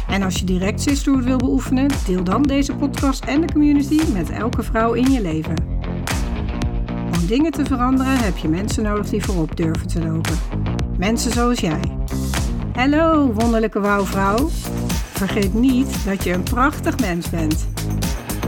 En 0.10 0.24
als 0.24 0.40
je 0.40 0.46
direct 0.46 0.82
sisterhood 0.82 1.24
wil 1.24 1.38
beoefenen, 1.38 1.90
deel 2.06 2.24
dan 2.24 2.42
deze 2.42 2.76
podcast 2.76 3.26
en 3.26 3.42
de 3.42 3.54
community 3.54 4.02
met 4.14 4.30
elke 4.30 4.64
vrouw 4.64 4.94
in 4.94 5.12
je 5.12 5.22
leven. 5.22 5.56
Om 7.14 7.26
dingen 7.28 7.52
te 7.52 7.66
veranderen 7.66 8.18
heb 8.18 8.38
je 8.38 8.48
mensen 8.48 8.84
nodig 8.84 9.10
die 9.10 9.24
voorop 9.24 9.58
durven 9.58 9.88
te 9.88 10.04
lopen. 10.06 10.38
Mensen 10.98 11.32
zoals 11.32 11.60
jij. 11.60 11.97
Hallo, 12.78 13.34
wonderlijke 13.34 13.80
wouwvrouw. 13.80 14.50
Vergeet 15.14 15.54
niet 15.54 16.06
dat 16.06 16.24
je 16.24 16.34
een 16.34 16.44
prachtig 16.44 17.00
mens 17.00 17.30
bent. 17.30 17.68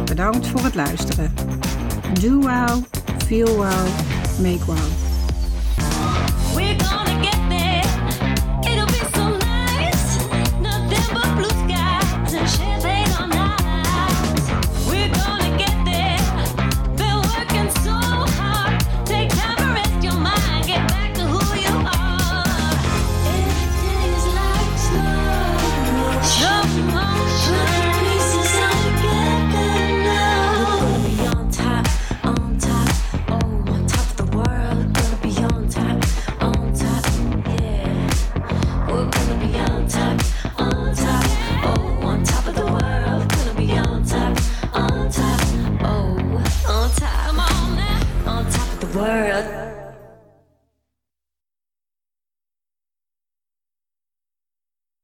Bedankt 0.05 0.47
voor 0.47 0.63
het 0.63 0.75
luisteren. 0.75 1.33
Do 2.21 2.39
wow, 2.39 2.83
feel 3.25 3.55
wow, 3.55 3.87
make 4.41 4.65
wow. 4.65 5.08